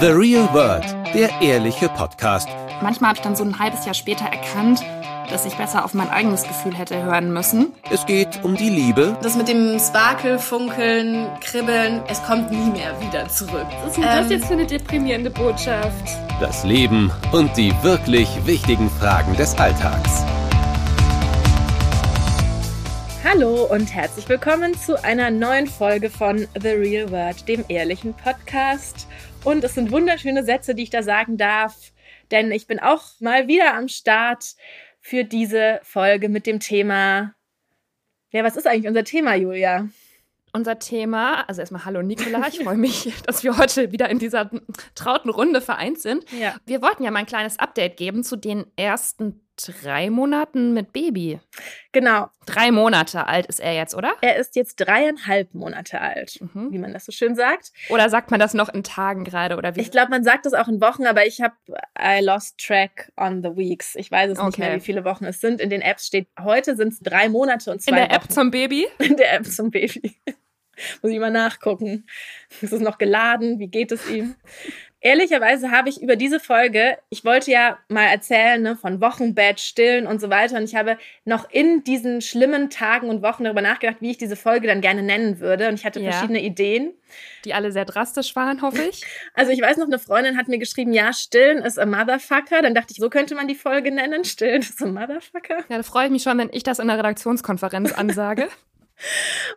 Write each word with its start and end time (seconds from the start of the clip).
The 0.00 0.06
Real 0.06 0.48
World, 0.54 0.86
der 1.12 1.28
ehrliche 1.42 1.90
Podcast. 1.90 2.48
Manchmal 2.80 3.10
habe 3.10 3.18
ich 3.18 3.22
dann 3.22 3.36
so 3.36 3.44
ein 3.44 3.58
halbes 3.58 3.84
Jahr 3.84 3.92
später 3.92 4.24
erkannt, 4.24 4.80
dass 5.28 5.44
ich 5.44 5.54
besser 5.56 5.84
auf 5.84 5.92
mein 5.92 6.08
eigenes 6.08 6.44
Gefühl 6.44 6.74
hätte 6.74 7.02
hören 7.02 7.34
müssen. 7.34 7.74
Es 7.90 8.06
geht 8.06 8.42
um 8.42 8.56
die 8.56 8.70
Liebe. 8.70 9.14
Das 9.22 9.36
mit 9.36 9.48
dem 9.48 9.78
Sparkel, 9.78 10.38
Funkeln, 10.38 11.26
Kribbeln, 11.42 12.00
es 12.08 12.22
kommt 12.22 12.50
nie 12.50 12.70
mehr 12.70 12.98
wieder 13.02 13.28
zurück. 13.28 13.66
Was 13.82 13.88
ist 13.88 13.96
denn 13.98 14.04
das 14.04 14.30
jetzt 14.30 14.46
für 14.46 14.54
eine 14.54 14.66
deprimierende 14.66 15.28
Botschaft? 15.28 16.08
Das 16.40 16.64
Leben 16.64 17.10
und 17.32 17.54
die 17.58 17.70
wirklich 17.82 18.30
wichtigen 18.46 18.88
Fragen 18.88 19.36
des 19.36 19.54
Alltags. 19.58 20.24
Hallo 23.22 23.64
und 23.70 23.94
herzlich 23.94 24.28
willkommen 24.30 24.74
zu 24.74 25.04
einer 25.04 25.30
neuen 25.30 25.66
Folge 25.66 26.08
von 26.08 26.48
The 26.58 26.70
Real 26.70 27.10
Word, 27.10 27.46
dem 27.46 27.64
ehrlichen 27.68 28.14
Podcast. 28.14 29.06
Und 29.42 29.64
es 29.64 29.74
sind 29.74 29.90
wunderschöne 29.90 30.44
Sätze, 30.44 30.74
die 30.74 30.82
ich 30.82 30.90
da 30.90 31.02
sagen 31.02 31.38
darf, 31.38 31.92
denn 32.30 32.52
ich 32.52 32.66
bin 32.66 32.78
auch 32.78 33.02
mal 33.20 33.48
wieder 33.48 33.74
am 33.74 33.88
Start 33.88 34.54
für 35.00 35.24
diese 35.24 35.80
Folge 35.82 36.28
mit 36.28 36.46
dem 36.46 36.60
Thema. 36.60 37.34
Ja, 38.30 38.44
was 38.44 38.56
ist 38.56 38.66
eigentlich 38.66 38.86
unser 38.86 39.04
Thema, 39.04 39.34
Julia? 39.34 39.88
Unser 40.52 40.78
Thema, 40.78 41.48
also 41.48 41.60
erstmal 41.60 41.84
hallo 41.84 42.02
Nicola, 42.02 42.46
ich 42.48 42.58
freue 42.62 42.76
mich, 42.76 43.14
dass 43.26 43.42
wir 43.42 43.56
heute 43.56 43.92
wieder 43.92 44.10
in 44.10 44.18
dieser 44.18 44.50
trauten 44.94 45.30
Runde 45.30 45.60
vereint 45.60 46.00
sind. 46.00 46.24
Ja. 46.38 46.56
Wir 46.66 46.82
wollten 46.82 47.02
ja 47.02 47.10
mal 47.10 47.20
ein 47.20 47.26
kleines 47.26 47.58
Update 47.58 47.96
geben 47.96 48.24
zu 48.24 48.36
den 48.36 48.66
ersten 48.76 49.40
drei 49.66 50.10
Monaten 50.10 50.72
mit 50.72 50.92
Baby. 50.92 51.40
Genau. 51.92 52.28
Drei 52.46 52.70
Monate 52.70 53.26
alt 53.26 53.46
ist 53.46 53.60
er 53.60 53.74
jetzt, 53.74 53.94
oder? 53.94 54.14
Er 54.20 54.36
ist 54.36 54.56
jetzt 54.56 54.76
dreieinhalb 54.76 55.52
Monate 55.54 56.00
alt, 56.00 56.38
Mhm. 56.40 56.72
wie 56.72 56.78
man 56.78 56.92
das 56.92 57.04
so 57.04 57.12
schön 57.12 57.34
sagt. 57.34 57.72
Oder 57.88 58.08
sagt 58.08 58.30
man 58.30 58.40
das 58.40 58.54
noch 58.54 58.68
in 58.68 58.82
Tagen 58.82 59.24
gerade 59.24 59.56
oder 59.56 59.76
wie? 59.76 59.80
Ich 59.80 59.90
glaube, 59.90 60.10
man 60.10 60.24
sagt 60.24 60.46
das 60.46 60.54
auch 60.54 60.68
in 60.68 60.80
Wochen, 60.80 61.06
aber 61.06 61.26
ich 61.26 61.40
habe 61.40 61.54
I 62.00 62.20
lost 62.24 62.58
track 62.58 63.12
on 63.16 63.42
the 63.42 63.56
weeks. 63.56 63.94
Ich 63.96 64.10
weiß 64.10 64.30
es 64.32 64.38
nicht 64.38 64.46
Okay. 64.46 64.60
mehr, 64.62 64.76
wie 64.76 64.80
viele 64.80 65.04
Wochen 65.04 65.24
es 65.24 65.40
sind. 65.40 65.60
In 65.60 65.70
den 65.70 65.80
Apps 65.82 66.06
steht, 66.06 66.28
heute 66.40 66.76
sind 66.76 66.92
es 66.92 67.00
drei 67.00 67.28
Monate 67.28 67.70
und 67.70 67.82
zwei 67.82 67.90
in 67.90 67.96
der 67.96 68.04
Wochen. 68.06 68.14
App 68.24 68.30
zum 68.32 68.50
Baby? 68.50 68.86
in 68.98 69.16
der 69.16 69.32
App 69.34 69.46
zum 69.46 69.70
Baby. 69.70 70.16
Muss 71.02 71.12
ich 71.12 71.18
mal 71.18 71.30
nachgucken. 71.30 72.06
Ist 72.62 72.72
es 72.72 72.80
noch 72.80 72.96
geladen? 72.96 73.58
Wie 73.58 73.68
geht 73.68 73.92
es 73.92 74.08
ihm? 74.08 74.34
Ehrlicherweise 75.02 75.70
habe 75.70 75.88
ich 75.88 76.02
über 76.02 76.14
diese 76.14 76.40
Folge, 76.40 76.98
ich 77.08 77.24
wollte 77.24 77.50
ja 77.50 77.78
mal 77.88 78.04
erzählen 78.06 78.60
ne, 78.60 78.76
von 78.76 79.00
Wochenbett, 79.00 79.58
Stillen 79.58 80.06
und 80.06 80.20
so 80.20 80.28
weiter. 80.28 80.56
Und 80.58 80.64
ich 80.64 80.74
habe 80.74 80.98
noch 81.24 81.48
in 81.50 81.82
diesen 81.84 82.20
schlimmen 82.20 82.68
Tagen 82.68 83.08
und 83.08 83.22
Wochen 83.22 83.44
darüber 83.44 83.62
nachgedacht, 83.62 83.96
wie 84.00 84.10
ich 84.10 84.18
diese 84.18 84.36
Folge 84.36 84.66
dann 84.66 84.82
gerne 84.82 85.02
nennen 85.02 85.40
würde. 85.40 85.68
Und 85.68 85.74
ich 85.74 85.86
hatte 85.86 86.00
Ja. 86.00 86.10
verschiedene 86.12 86.42
Ideen. 86.42 86.92
Die 87.46 87.54
alle 87.54 87.72
sehr 87.72 87.86
drastisch 87.86 88.36
waren, 88.36 88.60
hoffe 88.60 88.82
ich. 88.82 89.02
Also 89.34 89.52
ich 89.52 89.62
weiß 89.62 89.78
noch, 89.78 89.86
eine 89.86 89.98
Freundin 89.98 90.36
hat 90.36 90.48
mir 90.48 90.58
geschrieben, 90.58 90.92
ja, 90.92 91.12
Stillen 91.14 91.58
ist 91.62 91.78
a 91.78 91.86
Motherfucker. 91.86 92.60
Dann 92.60 92.74
dachte 92.74 92.92
ich, 92.92 92.98
so 92.98 93.08
könnte 93.08 93.34
man 93.34 93.48
die 93.48 93.54
Folge 93.54 93.90
nennen. 93.90 94.24
Stillen 94.24 94.60
ist 94.60 94.82
a 94.82 94.86
Motherfucker. 94.86 95.64
Ja, 95.70 95.76
da 95.78 95.82
freue 95.82 96.06
ich 96.06 96.10
mich 96.10 96.22
schon, 96.22 96.36
wenn 96.36 96.50
ich 96.52 96.62
das 96.62 96.78
in 96.78 96.88
der 96.88 96.98
Redaktionskonferenz 96.98 97.92
ansage. 97.96 98.48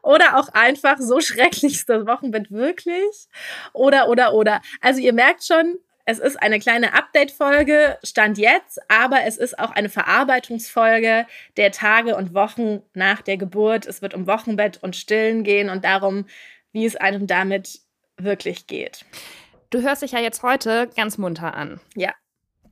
Oder 0.02 0.38
auch 0.38 0.50
einfach 0.50 0.98
so 1.00 1.20
schrecklich 1.20 1.76
ist 1.76 1.90
das 1.90 2.06
Wochenbett 2.06 2.52
wirklich. 2.52 3.28
Oder, 3.74 4.10
oder, 4.10 4.34
oder. 4.34 4.62
Also 4.82 5.00
ihr 5.00 5.14
merkt 5.14 5.46
schon, 5.46 5.80
es 6.06 6.20
ist 6.20 6.42
eine 6.42 6.60
kleine 6.60 6.94
Update-Folge, 6.94 7.98
Stand 8.04 8.38
jetzt, 8.38 8.80
aber 8.90 9.24
es 9.24 9.38
ist 9.38 9.58
auch 9.58 9.72
eine 9.72 9.88
Verarbeitungsfolge 9.88 11.26
der 11.56 11.72
Tage 11.72 12.18
und 12.18 12.34
Wochen 12.34 12.82
nach 12.94 13.22
der 13.22 13.38
Geburt. 13.38 13.86
Es 13.86 14.02
wird 14.02 14.14
um 14.14 14.28
Wochenbett 14.28 14.84
und 14.84 14.98
Stillen 14.98 15.44
gehen 15.44 15.70
und 15.70 15.86
darum, 15.86 16.26
wie 16.74 16.86
es 16.86 16.98
einem 16.98 17.26
damit 17.26 17.80
wirklich 18.18 18.68
geht. 18.68 19.06
Du 19.70 19.82
hörst 19.82 20.02
dich 20.02 20.12
ja 20.12 20.20
jetzt 20.20 20.44
heute 20.44 20.90
ganz 20.96 21.18
munter 21.18 21.54
an. 21.54 21.80
Ja. 21.96 22.14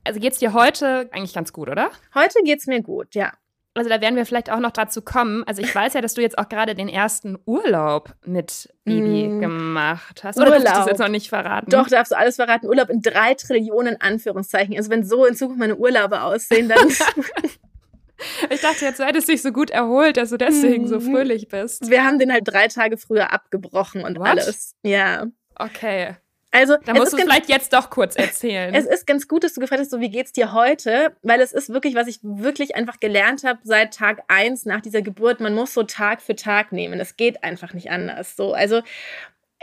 Also 0.04 0.20
geht's 0.20 0.38
dir 0.38 0.52
heute 0.52 1.08
eigentlich 1.12 1.32
ganz 1.32 1.52
gut, 1.52 1.68
oder? 1.68 1.90
Heute 2.14 2.40
geht's 2.44 2.66
mir 2.66 2.82
gut, 2.82 3.14
ja. 3.14 3.32
Also 3.74 3.88
da 3.88 4.02
werden 4.02 4.16
wir 4.16 4.26
vielleicht 4.26 4.50
auch 4.52 4.58
noch 4.60 4.70
dazu 4.70 5.00
kommen. 5.00 5.44
Also 5.46 5.62
ich 5.62 5.74
weiß 5.74 5.94
ja, 5.94 6.02
dass 6.02 6.12
du 6.14 6.20
jetzt 6.20 6.36
auch 6.38 6.48
gerade 6.48 6.74
den 6.74 6.88
ersten 6.90 7.38
Urlaub 7.46 8.14
mit 8.26 8.68
Baby 8.84 9.28
Mm. 9.28 9.40
gemacht 9.40 10.22
hast. 10.24 10.36
Oder 10.38 10.50
darfst 10.50 10.60
du 10.60 10.64
das 10.68 10.74
Urlaub. 10.76 10.88
jetzt 10.90 10.98
noch 10.98 11.08
nicht 11.08 11.28
verraten? 11.30 11.70
Doch, 11.70 11.88
darfst 11.88 12.12
du 12.12 12.16
alles 12.18 12.36
verraten. 12.36 12.66
Urlaub 12.66 12.90
in 12.90 13.00
drei 13.00 13.32
Trillionen 13.34 13.98
Anführungszeichen. 14.00 14.76
Also 14.76 14.90
wenn 14.90 15.04
so 15.04 15.24
in 15.24 15.34
Zukunft 15.34 15.58
meine 15.58 15.76
Urlaube 15.76 16.20
aussehen, 16.22 16.68
dann 16.68 16.86
Ich 18.50 18.60
dachte 18.60 18.84
jetzt, 18.84 19.00
du 19.00 19.04
hättest 19.04 19.28
dich 19.28 19.42
so 19.42 19.50
gut 19.50 19.70
erholt, 19.70 20.16
dass 20.16 20.30
du 20.30 20.36
deswegen 20.36 20.86
so 20.86 20.96
Mhm. 21.00 21.10
fröhlich 21.12 21.48
bist. 21.48 21.90
Wir 21.90 22.04
haben 22.04 22.18
den 22.20 22.30
halt 22.32 22.46
drei 22.46 22.68
Tage 22.68 22.96
früher 22.96 23.32
abgebrochen 23.32 24.04
und 24.04 24.18
What? 24.18 24.28
alles. 24.28 24.76
Ja. 24.84 25.26
Okay. 25.56 26.16
Also, 26.52 26.76
Da 26.84 26.92
musst 26.92 27.12
du 27.14 27.16
vielleicht 27.16 27.48
jetzt 27.48 27.72
doch 27.72 27.90
kurz 27.90 28.14
erzählen. 28.14 28.74
es 28.74 28.84
ist 28.84 29.06
ganz 29.06 29.26
gut, 29.26 29.42
dass 29.42 29.54
du 29.54 29.60
gefragt 29.60 29.80
hast, 29.80 29.90
so 29.90 30.00
wie 30.00 30.10
geht's 30.10 30.32
dir 30.32 30.52
heute? 30.52 31.16
Weil 31.22 31.40
es 31.40 31.52
ist 31.52 31.70
wirklich, 31.70 31.94
was 31.94 32.06
ich 32.06 32.20
wirklich 32.22 32.76
einfach 32.76 33.00
gelernt 33.00 33.42
habe 33.42 33.58
seit 33.64 33.94
Tag 33.94 34.22
eins 34.28 34.66
nach 34.66 34.82
dieser 34.82 35.02
Geburt. 35.02 35.40
Man 35.40 35.54
muss 35.54 35.72
so 35.72 35.82
Tag 35.82 36.20
für 36.20 36.36
Tag 36.36 36.70
nehmen. 36.70 37.00
Es 37.00 37.16
geht 37.16 37.42
einfach 37.42 37.72
nicht 37.72 37.90
anders. 37.90 38.36
So, 38.36 38.52
also, 38.52 38.82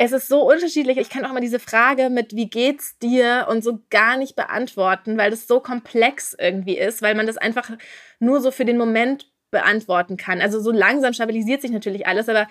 es 0.02 0.14
ist 0.14 0.30
so 0.30 0.50
unterschiedlich. 0.50 0.98
Ich 0.98 1.10
kann 1.10 1.26
auch 1.26 1.34
mal 1.34 1.42
diese 1.42 1.60
Frage 1.60 2.10
mit 2.10 2.36
wie 2.36 2.50
geht's 2.50 2.98
dir 2.98 3.48
und 3.50 3.64
so 3.64 3.80
gar 3.90 4.18
nicht 4.18 4.36
beantworten, 4.36 5.18
weil 5.18 5.30
das 5.30 5.46
so 5.46 5.60
komplex 5.60 6.36
irgendwie 6.40 6.78
ist, 6.78 7.02
weil 7.02 7.16
man 7.16 7.28
das 7.28 7.38
einfach 7.38 7.70
nur 8.20 8.40
so 8.42 8.50
für 8.50 8.66
den 8.66 8.78
Moment 8.78 9.30
beantworten 9.52 10.16
kann. 10.16 10.42
Also 10.42 10.62
so 10.62 10.72
langsam 10.72 11.14
stabilisiert 11.14 11.62
sich 11.62 11.72
natürlich 11.72 12.08
alles, 12.08 12.30
aber 12.30 12.48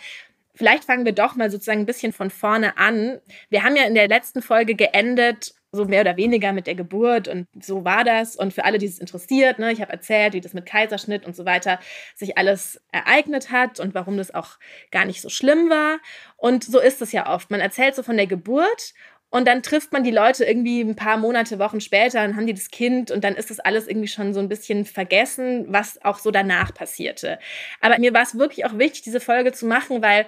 vielleicht 0.59 0.85
fangen 0.85 1.05
wir 1.05 1.13
doch 1.13 1.37
mal 1.37 1.51
sozusagen 1.51 1.81
ein 1.81 1.87
bisschen 1.87 2.13
von 2.13 2.31
vorne 2.31 2.77
an. 2.77 3.21
Wir 3.49 3.63
haben 3.63 3.77
ja 3.77 3.85
in 3.85 3.95
der 3.95 4.09
letzten 4.09 4.43
Folge 4.43 4.75
geendet, 4.75 5.55
so 5.71 5.85
mehr 5.85 6.01
oder 6.01 6.17
weniger 6.17 6.53
mit 6.53 6.67
der 6.67 6.75
Geburt 6.75 7.29
und 7.29 7.47
so 7.61 7.85
war 7.85 8.03
das. 8.03 8.35
Und 8.35 8.53
für 8.53 8.65
alle, 8.65 8.79
die 8.79 8.87
es 8.87 8.99
interessiert, 8.99 9.61
ne, 9.61 9.71
ich 9.71 9.81
habe 9.81 9.93
erzählt, 9.93 10.33
wie 10.33 10.41
das 10.41 10.55
mit 10.55 10.67
Kaiserschnitt 10.67 11.25
und 11.27 11.37
so 11.37 11.45
weiter 11.45 11.79
sich 12.17 12.37
alles 12.37 12.81
ereignet 12.91 13.53
hat 13.53 13.79
und 13.79 13.95
warum 13.95 14.17
das 14.17 14.35
auch 14.35 14.59
gar 14.91 15.05
nicht 15.05 15.21
so 15.21 15.29
schlimm 15.29 15.71
war. 15.71 15.99
Und 16.37 16.65
so 16.65 16.81
ist 16.81 17.03
es 17.03 17.13
ja 17.13 17.33
oft. 17.33 17.51
Man 17.51 17.61
erzählt 17.61 17.95
so 17.95 18.03
von 18.03 18.17
der 18.17 18.27
Geburt 18.27 18.95
und 19.31 19.47
dann 19.47 19.63
trifft 19.63 19.93
man 19.93 20.05
die 20.05 20.11
Leute 20.11 20.45
irgendwie 20.45 20.81
ein 20.81 20.97
paar 20.97 21.19
Monate, 21.19 21.59
Wochen 21.59 21.81
später, 21.81 22.23
dann 22.23 22.35
haben 22.35 22.47
die 22.47 22.55
das 22.55 22.71
Kind 22.71 23.11
und 23.11 23.23
dann 23.23 23.37
ist 23.37 23.51
das 23.51 23.61
alles 23.61 23.87
irgendwie 23.87 24.09
schon 24.09 24.33
so 24.33 24.41
ein 24.41 24.49
bisschen 24.49 24.87
vergessen, 24.87 25.67
was 25.69 26.03
auch 26.03 26.19
so 26.19 26.31
danach 26.31 26.73
passierte. 26.73 27.39
Aber 27.81 27.99
mir 27.99 28.15
war 28.15 28.23
es 28.23 28.39
wirklich 28.39 28.65
auch 28.65 28.79
wichtig, 28.79 29.03
diese 29.03 29.21
Folge 29.21 29.53
zu 29.53 29.67
machen, 29.67 30.03
weil 30.03 30.27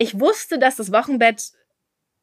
ich 0.00 0.18
wusste, 0.18 0.58
dass 0.58 0.76
das 0.76 0.92
Wochenbett 0.92 1.52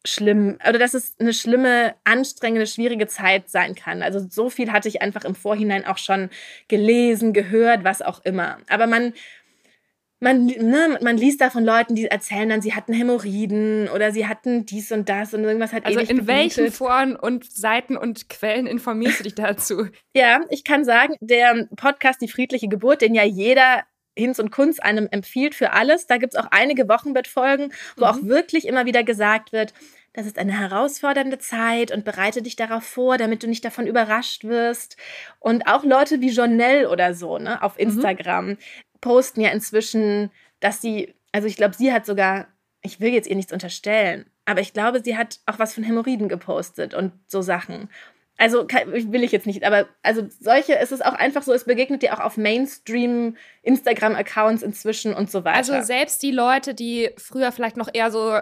schlimm 0.03 0.57
oder 0.67 0.79
dass 0.79 0.95
es 0.95 1.15
eine 1.19 1.33
schlimme, 1.33 1.93
anstrengende, 2.03 2.65
schwierige 2.65 3.07
Zeit 3.07 3.49
sein 3.49 3.75
kann. 3.75 4.01
Also 4.01 4.25
so 4.27 4.49
viel 4.49 4.71
hatte 4.71 4.87
ich 4.87 5.01
einfach 5.01 5.25
im 5.25 5.35
Vorhinein 5.35 5.85
auch 5.85 5.99
schon 5.99 6.29
gelesen, 6.67 7.33
gehört, 7.33 7.83
was 7.83 8.01
auch 8.01 8.25
immer. 8.25 8.57
Aber 8.67 8.87
man 8.87 9.13
man, 10.19 10.47
ne, 10.47 10.97
man 11.03 11.15
liest 11.15 11.41
da 11.41 11.51
von 11.51 11.63
Leuten, 11.63 11.93
die 11.93 12.07
erzählen 12.07 12.49
dann, 12.49 12.61
sie 12.63 12.73
hatten 12.73 12.91
Hämorrhoiden 12.91 13.87
oder 13.89 14.11
sie 14.11 14.25
hatten 14.25 14.65
dies 14.65 14.91
und 14.91 15.09
das 15.09 15.35
und 15.35 15.43
irgendwas 15.43 15.73
hat 15.73 15.85
also 15.85 15.99
in 15.99 16.25
welchen. 16.25 16.71
Foren 16.71 17.15
und 17.15 17.45
Seiten 17.45 17.95
und 17.95 18.27
Quellen 18.27 18.65
informierst 18.65 19.19
du 19.19 19.23
dich 19.25 19.35
dazu? 19.35 19.87
Ja, 20.15 20.41
ich 20.49 20.63
kann 20.63 20.83
sagen, 20.83 21.13
der 21.19 21.67
Podcast 21.75 22.19
Die 22.21 22.27
friedliche 22.27 22.67
Geburt, 22.67 23.01
den 23.01 23.13
ja 23.13 23.23
jeder 23.23 23.83
Hinz 24.17 24.39
und 24.39 24.51
Kunz 24.51 24.79
einem 24.79 25.07
empfiehlt 25.11 25.55
für 25.55 25.71
alles, 25.73 26.07
da 26.07 26.17
gibt's 26.17 26.35
auch 26.35 26.47
einige 26.51 26.89
Wochenbettfolgen, 26.89 27.71
wo 27.95 28.05
Mhm. 28.05 28.09
auch 28.09 28.23
wirklich 28.23 28.67
immer 28.67 28.85
wieder 28.85 29.03
gesagt 29.03 29.51
wird, 29.53 29.73
das 30.13 30.25
ist 30.25 30.39
eine 30.39 30.59
herausfordernde 30.59 31.37
Zeit 31.37 31.91
und 31.91 32.03
bereite 32.03 32.41
dich 32.41 32.55
darauf 32.55 32.83
vor, 32.83 33.17
damit 33.17 33.43
du 33.43 33.47
nicht 33.47 33.63
davon 33.63 33.85
überrascht 33.85 34.43
wirst. 34.45 34.97
Und 35.39 35.67
auch 35.67 35.83
Leute 35.83 36.21
wie 36.21 36.29
Jonelle 36.31 36.89
oder 36.89 37.13
so, 37.13 37.37
ne, 37.37 37.61
auf 37.61 37.77
Instagram 37.79 38.57
posten 38.99 39.41
ja 39.41 39.49
inzwischen, 39.51 40.31
dass 40.59 40.81
sie, 40.81 41.13
also 41.31 41.47
ich 41.47 41.55
glaube, 41.55 41.75
sie 41.75 41.93
hat 41.93 42.07
sogar, 42.07 42.47
ich 42.81 42.99
will 42.99 43.13
jetzt 43.13 43.27
ihr 43.27 43.35
nichts 43.35 43.53
unterstellen, 43.53 44.25
aber 44.45 44.61
ich 44.61 44.73
glaube, 44.73 45.03
sie 45.03 45.15
hat 45.17 45.39
auch 45.45 45.59
was 45.59 45.73
von 45.75 45.83
Hämorrhoiden 45.83 46.29
gepostet 46.29 46.95
und 46.95 47.11
so 47.27 47.41
Sachen. 47.43 47.89
Also 48.37 48.67
will 48.67 49.23
ich 49.23 49.31
jetzt 49.31 49.47
nicht, 49.47 49.63
aber 49.63 49.87
also 50.03 50.27
solche, 50.39 50.77
es 50.77 50.91
ist 50.91 51.03
auch 51.03 51.15
einfach 51.15 51.41
so, 51.41 51.53
es 51.53 51.65
begegnet 51.65 52.03
dir 52.03 52.13
auch 52.13 52.19
auf 52.19 52.37
Mainstream 52.37 53.35
Instagram-Accounts 53.63 54.61
inzwischen 54.61 55.15
und 55.15 55.31
so 55.31 55.43
weiter. 55.43 55.57
Also 55.57 55.81
selbst 55.81 56.21
die 56.21 56.31
Leute, 56.31 56.75
die 56.75 57.09
früher 57.17 57.51
vielleicht 57.51 57.77
noch 57.77 57.89
eher 57.91 58.11
so 58.11 58.39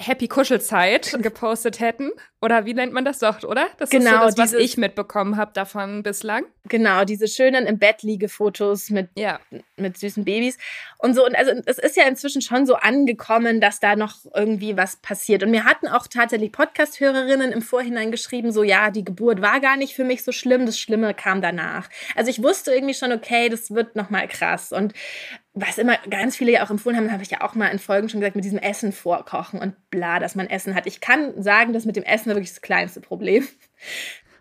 Happy 0.00 0.28
Kuschelzeit 0.28 1.16
gepostet 1.22 1.80
hätten. 1.80 2.10
Oder 2.40 2.66
wie 2.66 2.74
nennt 2.74 2.92
man 2.92 3.04
das 3.04 3.18
doch, 3.18 3.42
oder? 3.42 3.66
Das 3.78 3.90
ist 3.90 3.92
so 3.92 3.98
Genau, 3.98 4.24
das, 4.26 4.38
was 4.38 4.50
dieses- 4.52 4.64
ich 4.64 4.76
mitbekommen 4.76 5.36
habe 5.36 5.50
davon 5.54 6.04
bislang. 6.04 6.44
genau, 6.68 7.04
diese 7.04 7.26
schönen 7.26 7.66
im 7.66 7.78
Bett 7.80 8.02
liege 8.02 8.28
Fotos 8.28 8.90
mit 8.90 9.08
Ja. 9.16 9.40
mit 9.76 9.98
süßen 9.98 10.24
Babys 10.24 10.56
und 10.98 11.14
so. 11.14 11.26
Und 11.26 11.34
also 11.36 11.50
es 11.66 11.78
ist 11.78 11.96
ja 11.96 12.04
inzwischen 12.04 12.40
schon 12.42 12.64
so 12.64 12.74
angekommen, 12.76 13.60
dass 13.60 13.80
da 13.80 13.96
noch 13.96 14.14
irgendwie 14.34 14.76
was 14.76 14.96
passiert. 14.96 15.42
Und 15.42 15.50
mir 15.50 15.64
hatten 15.64 15.88
auch 15.88 16.06
tatsächlich 16.06 16.52
Podcast-Hörerinnen 16.52 17.50
im 17.50 17.62
Vorhinein 17.62 18.12
geschrieben, 18.12 18.52
so 18.52 18.62
ja, 18.62 18.90
die 18.92 19.04
Geburt 19.04 19.42
war 19.42 19.58
gar 19.60 19.76
nicht 19.76 19.94
für 19.96 20.04
mich 20.04 20.22
so 20.22 20.30
schlimm, 20.30 20.64
das 20.66 20.78
Schlimme 20.78 21.14
kam 21.14 21.42
danach. 21.42 21.88
Also 22.14 22.30
ich 22.30 22.40
wusste 22.42 22.72
irgendwie 22.72 22.94
schon, 22.94 23.10
okay, 23.12 23.48
das 23.48 23.72
wird 23.74 23.96
nochmal 23.96 24.28
krass. 24.28 24.70
Und 24.72 24.92
was 25.60 25.78
immer 25.78 25.96
ganz 26.10 26.36
viele 26.36 26.52
ja 26.52 26.64
auch 26.64 26.70
empfohlen 26.70 26.96
haben, 26.96 27.12
habe 27.12 27.22
ich 27.22 27.30
ja 27.30 27.40
auch 27.42 27.54
mal 27.54 27.68
in 27.68 27.78
Folgen 27.78 28.08
schon 28.08 28.20
gesagt, 28.20 28.36
mit 28.36 28.44
diesem 28.44 28.58
Essen 28.58 28.92
vorkochen 28.92 29.60
und 29.60 29.90
bla, 29.90 30.18
dass 30.18 30.34
man 30.34 30.48
Essen 30.48 30.74
hat. 30.74 30.86
Ich 30.86 31.00
kann 31.00 31.40
sagen, 31.42 31.72
dass 31.72 31.84
mit 31.84 31.96
dem 31.96 32.04
Essen 32.04 32.26
wirklich 32.26 32.50
das 32.50 32.60
kleinste 32.60 33.00
Problem. 33.00 33.46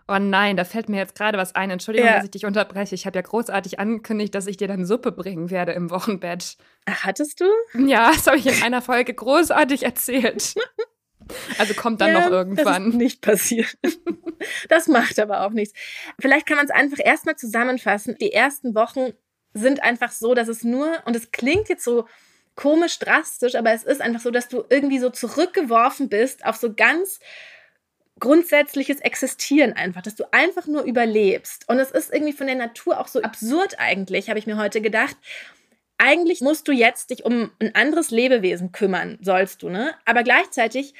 Oh 0.09 0.19
nein, 0.19 0.55
da 0.55 0.63
fällt 0.63 0.87
mir 0.87 0.97
jetzt 0.97 1.15
gerade 1.15 1.37
was 1.37 1.53
ein. 1.53 1.69
Entschuldigung, 1.69 2.07
ja. 2.07 2.15
dass 2.15 2.25
ich 2.25 2.31
dich 2.31 2.45
unterbreche. 2.45 2.95
Ich 2.95 3.05
habe 3.05 3.17
ja 3.17 3.21
großartig 3.21 3.79
angekündigt, 3.79 4.33
dass 4.35 4.47
ich 4.47 4.55
dir 4.55 4.67
dann 4.67 4.85
Suppe 4.85 5.11
bringen 5.11 5.51
werde 5.51 5.73
im 5.73 5.89
Wochenbett. 5.89 6.57
Ach, 6.85 7.03
hattest 7.03 7.41
du? 7.41 7.45
Ja, 7.85 8.11
das 8.11 8.25
habe 8.27 8.37
ich 8.37 8.45
in 8.45 8.63
einer 8.63 8.81
Folge 8.81 9.13
großartig 9.13 9.83
erzählt. 9.83 10.55
Also 11.57 11.73
kommt 11.73 11.99
dann 11.99 12.13
ja, 12.13 12.21
noch 12.21 12.31
irgendwann. 12.31 12.85
Das 12.85 12.93
ist 12.93 12.97
nicht 12.97 13.21
passiert. 13.21 13.77
Das 14.69 14.87
macht 14.87 15.19
aber 15.19 15.45
auch 15.45 15.51
nichts. 15.51 15.77
Vielleicht 16.19 16.45
kann 16.45 16.57
man 16.57 16.65
es 16.65 16.71
einfach 16.71 16.99
erstmal 17.03 17.35
zusammenfassen. 17.35 18.15
Die 18.21 18.31
ersten 18.31 18.75
Wochen 18.75 19.11
sind 19.53 19.83
einfach 19.83 20.11
so, 20.11 20.33
dass 20.33 20.47
es 20.47 20.63
nur, 20.63 21.01
und 21.05 21.15
es 21.15 21.31
klingt 21.31 21.69
jetzt 21.69 21.83
so 21.83 22.07
komisch 22.55 22.99
drastisch, 22.99 23.55
aber 23.55 23.71
es 23.71 23.83
ist 23.83 24.01
einfach 24.01 24.21
so, 24.21 24.31
dass 24.31 24.47
du 24.49 24.65
irgendwie 24.69 24.99
so 24.99 25.09
zurückgeworfen 25.09 26.09
bist 26.09 26.45
auf 26.45 26.57
so 26.57 26.73
ganz 26.73 27.19
grundsätzliches 28.19 28.99
Existieren 28.99 29.73
einfach, 29.73 30.01
dass 30.01 30.15
du 30.15 30.25
einfach 30.33 30.65
nur 30.65 30.83
überlebst. 30.83 31.69
Und 31.69 31.79
es 31.79 31.91
ist 31.91 32.11
irgendwie 32.11 32.33
von 32.33 32.47
der 32.47 32.55
Natur 32.55 32.99
auch 32.99 33.07
so 33.07 33.21
absurd 33.21 33.75
eigentlich, 33.79 34.29
habe 34.29 34.39
ich 34.39 34.47
mir 34.47 34.57
heute 34.57 34.81
gedacht. 34.81 35.15
Eigentlich 35.99 36.41
musst 36.41 36.67
du 36.67 36.71
jetzt 36.71 37.09
dich 37.11 37.25
um 37.25 37.51
ein 37.59 37.73
anderes 37.75 38.11
Lebewesen 38.11 38.71
kümmern, 38.71 39.17
sollst 39.21 39.63
du, 39.63 39.69
ne? 39.69 39.93
Aber 40.05 40.23
gleichzeitig 40.23 40.93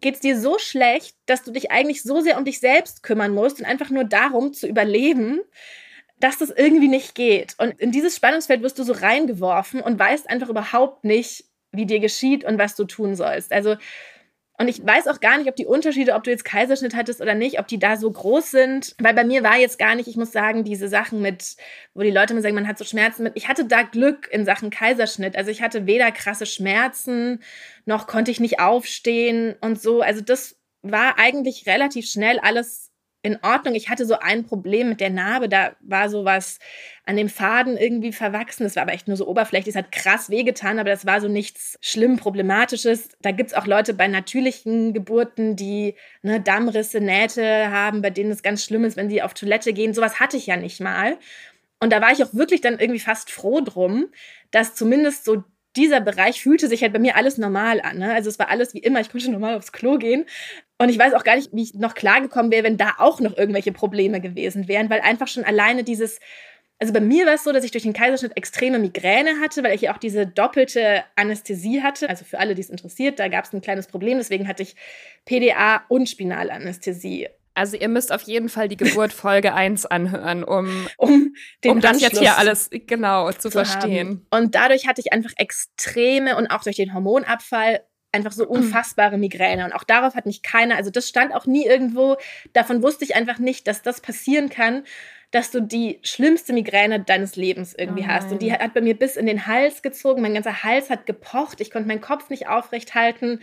geht 0.00 0.14
es 0.14 0.20
dir 0.20 0.38
so 0.38 0.58
schlecht, 0.58 1.16
dass 1.26 1.42
du 1.42 1.52
dich 1.52 1.70
eigentlich 1.70 2.02
so 2.02 2.20
sehr 2.20 2.36
um 2.36 2.44
dich 2.44 2.60
selbst 2.60 3.02
kümmern 3.02 3.32
musst 3.32 3.60
und 3.60 3.66
einfach 3.66 3.90
nur 3.90 4.04
darum 4.04 4.52
zu 4.52 4.66
überleben, 4.66 5.40
dass 6.24 6.38
das 6.38 6.48
irgendwie 6.48 6.88
nicht 6.88 7.14
geht. 7.14 7.54
Und 7.58 7.78
in 7.78 7.92
dieses 7.92 8.16
Spannungsfeld 8.16 8.62
wirst 8.62 8.78
du 8.78 8.82
so 8.82 8.94
reingeworfen 8.94 9.82
und 9.82 9.98
weißt 9.98 10.30
einfach 10.30 10.48
überhaupt 10.48 11.04
nicht, 11.04 11.44
wie 11.70 11.84
dir 11.84 12.00
geschieht 12.00 12.44
und 12.44 12.56
was 12.58 12.76
du 12.76 12.84
tun 12.84 13.14
sollst. 13.14 13.52
Also, 13.52 13.76
und 14.58 14.68
ich 14.68 14.82
weiß 14.82 15.06
auch 15.08 15.20
gar 15.20 15.36
nicht, 15.36 15.50
ob 15.50 15.56
die 15.56 15.66
Unterschiede, 15.66 16.14
ob 16.14 16.24
du 16.24 16.30
jetzt 16.30 16.46
Kaiserschnitt 16.46 16.94
hattest 16.94 17.20
oder 17.20 17.34
nicht, 17.34 17.60
ob 17.60 17.68
die 17.68 17.78
da 17.78 17.98
so 17.98 18.10
groß 18.10 18.52
sind. 18.52 18.94
Weil 18.98 19.12
bei 19.12 19.24
mir 19.24 19.42
war 19.42 19.58
jetzt 19.58 19.78
gar 19.78 19.96
nicht, 19.96 20.08
ich 20.08 20.16
muss 20.16 20.32
sagen, 20.32 20.64
diese 20.64 20.88
Sachen 20.88 21.20
mit, 21.20 21.56
wo 21.92 22.00
die 22.00 22.10
Leute 22.10 22.32
immer 22.32 22.40
sagen, 22.40 22.54
man 22.54 22.68
hat 22.68 22.78
so 22.78 22.86
Schmerzen 22.86 23.24
mit. 23.24 23.32
Ich 23.36 23.48
hatte 23.48 23.66
da 23.66 23.82
Glück 23.82 24.26
in 24.32 24.46
Sachen 24.46 24.70
Kaiserschnitt. 24.70 25.36
Also 25.36 25.50
ich 25.50 25.60
hatte 25.60 25.84
weder 25.84 26.10
krasse 26.10 26.46
Schmerzen, 26.46 27.42
noch 27.84 28.06
konnte 28.06 28.30
ich 28.30 28.40
nicht 28.40 28.60
aufstehen 28.60 29.56
und 29.60 29.78
so. 29.78 30.00
Also 30.00 30.22
das 30.22 30.56
war 30.80 31.18
eigentlich 31.18 31.66
relativ 31.66 32.06
schnell 32.06 32.38
alles 32.38 32.93
in 33.24 33.38
Ordnung. 33.42 33.74
Ich 33.74 33.88
hatte 33.88 34.04
so 34.04 34.18
ein 34.18 34.44
Problem 34.44 34.90
mit 34.90 35.00
der 35.00 35.08
Narbe, 35.08 35.48
da 35.48 35.74
war 35.80 36.10
sowas 36.10 36.58
an 37.06 37.16
dem 37.16 37.30
Faden 37.30 37.78
irgendwie 37.78 38.12
verwachsen. 38.12 38.64
Das 38.64 38.76
war 38.76 38.82
aber 38.82 38.92
echt 38.92 39.08
nur 39.08 39.16
so 39.16 39.26
oberflächlich. 39.26 39.74
Es 39.74 39.78
hat 39.78 39.90
krass 39.90 40.28
wehgetan, 40.28 40.78
aber 40.78 40.90
das 40.90 41.06
war 41.06 41.22
so 41.22 41.28
nichts 41.28 41.78
schlimm 41.80 42.18
Problematisches. 42.18 43.08
Da 43.22 43.30
gibt 43.30 43.50
es 43.50 43.56
auch 43.56 43.66
Leute 43.66 43.94
bei 43.94 44.08
natürlichen 44.08 44.92
Geburten, 44.92 45.56
die 45.56 45.94
ne, 46.20 46.38
Dammrisse, 46.38 47.00
Nähte 47.00 47.70
haben, 47.70 48.02
bei 48.02 48.10
denen 48.10 48.30
es 48.30 48.42
ganz 48.42 48.62
schlimm 48.62 48.84
ist, 48.84 48.98
wenn 48.98 49.08
sie 49.08 49.22
auf 49.22 49.32
Toilette 49.32 49.72
gehen. 49.72 49.94
Sowas 49.94 50.20
hatte 50.20 50.36
ich 50.36 50.46
ja 50.46 50.58
nicht 50.58 50.80
mal. 50.80 51.16
Und 51.80 51.94
da 51.94 52.02
war 52.02 52.12
ich 52.12 52.22
auch 52.22 52.34
wirklich 52.34 52.60
dann 52.60 52.78
irgendwie 52.78 53.00
fast 53.00 53.30
froh 53.30 53.62
drum, 53.62 54.08
dass 54.50 54.74
zumindest 54.74 55.24
so 55.24 55.44
dieser 55.76 56.00
Bereich 56.00 56.40
fühlte 56.40 56.68
sich 56.68 56.82
halt 56.82 56.92
bei 56.92 56.98
mir 56.98 57.16
alles 57.16 57.38
normal 57.38 57.80
an. 57.80 57.98
Ne? 57.98 58.12
Also 58.12 58.28
es 58.28 58.38
war 58.38 58.48
alles 58.48 58.74
wie 58.74 58.78
immer, 58.78 59.00
ich 59.00 59.10
konnte 59.10 59.30
normal 59.30 59.56
aufs 59.56 59.72
Klo 59.72 59.98
gehen. 59.98 60.26
Und 60.78 60.88
ich 60.88 60.98
weiß 60.98 61.14
auch 61.14 61.24
gar 61.24 61.36
nicht, 61.36 61.50
wie 61.52 61.62
ich 61.62 61.74
noch 61.74 61.94
klargekommen 61.94 62.50
wäre, 62.50 62.64
wenn 62.64 62.76
da 62.76 62.94
auch 62.98 63.20
noch 63.20 63.36
irgendwelche 63.36 63.72
Probleme 63.72 64.20
gewesen 64.20 64.66
wären, 64.66 64.90
weil 64.90 65.00
einfach 65.00 65.28
schon 65.28 65.44
alleine 65.44 65.84
dieses, 65.84 66.18
also 66.80 66.92
bei 66.92 67.00
mir 67.00 67.26
war 67.26 67.34
es 67.34 67.44
so, 67.44 67.52
dass 67.52 67.64
ich 67.64 67.70
durch 67.70 67.84
den 67.84 67.92
Kaiserschnitt 67.92 68.36
extreme 68.36 68.78
Migräne 68.78 69.40
hatte, 69.40 69.62
weil 69.62 69.74
ich 69.74 69.82
ja 69.82 69.94
auch 69.94 69.98
diese 69.98 70.26
doppelte 70.26 71.04
Anästhesie 71.14 71.82
hatte. 71.82 72.08
Also 72.08 72.24
für 72.24 72.40
alle, 72.40 72.54
die 72.54 72.62
es 72.62 72.70
interessiert, 72.70 73.20
da 73.20 73.28
gab 73.28 73.44
es 73.44 73.52
ein 73.52 73.60
kleines 73.60 73.86
Problem. 73.86 74.18
Deswegen 74.18 74.48
hatte 74.48 74.64
ich 74.64 74.74
PDA 75.24 75.84
und 75.88 76.08
Spinalanästhesie. 76.08 77.28
Also 77.54 77.76
ihr 77.76 77.88
müsst 77.88 78.10
auf 78.10 78.22
jeden 78.22 78.48
Fall 78.48 78.66
die 78.68 78.76
Geburt 78.76 79.12
Folge 79.14 79.54
1 79.54 79.86
anhören, 79.86 80.42
um, 80.42 80.88
um, 80.96 81.34
den 81.62 81.70
um 81.70 81.80
das 81.80 82.00
jetzt 82.00 82.18
hier 82.18 82.36
alles 82.36 82.68
genau 82.70 83.30
zu, 83.30 83.42
zu 83.42 83.50
verstehen. 83.52 84.26
Haben. 84.30 84.44
Und 84.44 84.54
dadurch 84.56 84.88
hatte 84.88 85.00
ich 85.00 85.12
einfach 85.12 85.32
extreme 85.36 86.36
und 86.36 86.48
auch 86.48 86.64
durch 86.64 86.76
den 86.76 86.92
Hormonabfall 86.92 87.84
einfach 88.14 88.32
so 88.32 88.46
unfassbare 88.46 89.18
Migräne. 89.18 89.64
Und 89.64 89.72
auch 89.72 89.84
darauf 89.84 90.14
hat 90.14 90.24
mich 90.24 90.42
keiner, 90.42 90.76
also 90.76 90.90
das 90.90 91.08
stand 91.08 91.34
auch 91.34 91.46
nie 91.46 91.66
irgendwo, 91.66 92.16
davon 92.54 92.82
wusste 92.82 93.04
ich 93.04 93.14
einfach 93.14 93.38
nicht, 93.38 93.66
dass 93.66 93.82
das 93.82 94.00
passieren 94.00 94.48
kann, 94.48 94.84
dass 95.30 95.50
du 95.50 95.60
die 95.60 95.98
schlimmste 96.02 96.52
Migräne 96.52 97.00
deines 97.00 97.34
Lebens 97.34 97.74
irgendwie 97.76 98.04
oh 98.04 98.08
hast. 98.08 98.30
Und 98.30 98.40
die 98.40 98.52
hat 98.52 98.72
bei 98.72 98.80
mir 98.80 98.96
bis 98.96 99.16
in 99.16 99.26
den 99.26 99.46
Hals 99.46 99.82
gezogen, 99.82 100.22
mein 100.22 100.34
ganzer 100.34 100.62
Hals 100.62 100.90
hat 100.90 101.06
gepocht, 101.06 101.60
ich 101.60 101.70
konnte 101.70 101.88
meinen 101.88 102.00
Kopf 102.00 102.30
nicht 102.30 102.48
aufrecht 102.48 102.94
halten. 102.94 103.40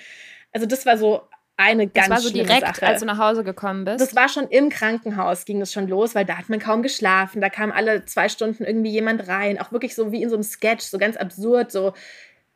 Also 0.53 0.65
das 0.65 0.85
war 0.85 0.97
so 0.97 1.21
eine 1.57 1.87
ganz 1.87 2.07
Das 2.07 2.09
war 2.09 2.21
so 2.21 2.33
direkt, 2.33 2.65
Sache. 2.65 2.87
als 2.87 3.01
du 3.01 3.05
nach 3.05 3.17
Hause 3.17 3.43
gekommen 3.43 3.85
bist? 3.85 4.01
Das 4.01 4.15
war 4.15 4.29
schon 4.29 4.47
im 4.47 4.69
Krankenhaus, 4.69 5.45
ging 5.45 5.61
es 5.61 5.71
schon 5.71 5.87
los, 5.87 6.15
weil 6.15 6.25
da 6.25 6.37
hat 6.37 6.49
man 6.49 6.59
kaum 6.59 6.81
geschlafen. 6.81 7.41
Da 7.41 7.49
kam 7.49 7.71
alle 7.71 8.05
zwei 8.05 8.29
Stunden 8.29 8.63
irgendwie 8.63 8.89
jemand 8.89 9.27
rein. 9.27 9.59
Auch 9.59 9.71
wirklich 9.71 9.93
so 9.93 10.11
wie 10.11 10.23
in 10.23 10.29
so 10.29 10.35
einem 10.35 10.43
Sketch, 10.43 10.85
so 10.85 10.97
ganz 10.97 11.17
absurd, 11.17 11.71
so 11.71 11.93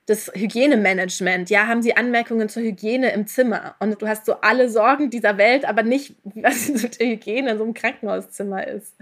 das 0.08 0.32
Hygienemanagement. 0.36 1.50
Ja, 1.50 1.68
haben 1.68 1.82
sie 1.82 1.98
Anmerkungen 1.98 2.48
zur 2.48 2.62
Hygiene 2.62 3.12
im 3.14 3.26
Zimmer? 3.26 3.76
Und 3.80 4.02
du 4.02 4.08
hast 4.08 4.26
so 4.26 4.36
alle 4.42 4.70
Sorgen 4.70 5.10
dieser 5.10 5.38
Welt, 5.38 5.66
aber 5.66 5.82
nicht, 5.82 6.16
was 6.24 6.70
mit 6.70 7.00
der 7.00 7.08
Hygiene 7.08 7.52
in 7.52 7.58
so 7.58 7.64
einem 7.64 7.74
Krankenhauszimmer 7.74 8.68
ist. 8.68 8.96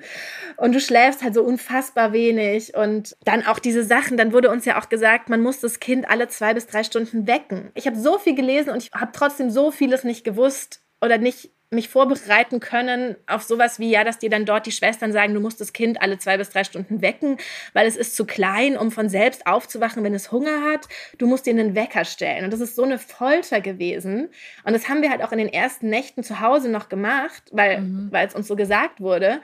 Und 0.57 0.73
du 0.73 0.79
schläfst 0.79 1.21
halt 1.21 1.33
so 1.33 1.43
unfassbar 1.43 2.13
wenig. 2.13 2.75
Und 2.75 3.17
dann 3.25 3.45
auch 3.45 3.59
diese 3.59 3.83
Sachen, 3.83 4.15
dann 4.15 4.31
wurde 4.31 4.49
uns 4.49 4.63
ja 4.65 4.79
auch 4.79 4.87
gesagt, 4.87 5.29
man 5.29 5.41
muss 5.41 5.59
das 5.59 5.79
Kind 5.79 6.09
alle 6.09 6.29
zwei 6.29 6.53
bis 6.53 6.67
drei 6.67 6.83
Stunden 6.83 7.27
wecken. 7.27 7.71
Ich 7.73 7.85
habe 7.85 7.97
so 7.97 8.17
viel 8.17 8.35
gelesen 8.35 8.69
und 8.69 8.77
ich 8.77 8.91
habe 8.93 9.11
trotzdem 9.13 9.49
so 9.49 9.71
vieles 9.71 10.05
nicht 10.05 10.23
gewusst 10.23 10.81
oder 11.01 11.17
nicht 11.17 11.51
mich 11.69 11.89
vorbereiten 11.89 12.59
können 12.59 13.15
auf 13.27 13.43
sowas 13.43 13.79
wie, 13.79 13.89
ja, 13.89 14.03
dass 14.03 14.19
dir 14.19 14.29
dann 14.29 14.45
dort 14.45 14.65
die 14.65 14.71
Schwestern 14.71 15.11
sagen, 15.11 15.33
du 15.33 15.39
musst 15.39 15.59
das 15.59 15.73
Kind 15.73 16.01
alle 16.01 16.17
zwei 16.19 16.37
bis 16.37 16.49
drei 16.49 16.63
Stunden 16.63 17.01
wecken, 17.01 17.37
weil 17.73 17.87
es 17.87 17.95
ist 17.95 18.15
zu 18.15 18.25
klein, 18.25 18.77
um 18.77 18.91
von 18.91 19.09
selbst 19.09 19.47
aufzuwachen, 19.47 20.03
wenn 20.03 20.13
es 20.13 20.31
Hunger 20.31 20.63
hat. 20.71 20.87
Du 21.17 21.27
musst 21.27 21.45
dir 21.45 21.51
einen 21.51 21.75
Wecker 21.75 22.05
stellen. 22.05 22.45
Und 22.45 22.53
das 22.53 22.59
ist 22.59 22.75
so 22.75 22.83
eine 22.83 22.99
Folter 22.99 23.59
gewesen. 23.59 24.29
Und 24.63 24.73
das 24.73 24.87
haben 24.87 25.01
wir 25.01 25.09
halt 25.09 25.23
auch 25.23 25.31
in 25.31 25.39
den 25.39 25.51
ersten 25.51 25.89
Nächten 25.89 26.23
zu 26.23 26.39
Hause 26.39 26.69
noch 26.69 26.89
gemacht, 26.89 27.43
weil, 27.51 27.81
mhm. 27.81 28.07
weil 28.11 28.27
es 28.27 28.35
uns 28.35 28.47
so 28.47 28.55
gesagt 28.55 29.01
wurde. 29.01 29.41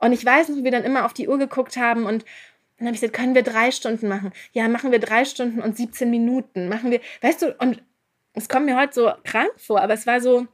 Und 0.00 0.12
ich 0.12 0.24
weiß 0.24 0.48
noch, 0.48 0.56
wie 0.56 0.64
wir 0.64 0.70
dann 0.70 0.84
immer 0.84 1.04
auf 1.04 1.12
die 1.12 1.28
Uhr 1.28 1.38
geguckt 1.38 1.76
haben 1.76 2.06
und 2.06 2.24
dann 2.78 2.86
habe 2.86 2.94
ich 2.94 3.00
gesagt, 3.00 3.16
können 3.16 3.34
wir 3.34 3.42
drei 3.42 3.72
Stunden 3.72 4.06
machen? 4.06 4.32
Ja, 4.52 4.68
machen 4.68 4.92
wir 4.92 5.00
drei 5.00 5.24
Stunden 5.24 5.60
und 5.60 5.76
17 5.76 6.08
Minuten. 6.08 6.68
Machen 6.68 6.92
wir, 6.92 7.00
weißt 7.22 7.42
du, 7.42 7.56
und 7.58 7.82
es 8.34 8.48
kommt 8.48 8.66
mir 8.66 8.76
heute 8.76 8.92
so 8.94 9.12
krank 9.24 9.50
vor, 9.56 9.80
aber 9.82 9.94
es 9.94 10.06
war 10.06 10.20
so, 10.20 10.46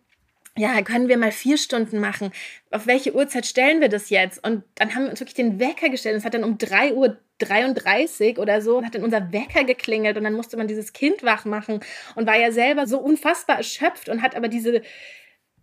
ja, 0.56 0.80
können 0.82 1.08
wir 1.08 1.16
mal 1.16 1.32
vier 1.32 1.58
Stunden 1.58 1.98
machen? 1.98 2.30
Auf 2.70 2.86
welche 2.86 3.14
Uhrzeit 3.14 3.46
stellen 3.46 3.80
wir 3.80 3.88
das 3.88 4.10
jetzt? 4.10 4.44
Und 4.46 4.62
dann 4.76 4.94
haben 4.94 5.04
wir 5.04 5.10
uns 5.10 5.20
wirklich 5.20 5.34
den 5.34 5.58
Wecker 5.58 5.88
gestellt. 5.88 6.16
Es 6.16 6.24
hat 6.24 6.34
dann 6.34 6.44
um 6.44 6.58
3 6.58 6.94
Uhr 6.94 7.18
33 7.38 8.38
oder 8.38 8.62
so, 8.62 8.84
hat 8.84 8.94
dann 8.94 9.02
unser 9.02 9.32
Wecker 9.32 9.64
geklingelt 9.64 10.16
und 10.16 10.24
dann 10.24 10.34
musste 10.34 10.56
man 10.56 10.68
dieses 10.68 10.92
Kind 10.92 11.24
wach 11.24 11.44
machen 11.44 11.80
und 12.14 12.26
war 12.26 12.38
ja 12.38 12.52
selber 12.52 12.86
so 12.86 12.98
unfassbar 12.98 13.56
erschöpft 13.56 14.08
und 14.08 14.22
hat 14.22 14.36
aber 14.36 14.46
diese, 14.46 14.82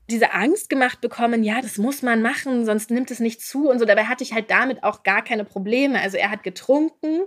diese 0.09 0.33
Angst 0.33 0.69
gemacht 0.69 0.99
bekommen, 0.99 1.43
ja, 1.43 1.61
das 1.61 1.77
muss 1.77 2.01
man 2.01 2.21
machen, 2.21 2.65
sonst 2.65 2.91
nimmt 2.91 3.09
es 3.11 3.21
nicht 3.21 3.41
zu 3.41 3.69
und 3.69 3.79
so. 3.79 3.85
Dabei 3.85 4.05
hatte 4.05 4.23
ich 4.23 4.33
halt 4.33 4.51
damit 4.51 4.83
auch 4.83 5.03
gar 5.03 5.23
keine 5.23 5.45
Probleme. 5.45 6.01
Also 6.01 6.17
er 6.17 6.29
hat 6.31 6.43
getrunken, 6.43 7.21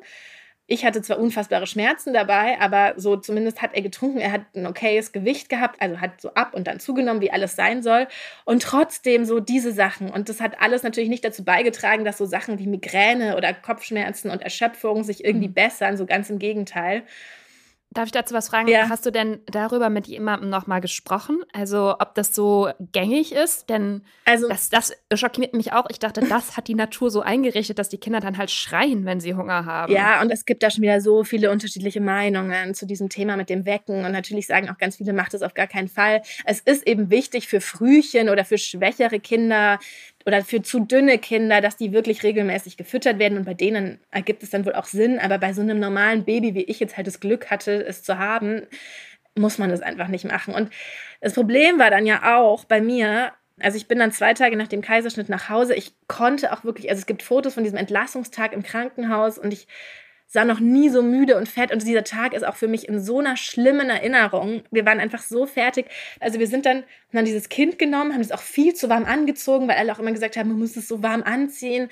ich 0.67 0.87
hatte 0.87 1.03
zwar 1.03 1.19
unfassbare 1.19 1.67
Schmerzen 1.67 2.15
dabei, 2.15 2.59
aber 2.59 2.95
so 2.97 3.17
zumindest 3.17 3.61
hat 3.61 3.75
er 3.75 3.83
getrunken. 3.83 4.19
Er 4.19 4.33
hat 4.33 4.43
ein 4.57 4.67
okayes 4.67 5.13
Gewicht 5.13 5.51
gehabt, 5.51 5.83
also 5.83 6.01
hat 6.01 6.23
so 6.23 6.33
ab 6.33 6.55
und 6.55 6.67
dann 6.67 6.81
zugenommen, 6.81 7.21
wie 7.21 7.31
alles 7.31 7.55
sein 7.55 7.83
soll. 7.83 8.07
Und 8.47 8.63
trotzdem 8.63 9.27
so 9.27 9.41
diese 9.41 9.73
Sachen. 9.73 10.09
Und 10.09 10.31
das 10.31 10.41
hat 10.41 10.63
alles 10.63 10.83
natürlich 10.83 11.11
nicht 11.11 11.25
dazu 11.25 11.45
beigetragen, 11.45 12.07
dass 12.07 12.17
so 12.17 12.25
Sachen 12.25 12.59
wie 12.59 12.67
Migräne 12.67 13.37
oder 13.37 13.53
Kopfschmerzen 13.53 14.31
und 14.31 14.41
Erschöpfung 14.41 15.05
sich 15.05 15.23
irgendwie 15.23 15.49
mhm. 15.49 15.55
bessern. 15.55 15.97
So 15.99 16.07
ganz 16.07 16.31
im 16.31 16.39
Gegenteil. 16.39 17.03
Darf 17.91 18.07
ich 18.07 18.13
dazu 18.13 18.35
was 18.35 18.49
fragen? 18.49 18.67
Ja. 18.67 18.89
Hast 18.89 19.07
du 19.07 19.13
denn 19.13 19.41
darüber 19.47 19.89
mit 19.89 20.09
jemandem 20.09 20.51
nochmal 20.51 20.81
gesprochen? 20.81 21.39
Also, 21.53 21.95
ob 22.01 22.17
das 22.17 22.35
so 22.35 22.69
gängig 22.93 23.31
ist? 23.33 23.71
Denn 23.71 24.03
also, 24.25 24.49
das, 24.49 24.69
das 24.69 24.97
schockiert 25.15 25.55
mich 25.55 25.73
auch. 25.73 25.87
Ich 25.89 26.01
dachte, 26.01 26.21
das 26.21 26.57
hat 26.57 26.67
die 26.67 26.75
Natur 26.75 27.13
so 27.13 27.21
eingerichtet, 27.21 27.79
dass 27.79 27.89
die 27.89 27.99
Kinder 27.99 28.19
dann 28.19 28.37
halt 28.37 28.51
schreien, 28.51 29.05
wenn 29.05 29.21
sie 29.21 29.35
Hunger 29.35 29.65
haben. 29.65 29.93
Ja, 29.93 30.21
und 30.23 30.33
es 30.33 30.45
gibt 30.45 30.65
da 30.65 30.71
schon 30.71 30.83
wieder 30.83 31.01
so 31.01 31.23
viele 31.23 31.53
unterschiedliche 31.53 32.01
Meinungen 32.01 32.75
zu 32.75 32.85
diesem 32.85 33.11
Thema 33.11 33.37
mit 33.37 33.49
dem 33.49 33.65
Wecken. 33.65 34.05
Und 34.05 34.11
natürlich 34.11 34.49
sagen 34.49 34.69
auch 34.71 34.79
ganz 34.79 34.97
viele, 34.97 35.13
macht 35.13 35.33
es 35.35 35.43
auf 35.43 35.55
gar 35.55 35.69
keinen 35.69 35.89
Fall. 35.89 36.23
Es 36.45 36.59
ist 36.59 36.85
eben 36.89 37.11
wichtig 37.11 37.47
für 37.47 37.61
Frühchen 37.61 38.29
oder 38.29 38.45
für 38.45 38.59
schwächere 38.59 39.21
Kinder, 39.21 39.79
oder 40.27 40.43
für 40.43 40.63
zu 40.63 40.81
dünne 40.81 41.19
Kinder, 41.19 41.61
dass 41.61 41.77
die 41.77 41.93
wirklich 41.93 42.23
regelmäßig 42.23 42.77
gefüttert 42.77 43.19
werden 43.19 43.39
und 43.39 43.45
bei 43.45 43.55
denen 43.55 44.01
ergibt 44.11 44.43
es 44.43 44.51
dann 44.51 44.65
wohl 44.65 44.75
auch 44.75 44.87
Sinn. 44.87 45.19
Aber 45.19 45.39
bei 45.39 45.53
so 45.53 45.61
einem 45.61 45.79
normalen 45.79 46.25
Baby, 46.25 46.55
wie 46.55 46.63
ich 46.65 46.81
jetzt 46.81 46.97
halt 46.97 47.07
das 47.07 47.21
Glück 47.21 47.51
hatte, 47.51 47.85
es 47.85 48.03
zu 48.03 48.19
haben, 48.19 48.63
muss 49.37 49.59
man 49.59 49.71
das 49.71 49.83
einfach 49.83 50.09
nicht 50.09 50.25
machen. 50.25 50.55
Und 50.55 50.71
das 51.21 51.35
Problem 51.35 51.79
war 51.79 51.91
dann 51.91 52.07
ja 52.07 52.37
auch 52.37 52.65
bei 52.65 52.81
mir, 52.81 53.33
also 53.61 53.77
ich 53.77 53.89
bin 53.89 53.99
dann 53.99 54.13
zwei 54.13 54.35
Tage 54.35 54.57
nach 54.57 54.69
dem 54.69 54.81
Kaiserschnitt 54.81 55.29
nach 55.29 55.49
Hause. 55.49 55.75
Ich 55.75 55.95
konnte 56.07 56.53
auch 56.53 56.65
wirklich, 56.65 56.89
also 56.89 57.01
es 57.01 57.07
gibt 57.07 57.23
Fotos 57.23 57.55
von 57.55 57.65
diesem 57.65 57.79
Entlassungstag 57.79 58.53
im 58.53 58.63
Krankenhaus 58.63 59.39
und 59.39 59.53
ich 59.53 59.67
sah 60.27 60.45
noch 60.45 60.61
nie 60.61 60.89
so 60.89 61.03
müde 61.03 61.37
und 61.37 61.49
fett 61.49 61.73
und 61.73 61.83
dieser 61.87 62.05
Tag 62.05 62.35
ist 62.35 62.45
auch 62.45 62.57
für 62.57 62.69
mich 62.69 62.89
in 62.89 63.01
so 63.01 63.21
einer 63.21 63.37
schlimmen 63.37 63.89
Erinnerung. 63.89 64.63
Wir 64.71 64.85
waren 64.85 65.01
einfach 65.01 65.23
so 65.23 65.47
fertig. 65.47 65.87
Also 66.21 66.39
wir 66.39 66.47
sind 66.47 66.67
dann, 66.67 66.79
haben 66.79 66.85
dann 67.13 67.25
dieses 67.25 67.49
Kind 67.49 67.79
genommen, 67.79 68.13
haben 68.13 68.21
es 68.21 68.33
auch 68.33 68.41
viel 68.41 68.75
zu 68.75 68.89
warm 68.89 69.05
angezogen, 69.05 69.69
weil 69.69 69.77
alle 69.77 69.93
auch 69.93 69.99
immer 70.01 70.13
gesagt 70.13 70.37
haben, 70.37 70.49
man 70.49 70.59
muss 70.59 70.77
es 70.77 70.89
so 70.89 71.03
warm 71.03 71.23
anziehen. 71.23 71.89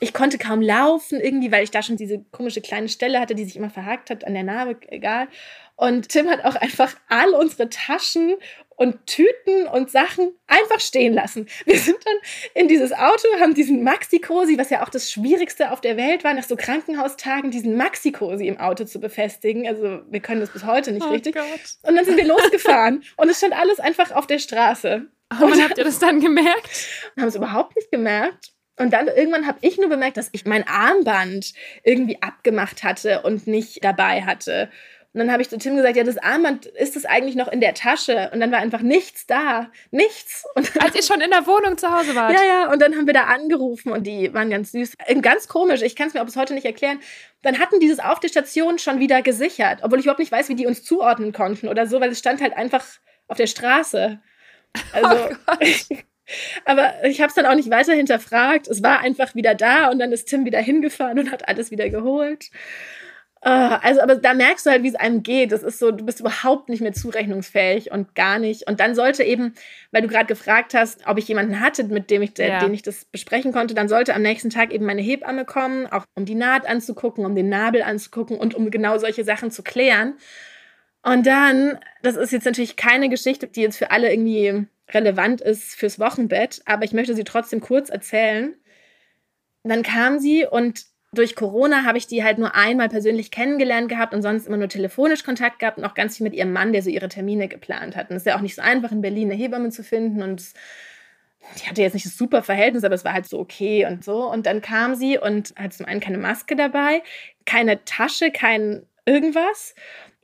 Ich 0.00 0.12
konnte 0.12 0.38
kaum 0.38 0.60
laufen 0.60 1.20
irgendwie, 1.20 1.52
weil 1.52 1.64
ich 1.64 1.70
da 1.70 1.82
schon 1.82 1.96
diese 1.96 2.22
komische 2.32 2.60
kleine 2.60 2.88
Stelle 2.88 3.20
hatte, 3.20 3.34
die 3.34 3.44
sich 3.44 3.56
immer 3.56 3.70
verhakt 3.70 4.10
hat 4.10 4.26
an 4.26 4.34
der 4.34 4.42
Narbe, 4.42 4.76
egal. 4.88 5.28
Und 5.76 6.08
Tim 6.08 6.28
hat 6.28 6.44
auch 6.44 6.56
einfach 6.56 6.94
all 7.08 7.30
unsere 7.30 7.68
Taschen 7.68 8.34
und 8.76 9.06
Tüten 9.06 9.66
und 9.66 9.90
Sachen 9.90 10.32
einfach 10.46 10.80
stehen 10.80 11.14
lassen. 11.14 11.48
Wir 11.64 11.78
sind 11.78 11.98
dann 12.04 12.16
in 12.54 12.68
dieses 12.68 12.92
Auto, 12.92 13.28
haben 13.40 13.54
diesen 13.54 13.82
Maxi-Cosi, 13.84 14.58
was 14.58 14.70
ja 14.70 14.82
auch 14.84 14.88
das 14.88 15.10
Schwierigste 15.10 15.70
auf 15.70 15.80
der 15.80 15.96
Welt 15.96 16.24
war, 16.24 16.34
nach 16.34 16.44
so 16.44 16.56
Krankenhaustagen, 16.56 17.50
diesen 17.50 17.76
Maxi-Cosi 17.76 18.46
im 18.46 18.58
Auto 18.58 18.84
zu 18.84 19.00
befestigen. 19.00 19.66
Also 19.66 20.02
wir 20.08 20.20
können 20.20 20.40
das 20.40 20.50
bis 20.50 20.64
heute 20.64 20.92
nicht 20.92 21.06
oh 21.06 21.10
richtig. 21.10 21.34
Gott. 21.34 21.44
Und 21.82 21.96
dann 21.96 22.04
sind 22.04 22.16
wir 22.16 22.26
losgefahren 22.26 23.02
und 23.16 23.28
es 23.28 23.38
stand 23.38 23.54
alles 23.54 23.80
einfach 23.80 24.12
auf 24.12 24.26
der 24.26 24.38
Straße. 24.38 25.06
Oh, 25.40 25.44
und 25.44 25.62
habt 25.62 25.78
ihr 25.78 25.84
das 25.84 25.98
dann 25.98 26.20
gemerkt? 26.20 26.88
Haben 27.18 27.28
es 27.28 27.34
überhaupt 27.36 27.76
nicht 27.76 27.90
gemerkt. 27.90 28.54
Und 28.76 28.92
dann 28.92 29.06
irgendwann 29.06 29.46
habe 29.46 29.58
ich 29.60 29.78
nur 29.78 29.88
bemerkt, 29.88 30.16
dass 30.16 30.30
ich 30.32 30.46
mein 30.46 30.66
Armband 30.66 31.52
irgendwie 31.84 32.20
abgemacht 32.20 32.82
hatte 32.82 33.22
und 33.22 33.46
nicht 33.46 33.84
dabei 33.84 34.22
hatte. 34.22 34.68
Und 35.14 35.20
dann 35.20 35.30
habe 35.30 35.42
ich 35.42 35.48
zu 35.48 35.58
Tim 35.58 35.76
gesagt, 35.76 35.94
ja, 35.94 36.02
das 36.02 36.18
Armband, 36.18 36.66
ist 36.66 36.96
es 36.96 37.04
eigentlich 37.04 37.36
noch 37.36 37.46
in 37.46 37.60
der 37.60 37.72
Tasche? 37.72 38.30
Und 38.32 38.40
dann 38.40 38.50
war 38.50 38.58
einfach 38.58 38.80
nichts 38.80 39.28
da. 39.28 39.70
Nichts. 39.92 40.44
Und 40.56 40.72
Als 40.82 40.96
ihr 40.96 41.04
schon 41.04 41.20
in 41.20 41.30
der 41.30 41.46
Wohnung 41.46 41.78
zu 41.78 41.88
Hause 41.88 42.16
wart. 42.16 42.32
Ja, 42.32 42.44
ja. 42.44 42.72
Und 42.72 42.82
dann 42.82 42.96
haben 42.96 43.06
wir 43.06 43.14
da 43.14 43.26
angerufen 43.26 43.92
und 43.92 44.08
die 44.08 44.34
waren 44.34 44.50
ganz 44.50 44.72
süß. 44.72 44.94
Äh, 45.06 45.20
ganz 45.20 45.46
komisch. 45.46 45.82
Ich 45.82 45.94
kann 45.94 46.08
es 46.08 46.14
mir 46.14 46.24
bis 46.24 46.34
heute 46.34 46.52
nicht 46.52 46.66
erklären. 46.66 46.98
Dann 47.42 47.60
hatten 47.60 47.78
die 47.78 47.88
das 47.88 48.00
auf 48.00 48.18
der 48.18 48.26
Station 48.26 48.80
schon 48.80 48.98
wieder 48.98 49.22
gesichert. 49.22 49.80
Obwohl 49.82 50.00
ich 50.00 50.04
überhaupt 50.04 50.18
nicht 50.18 50.32
weiß, 50.32 50.48
wie 50.48 50.56
die 50.56 50.66
uns 50.66 50.82
zuordnen 50.82 51.32
konnten 51.32 51.68
oder 51.68 51.86
so, 51.86 52.00
weil 52.00 52.10
es 52.10 52.18
stand 52.18 52.40
halt 52.40 52.56
einfach 52.56 52.84
auf 53.28 53.36
der 53.36 53.46
Straße. 53.46 54.20
Also. 54.92 55.30
Oh 55.46 55.54
aber 56.64 57.04
ich 57.04 57.20
habe 57.20 57.28
es 57.28 57.34
dann 57.34 57.46
auch 57.46 57.54
nicht 57.54 57.70
weiter 57.70 57.92
hinterfragt. 57.92 58.66
Es 58.66 58.82
war 58.82 58.98
einfach 58.98 59.36
wieder 59.36 59.54
da 59.54 59.90
und 59.90 60.00
dann 60.00 60.10
ist 60.10 60.24
Tim 60.24 60.44
wieder 60.44 60.58
hingefahren 60.58 61.20
und 61.20 61.30
hat 61.30 61.48
alles 61.48 61.70
wieder 61.70 61.88
geholt. 61.88 62.50
Ah, 63.46 63.76
also, 63.82 64.00
aber 64.00 64.16
da 64.16 64.32
merkst 64.32 64.64
du 64.64 64.70
halt, 64.70 64.82
wie 64.84 64.88
es 64.88 64.94
einem 64.94 65.22
geht. 65.22 65.52
Das 65.52 65.62
ist 65.62 65.78
so, 65.78 65.90
du 65.90 66.06
bist 66.06 66.18
überhaupt 66.18 66.70
nicht 66.70 66.80
mehr 66.80 66.94
zurechnungsfähig 66.94 67.92
und 67.92 68.14
gar 68.14 68.38
nicht. 68.38 68.66
Und 68.66 68.80
dann 68.80 68.94
sollte 68.94 69.22
eben, 69.22 69.52
weil 69.92 70.00
du 70.00 70.08
gerade 70.08 70.24
gefragt 70.24 70.72
hast, 70.72 71.06
ob 71.06 71.18
ich 71.18 71.28
jemanden 71.28 71.60
hatte, 71.60 71.84
mit 71.84 72.10
dem 72.10 72.22
ich, 72.22 72.38
ja. 72.38 72.58
den 72.58 72.72
ich 72.72 72.80
das 72.80 73.04
besprechen 73.04 73.52
konnte, 73.52 73.74
dann 73.74 73.86
sollte 73.86 74.14
am 74.14 74.22
nächsten 74.22 74.48
Tag 74.48 74.72
eben 74.72 74.86
meine 74.86 75.02
Hebamme 75.02 75.44
kommen, 75.44 75.86
auch 75.86 76.06
um 76.14 76.24
die 76.24 76.34
Naht 76.34 76.66
anzugucken, 76.66 77.26
um 77.26 77.34
den 77.34 77.50
Nabel 77.50 77.82
anzugucken 77.82 78.38
und 78.38 78.54
um 78.54 78.70
genau 78.70 78.96
solche 78.96 79.24
Sachen 79.24 79.50
zu 79.50 79.62
klären. 79.62 80.14
Und 81.02 81.26
dann, 81.26 81.78
das 82.02 82.16
ist 82.16 82.32
jetzt 82.32 82.46
natürlich 82.46 82.76
keine 82.76 83.10
Geschichte, 83.10 83.46
die 83.46 83.60
jetzt 83.60 83.76
für 83.76 83.90
alle 83.90 84.10
irgendwie 84.10 84.66
relevant 84.88 85.42
ist 85.42 85.74
fürs 85.74 85.98
Wochenbett, 85.98 86.62
aber 86.64 86.84
ich 86.84 86.94
möchte 86.94 87.14
sie 87.14 87.24
trotzdem 87.24 87.60
kurz 87.60 87.90
erzählen. 87.90 88.54
Dann 89.64 89.82
kam 89.82 90.18
sie 90.18 90.46
und 90.46 90.93
durch 91.18 91.36
Corona 91.36 91.84
habe 91.84 91.98
ich 91.98 92.06
die 92.06 92.24
halt 92.24 92.38
nur 92.38 92.54
einmal 92.54 92.88
persönlich 92.88 93.30
kennengelernt 93.30 93.88
gehabt 93.88 94.14
und 94.14 94.22
sonst 94.22 94.46
immer 94.46 94.56
nur 94.56 94.68
telefonisch 94.68 95.24
Kontakt 95.24 95.58
gehabt 95.58 95.78
und 95.78 95.84
auch 95.84 95.94
ganz 95.94 96.16
viel 96.16 96.24
mit 96.24 96.34
ihrem 96.34 96.52
Mann, 96.52 96.72
der 96.72 96.82
so 96.82 96.90
ihre 96.90 97.08
Termine 97.08 97.48
geplant 97.48 97.96
hat. 97.96 98.10
Und 98.10 98.16
es 98.16 98.22
ist 98.22 98.26
ja 98.26 98.36
auch 98.36 98.40
nicht 98.40 98.54
so 98.54 98.62
einfach, 98.62 98.92
in 98.92 99.00
Berlin 99.00 99.30
eine 99.30 99.40
Hebamme 99.40 99.70
zu 99.70 99.82
finden 99.82 100.22
und 100.22 100.42
die 101.58 101.68
hatte 101.68 101.82
jetzt 101.82 101.94
nicht 101.94 102.06
das 102.06 102.16
super 102.16 102.42
Verhältnis, 102.42 102.84
aber 102.84 102.94
es 102.94 103.04
war 103.04 103.12
halt 103.12 103.26
so 103.26 103.38
okay 103.38 103.86
und 103.86 104.02
so. 104.02 104.30
Und 104.30 104.46
dann 104.46 104.62
kam 104.62 104.94
sie 104.94 105.18
und 105.18 105.54
hat 105.56 105.74
zum 105.74 105.86
einen 105.86 106.00
keine 106.00 106.18
Maske 106.18 106.56
dabei, 106.56 107.02
keine 107.44 107.84
Tasche, 107.84 108.30
kein 108.30 108.86
irgendwas. 109.04 109.74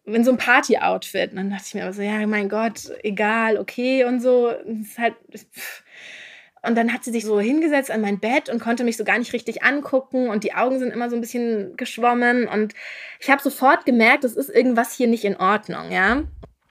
In 0.06 0.24
so 0.24 0.30
einem 0.30 0.38
Party-Outfit. 0.38 1.32
Und 1.32 1.36
dann 1.36 1.50
dachte 1.50 1.64
ich 1.66 1.74
mir 1.74 1.82
aber 1.82 1.92
so, 1.92 2.00
ja, 2.00 2.26
mein 2.26 2.48
Gott, 2.48 2.90
egal, 3.02 3.58
okay 3.58 4.04
und 4.04 4.20
so. 4.20 4.48
Es 4.48 4.88
ist 4.88 4.98
halt. 4.98 5.14
Pff 5.30 5.84
und 6.62 6.76
dann 6.76 6.92
hat 6.92 7.04
sie 7.04 7.10
sich 7.10 7.24
so 7.24 7.40
hingesetzt 7.40 7.90
an 7.90 8.00
mein 8.00 8.20
Bett 8.20 8.48
und 8.48 8.60
konnte 8.60 8.84
mich 8.84 8.96
so 8.96 9.04
gar 9.04 9.18
nicht 9.18 9.32
richtig 9.32 9.62
angucken 9.62 10.28
und 10.28 10.44
die 10.44 10.54
Augen 10.54 10.78
sind 10.78 10.92
immer 10.92 11.08
so 11.08 11.16
ein 11.16 11.20
bisschen 11.20 11.76
geschwommen 11.76 12.46
und 12.48 12.74
ich 13.18 13.30
habe 13.30 13.42
sofort 13.42 13.86
gemerkt, 13.86 14.24
es 14.24 14.36
ist 14.36 14.50
irgendwas 14.50 14.92
hier 14.92 15.06
nicht 15.06 15.24
in 15.24 15.36
Ordnung, 15.36 15.90
ja. 15.90 16.22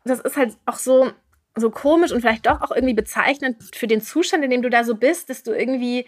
Das 0.05 0.19
ist 0.19 0.37
halt 0.37 0.55
auch 0.65 0.77
so 0.77 1.11
so 1.55 1.71
komisch 1.71 2.11
und 2.11 2.21
vielleicht 2.21 2.45
doch 2.45 2.61
auch 2.61 2.71
irgendwie 2.71 2.93
bezeichnend 2.93 3.57
für 3.75 3.87
den 3.87 4.01
Zustand, 4.01 4.43
in 4.43 4.49
dem 4.49 4.61
du 4.61 4.69
da 4.69 4.83
so 4.83 4.95
bist, 4.95 5.29
dass 5.29 5.43
du 5.43 5.51
irgendwie 5.51 6.05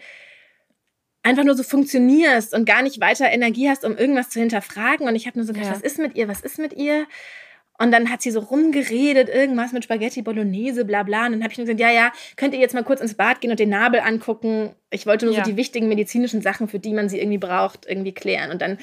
einfach 1.22 1.44
nur 1.44 1.54
so 1.54 1.62
funktionierst 1.62 2.54
und 2.54 2.64
gar 2.64 2.82
nicht 2.82 3.00
weiter 3.00 3.30
Energie 3.30 3.68
hast, 3.68 3.84
um 3.84 3.96
irgendwas 3.96 4.30
zu 4.30 4.40
hinterfragen. 4.40 5.06
Und 5.06 5.14
ich 5.14 5.26
habe 5.26 5.38
nur 5.38 5.46
so 5.46 5.52
gedacht, 5.52 5.70
ja. 5.70 5.76
was 5.76 5.82
ist 5.82 5.98
mit 5.98 6.16
ihr? 6.16 6.28
Was 6.28 6.40
ist 6.40 6.58
mit 6.58 6.72
ihr? 6.72 7.06
Und 7.82 7.90
dann 7.90 8.10
hat 8.10 8.22
sie 8.22 8.30
so 8.30 8.38
rumgeredet, 8.38 9.28
irgendwas 9.28 9.72
mit 9.72 9.82
Spaghetti 9.82 10.22
Bolognese, 10.22 10.84
bla 10.84 11.02
bla. 11.02 11.26
Und 11.26 11.32
dann 11.32 11.42
habe 11.42 11.50
ich 11.50 11.58
nur 11.58 11.66
gesagt, 11.66 11.80
ja, 11.80 11.90
ja, 11.90 12.12
könnt 12.36 12.54
ihr 12.54 12.60
jetzt 12.60 12.74
mal 12.74 12.84
kurz 12.84 13.00
ins 13.00 13.14
Bad 13.14 13.40
gehen 13.40 13.50
und 13.50 13.58
den 13.58 13.70
Nabel 13.70 13.98
angucken. 13.98 14.70
Ich 14.90 15.04
wollte 15.04 15.26
nur 15.26 15.34
ja. 15.34 15.44
so 15.44 15.50
die 15.50 15.56
wichtigen 15.56 15.88
medizinischen 15.88 16.42
Sachen, 16.42 16.68
für 16.68 16.78
die 16.78 16.92
man 16.92 17.08
sie 17.08 17.18
irgendwie 17.18 17.38
braucht, 17.38 17.84
irgendwie 17.84 18.12
klären. 18.12 18.52
Und 18.52 18.62
dann, 18.62 18.78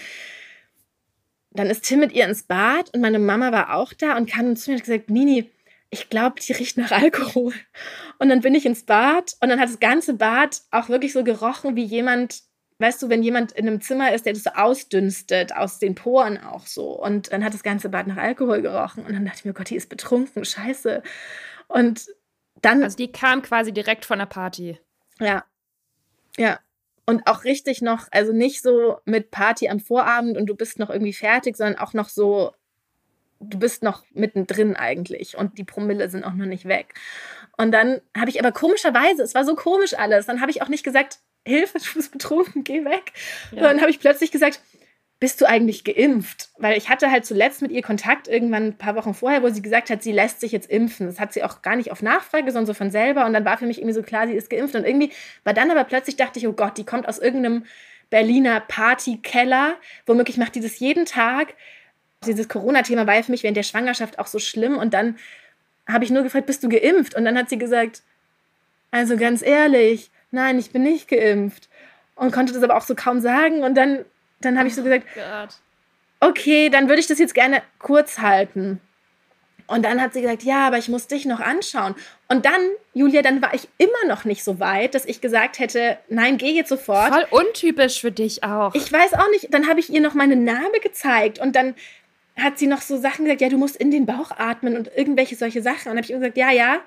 dann 1.51 1.67
ist 1.67 1.85
Tim 1.85 2.01
mit 2.01 2.11
ihr 2.11 2.25
ins 2.25 2.43
Bad 2.43 2.93
und 2.93 2.99
meine 2.99 3.19
Mama 3.19 3.53
war 3.53 3.73
auch 3.73 3.93
da 3.93 4.17
und 4.17 4.29
kam 4.29 4.53
zu 4.57 4.69
mir 4.69 4.75
und 4.75 4.81
hat 4.81 4.87
gesagt, 4.87 5.09
Nini, 5.09 5.49
ich 5.91 6.09
glaube, 6.09 6.41
die 6.41 6.51
riecht 6.51 6.75
nach 6.75 6.91
Alkohol. 6.91 7.53
Und 8.17 8.27
dann 8.27 8.41
bin 8.41 8.53
ich 8.53 8.65
ins 8.65 8.83
Bad 8.83 9.37
und 9.39 9.47
dann 9.47 9.61
hat 9.61 9.69
das 9.69 9.79
ganze 9.79 10.15
Bad 10.15 10.59
auch 10.71 10.89
wirklich 10.89 11.13
so 11.13 11.23
gerochen, 11.23 11.77
wie 11.77 11.85
jemand 11.85 12.41
weißt 12.79 13.01
du, 13.03 13.09
wenn 13.09 13.21
jemand 13.21 13.51
in 13.51 13.67
einem 13.67 13.81
Zimmer 13.81 14.13
ist, 14.13 14.25
der 14.25 14.33
das 14.33 14.43
so 14.43 14.51
ausdünstet, 14.51 15.53
aus 15.53 15.79
den 15.79 15.95
Poren 15.95 16.37
auch 16.37 16.65
so. 16.65 16.91
Und 16.91 17.31
dann 17.31 17.43
hat 17.43 17.53
das 17.53 17.63
ganze 17.63 17.89
Bad 17.89 18.07
nach 18.07 18.17
Alkohol 18.17 18.61
gerochen. 18.61 19.05
Und 19.05 19.13
dann 19.13 19.25
dachte 19.25 19.39
ich 19.39 19.45
mir, 19.45 19.53
Gott, 19.53 19.69
die 19.69 19.75
ist 19.75 19.89
betrunken, 19.89 20.43
scheiße. 20.45 21.03
Und 21.67 22.07
dann. 22.61 22.81
Also 22.81 22.97
die 22.97 23.11
kam 23.11 23.41
quasi 23.41 23.73
direkt 23.73 24.05
von 24.05 24.19
der 24.19 24.25
Party. 24.25 24.79
Ja. 25.19 25.43
Ja. 26.37 26.59
Und 27.05 27.27
auch 27.27 27.43
richtig 27.43 27.81
noch, 27.81 28.07
also 28.11 28.31
nicht 28.31 28.61
so 28.61 28.99
mit 29.03 29.31
Party 29.31 29.67
am 29.67 29.79
Vorabend 29.79 30.37
und 30.37 30.45
du 30.45 30.55
bist 30.55 30.79
noch 30.79 30.89
irgendwie 30.89 31.13
fertig, 31.13 31.57
sondern 31.57 31.79
auch 31.79 31.93
noch 31.93 32.07
so, 32.07 32.53
du 33.39 33.57
bist 33.57 33.81
noch 33.81 34.05
mittendrin 34.11 34.75
eigentlich 34.75 35.35
und 35.35 35.57
die 35.57 35.63
Promille 35.63 36.09
sind 36.09 36.23
auch 36.23 36.33
noch 36.33 36.45
nicht 36.45 36.65
weg. 36.65 36.93
Und 37.57 37.71
dann 37.71 37.99
habe 38.15 38.29
ich 38.29 38.39
aber 38.39 38.51
komischerweise, 38.51 39.23
es 39.23 39.33
war 39.33 39.43
so 39.43 39.55
komisch 39.55 39.95
alles, 39.95 40.27
dann 40.27 40.39
habe 40.39 40.51
ich 40.51 40.61
auch 40.61 40.67
nicht 40.67 40.83
gesagt, 40.83 41.19
Hilfe, 41.45 41.79
du 41.79 41.93
bist 41.95 42.11
betrunken, 42.11 42.63
geh 42.63 42.85
weg. 42.85 43.13
Ja. 43.51 43.57
Und 43.57 43.63
dann 43.63 43.81
habe 43.81 43.91
ich 43.91 43.99
plötzlich 43.99 44.31
gesagt, 44.31 44.61
bist 45.19 45.41
du 45.41 45.45
eigentlich 45.45 45.83
geimpft? 45.83 46.49
Weil 46.57 46.77
ich 46.77 46.87
hatte 46.89 47.11
halt 47.11 47.25
zuletzt 47.25 47.61
mit 47.61 47.71
ihr 47.71 47.81
Kontakt 47.81 48.27
irgendwann 48.27 48.67
ein 48.67 48.77
paar 48.77 48.95
Wochen 48.95 49.13
vorher, 49.13 49.43
wo 49.43 49.49
sie 49.49 49.61
gesagt 49.61 49.89
hat, 49.89 50.01
sie 50.01 50.13
lässt 50.13 50.39
sich 50.39 50.53
jetzt 50.53 50.69
impfen. 50.69 51.07
Das 51.07 51.19
hat 51.19 51.33
sie 51.33 51.43
auch 51.43 51.61
gar 51.61 51.75
nicht 51.75 51.91
auf 51.91 52.01
Nachfrage, 52.01 52.51
sondern 52.51 52.67
so 52.67 52.73
von 52.73 52.89
selber. 52.89 53.25
Und 53.25 53.33
dann 53.33 53.43
war 53.43 53.57
für 53.57 53.65
mich 53.65 53.79
irgendwie 53.79 53.95
so 53.95 54.01
klar, 54.01 54.27
sie 54.27 54.33
ist 54.33 54.49
geimpft. 54.49 54.75
Und 54.75 54.85
irgendwie 54.85 55.11
war 55.43 55.53
dann 55.53 55.71
aber 55.71 55.83
plötzlich, 55.83 56.15
dachte 56.15 56.39
ich, 56.39 56.47
oh 56.47 56.53
Gott, 56.53 56.77
die 56.77 56.85
kommt 56.85 57.07
aus 57.07 57.19
irgendeinem 57.19 57.65
Berliner 58.09 58.61
Partykeller. 58.61 59.75
Womöglich 60.05 60.37
macht 60.37 60.55
die 60.55 60.61
das 60.61 60.79
jeden 60.79 61.05
Tag. 61.05 61.53
Dieses 62.25 62.47
Corona-Thema 62.47 63.05
war 63.05 63.15
ja 63.15 63.23
für 63.23 63.31
mich 63.31 63.43
während 63.43 63.57
der 63.57 63.63
Schwangerschaft 63.63 64.19
auch 64.19 64.27
so 64.27 64.39
schlimm. 64.39 64.77
Und 64.77 64.93
dann 64.93 65.17
habe 65.85 66.05
ich 66.05 66.11
nur 66.11 66.23
gefragt, 66.23 66.45
bist 66.45 66.63
du 66.63 66.69
geimpft? 66.69 67.15
Und 67.15 67.25
dann 67.25 67.37
hat 67.37 67.49
sie 67.49 67.57
gesagt, 67.57 68.03
also 68.91 69.17
ganz 69.17 69.41
ehrlich, 69.41 70.11
nein, 70.31 70.59
ich 70.59 70.71
bin 70.71 70.83
nicht 70.83 71.07
geimpft. 71.07 71.69
Und 72.15 72.31
konnte 72.33 72.53
das 72.53 72.63
aber 72.63 72.75
auch 72.75 72.81
so 72.81 72.95
kaum 72.95 73.21
sagen. 73.21 73.63
Und 73.63 73.75
dann, 73.75 74.05
dann 74.41 74.57
habe 74.57 74.67
ich 74.67 74.75
so 74.75 74.83
gesagt, 74.83 75.05
oh 75.15 76.27
okay, 76.29 76.69
dann 76.69 76.89
würde 76.89 76.99
ich 76.99 77.07
das 77.07 77.19
jetzt 77.19 77.33
gerne 77.33 77.61
kurz 77.79 78.19
halten. 78.19 78.81
Und 79.67 79.85
dann 79.85 80.01
hat 80.01 80.13
sie 80.13 80.21
gesagt, 80.21 80.41
ja, 80.41 80.65
aber 80.65 80.79
ich 80.79 80.89
muss 80.89 81.05
dich 81.05 81.25
noch 81.25 81.39
anschauen. 81.39 81.93
Und 82.27 82.45
dann, 82.45 82.59
Julia, 82.93 83.21
dann 83.21 83.41
war 83.41 83.53
ich 83.53 83.69
immer 83.77 84.07
noch 84.07 84.25
nicht 84.25 84.43
so 84.43 84.59
weit, 84.59 84.95
dass 84.95 85.05
ich 85.05 85.21
gesagt 85.21 85.59
hätte, 85.59 85.99
nein, 86.09 86.37
geh 86.37 86.51
jetzt 86.51 86.69
sofort. 86.69 87.13
Voll 87.13 87.27
untypisch 87.29 88.01
für 88.01 88.11
dich 88.11 88.43
auch. 88.43 88.73
Ich 88.73 88.91
weiß 88.91 89.13
auch 89.13 89.29
nicht. 89.29 89.53
Dann 89.53 89.67
habe 89.67 89.79
ich 89.79 89.91
ihr 89.91 90.01
noch 90.01 90.15
meine 90.15 90.35
Narbe 90.35 90.79
gezeigt 90.81 91.37
und 91.37 91.55
dann 91.55 91.75
hat 92.35 92.57
sie 92.57 92.65
noch 92.65 92.81
so 92.81 92.97
Sachen 92.97 93.25
gesagt, 93.25 93.41
ja, 93.41 93.49
du 93.49 93.57
musst 93.57 93.75
in 93.75 93.91
den 93.91 94.07
Bauch 94.07 94.31
atmen 94.31 94.75
und 94.75 94.89
irgendwelche 94.95 95.35
solche 95.35 95.61
Sachen. 95.61 95.89
Und 95.89 95.97
dann 95.97 95.97
habe 95.97 96.05
ich 96.05 96.11
ihr 96.11 96.17
gesagt, 96.17 96.37
ja, 96.37 96.51
ja. 96.51 96.79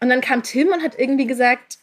Und 0.00 0.08
dann 0.08 0.22
kam 0.22 0.42
Tim 0.42 0.68
und 0.68 0.82
hat 0.82 0.98
irgendwie 0.98 1.26
gesagt, 1.26 1.78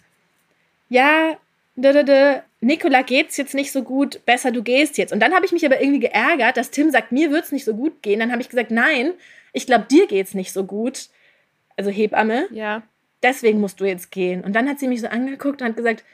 ja, 0.96 1.38
da, 1.76 1.92
da, 1.92 2.04
da, 2.04 2.44
Nikola 2.62 3.02
geht's 3.02 3.36
jetzt 3.36 3.54
nicht 3.54 3.74
so 3.74 3.84
gut, 3.84 4.26
besser 4.26 4.52
du 4.52 4.64
gehst 4.64 4.98
jetzt. 4.98 5.12
Und 5.12 5.20
dann 5.20 5.34
habe 5.34 5.46
ich 5.46 5.52
mich 5.52 5.66
aber 5.66 5.82
irgendwie 5.82 6.00
geärgert, 6.00 6.56
dass 6.56 6.72
Tim 6.72 6.90
sagt, 6.90 7.12
mir 7.12 7.32
wird's 7.32 7.52
nicht 7.52 7.66
so 7.66 7.76
gut 7.76 8.02
gehen. 8.02 8.22
Dann 8.22 8.32
habe 8.32 8.42
ich 8.42 8.50
gesagt, 8.50 8.72
nein, 8.72 9.12
ich 9.52 9.66
glaube, 9.66 9.86
dir 9.92 10.08
geht's 10.08 10.34
nicht 10.34 10.54
so 10.54 10.64
gut. 10.64 11.10
Also 11.76 11.92
Hebamme. 11.92 12.48
Ja. 12.52 12.82
Deswegen 13.22 13.60
musst 13.60 13.82
du 13.82 13.86
jetzt 13.86 14.10
gehen. 14.10 14.42
Und 14.42 14.54
dann 14.54 14.70
hat 14.70 14.80
sie 14.80 14.88
mich 14.88 15.02
so 15.02 15.08
angeguckt 15.08 15.62
und 15.62 15.68
hat 15.68 15.76
gesagt, 15.76 16.06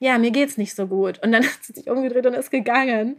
ja, 0.00 0.18
mir 0.18 0.32
geht's 0.32 0.58
nicht 0.58 0.74
so 0.74 0.88
gut. 0.88 1.22
Und 1.22 1.30
dann 1.30 1.44
hat 1.46 1.62
sie 1.62 1.72
sich 1.72 1.88
umgedreht 1.88 2.26
und 2.26 2.34
ist 2.34 2.50
gegangen. 2.50 3.18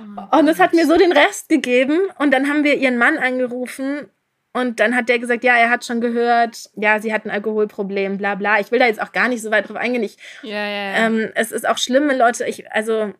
Oh, 0.00 0.38
und 0.38 0.48
es 0.48 0.58
hat 0.58 0.74
mir 0.74 0.86
so 0.86 0.96
den 0.96 1.12
Rest 1.12 1.48
gegeben. 1.48 2.00
Und 2.18 2.34
dann 2.34 2.48
haben 2.48 2.64
wir 2.64 2.74
ihren 2.76 2.98
Mann 2.98 3.18
angerufen 3.18 4.08
und 4.56 4.80
dann 4.80 4.96
hat 4.96 5.10
der 5.10 5.18
gesagt, 5.18 5.44
ja, 5.44 5.54
er 5.54 5.68
hat 5.68 5.84
schon 5.84 6.00
gehört, 6.00 6.70
ja, 6.76 6.98
sie 6.98 7.12
hat 7.12 7.26
ein 7.26 7.30
Alkoholproblem, 7.30 8.16
bla 8.16 8.36
bla. 8.36 8.58
Ich 8.58 8.70
will 8.70 8.78
da 8.78 8.86
jetzt 8.86 9.02
auch 9.02 9.12
gar 9.12 9.28
nicht 9.28 9.42
so 9.42 9.50
weit 9.50 9.68
drauf 9.68 9.76
eingehen. 9.76 10.02
Ich, 10.02 10.16
ja, 10.42 10.48
ja, 10.50 10.68
ja. 10.68 11.06
Ähm, 11.06 11.30
es 11.34 11.52
ist 11.52 11.68
auch 11.68 11.76
schlimm, 11.76 12.08
wenn 12.08 12.16
Leute, 12.16 12.46
ich, 12.46 12.72
also 12.72 13.12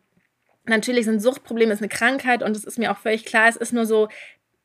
natürlich 0.65 1.05
sind 1.05 1.19
Suchtprobleme 1.19 1.71
ist 1.71 1.79
eine 1.79 1.89
Krankheit 1.89 2.41
und 2.41 2.57
es 2.57 2.63
ist 2.63 2.79
mir 2.79 2.91
auch 2.91 2.97
völlig 2.97 3.23
klar, 3.23 3.47
es 3.47 3.55
ist 3.55 3.71
nur 3.71 3.85
so, 3.85 4.07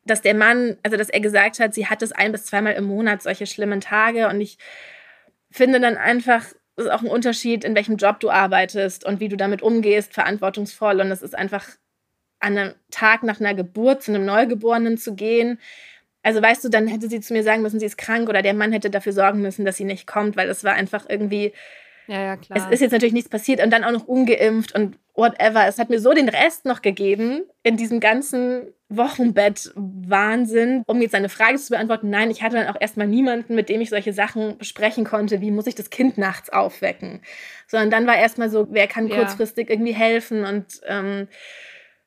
dass 0.06 0.22
der 0.22 0.32
Mann, 0.32 0.78
also 0.82 0.96
dass 0.96 1.10
er 1.10 1.20
gesagt 1.20 1.60
hat, 1.60 1.74
sie 1.74 1.88
hat 1.88 2.00
es 2.00 2.10
ein 2.10 2.32
bis 2.32 2.46
zweimal 2.46 2.72
im 2.72 2.84
Monat 2.84 3.20
solche 3.22 3.44
schlimmen 3.44 3.82
Tage 3.82 4.28
und 4.28 4.40
ich 4.40 4.56
finde 5.50 5.78
dann 5.78 5.98
einfach, 5.98 6.46
es 6.76 6.86
ist 6.86 6.90
auch 6.90 7.02
ein 7.02 7.08
Unterschied, 7.08 7.64
in 7.64 7.74
welchem 7.74 7.96
Job 7.98 8.18
du 8.20 8.30
arbeitest 8.30 9.04
und 9.04 9.20
wie 9.20 9.28
du 9.28 9.36
damit 9.36 9.60
umgehst, 9.60 10.14
verantwortungsvoll 10.14 11.02
und 11.02 11.10
es 11.10 11.20
ist 11.20 11.34
einfach 11.34 11.68
an 12.40 12.56
einem 12.56 12.74
Tag 12.90 13.24
nach 13.24 13.40
einer 13.40 13.54
Geburt 13.54 14.02
zu 14.02 14.10
einem 14.10 14.24
Neugeborenen 14.24 14.96
zu 14.96 15.14
gehen. 15.14 15.60
Also 16.22 16.40
weißt 16.40 16.64
du, 16.64 16.68
dann 16.68 16.86
hätte 16.86 17.08
sie 17.08 17.20
zu 17.20 17.32
mir 17.32 17.42
sagen 17.42 17.62
müssen, 17.62 17.80
sie 17.80 17.86
ist 17.86 17.98
krank 17.98 18.28
oder 18.28 18.42
der 18.42 18.54
Mann 18.54 18.72
hätte 18.72 18.90
dafür 18.90 19.12
sorgen 19.12 19.40
müssen, 19.40 19.64
dass 19.64 19.76
sie 19.76 19.84
nicht 19.84 20.06
kommt, 20.06 20.36
weil 20.36 20.48
es 20.48 20.64
war 20.64 20.74
einfach 20.74 21.06
irgendwie 21.08 21.52
ja, 22.08 22.20
ja, 22.20 22.36
klar. 22.36 22.58
Es 22.58 22.66
ist 22.66 22.80
jetzt 22.80 22.92
natürlich 22.92 23.12
nichts 23.12 23.30
passiert 23.30 23.62
und 23.62 23.70
dann 23.70 23.84
auch 23.84 23.92
noch 23.92 24.06
ungeimpft 24.06 24.74
und 24.74 24.98
whatever. 25.14 25.66
Es 25.66 25.78
hat 25.78 25.88
mir 25.88 26.00
so 26.00 26.12
den 26.12 26.28
Rest 26.28 26.64
noch 26.64 26.82
gegeben 26.82 27.44
in 27.62 27.76
diesem 27.76 28.00
ganzen 28.00 28.72
Wochenbett-Wahnsinn, 28.88 30.82
um 30.86 31.00
jetzt 31.00 31.14
eine 31.14 31.28
Frage 31.28 31.58
zu 31.58 31.70
beantworten. 31.70 32.10
Nein, 32.10 32.30
ich 32.30 32.42
hatte 32.42 32.56
dann 32.56 32.68
auch 32.68 32.80
erstmal 32.80 33.06
niemanden, 33.06 33.54
mit 33.54 33.68
dem 33.68 33.80
ich 33.80 33.90
solche 33.90 34.12
Sachen 34.12 34.58
besprechen 34.58 35.04
konnte. 35.04 35.40
Wie 35.40 35.50
muss 35.50 35.66
ich 35.66 35.74
das 35.74 35.90
Kind 35.90 36.18
nachts 36.18 36.50
aufwecken? 36.50 37.22
Sondern 37.66 37.90
dann 37.90 38.06
war 38.06 38.16
erstmal 38.16 38.50
so, 38.50 38.66
wer 38.70 38.88
kann 38.88 39.06
ja. 39.08 39.16
kurzfristig 39.16 39.70
irgendwie 39.70 39.94
helfen 39.94 40.44
und 40.44 40.80
ähm, 40.86 41.28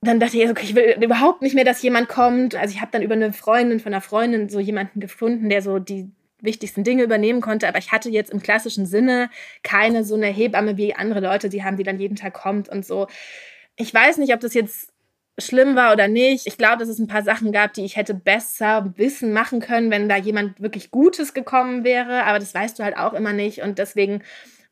dann 0.02 0.20
dachte 0.20 0.38
ich, 0.38 0.50
okay, 0.50 0.66
ich 0.66 0.75
will 0.75 0.98
überhaupt 1.02 1.42
nicht 1.42 1.56
mehr, 1.56 1.64
dass 1.64 1.82
jemand 1.82 2.08
kommt. 2.08 2.56
Also 2.56 2.74
ich 2.74 2.82
habe 2.82 2.92
dann 2.92 3.02
über 3.02 3.16
eine 3.16 3.34
Freundin 3.34 3.80
von 3.80 3.94
einer 3.94 4.02
Freundin 4.02 4.50
so 4.50 4.60
jemanden 4.60 5.00
gefunden, 5.00 5.50
der 5.50 5.62
so 5.62 5.80
die 5.80 6.12
wichtigsten 6.40 6.84
Dinge 6.84 7.04
übernehmen 7.04 7.42
konnte, 7.42 7.68
aber 7.68 7.80
ich 7.80 7.92
hatte 7.92 8.10
jetzt 8.10 8.32
im 8.32 8.42
klassischen 8.42 8.86
Sinne 8.86 9.30
keine 9.64 10.04
so 10.04 10.16
eine 10.16 10.28
Hebamme 10.28 10.78
wie 10.78 10.96
andere 10.96 11.22
Leute, 11.22 11.50
die 11.50 11.64
haben, 11.64 11.78
die 11.78 11.84
dann 11.84 12.00
jeden 12.00 12.16
Tag 12.16 12.34
kommt 12.34 12.70
und 12.70 12.86
so. 12.86 13.08
Ich 13.78 13.94
weiß 13.94 14.18
nicht, 14.18 14.34
ob 14.34 14.40
das 14.42 14.54
jetzt 14.54 14.90
schlimm 15.38 15.75
war 15.75 15.92
oder 15.92 16.08
nicht. 16.08 16.48
Ich 16.48 16.58
glaube, 16.58 16.78
dass 16.78 16.88
es 16.88 17.00
ein 17.00 17.08
paar 17.08 17.24
Sachen 17.24 17.52
gab, 17.52 17.74
die 17.74 17.84
ich 17.84 17.98
hätte 17.98 18.14
besser 18.14 18.94
wissen 18.96 19.34
machen 19.34 19.60
können, 19.60 19.92
wenn 19.92 20.08
da 20.08 20.16
jemand 20.16 20.62
wirklich 20.62 20.92
Gutes 20.92 21.34
gekommen 21.34 21.84
wäre, 21.84 22.24
aber 22.24 22.40
das 22.40 22.54
weißt 22.54 22.80
du 22.80 22.84
halt 22.84 22.98
auch 22.98 23.14
immer 23.14 23.34
nicht 23.34 23.62
und 23.62 23.80
deswegen 23.80 24.22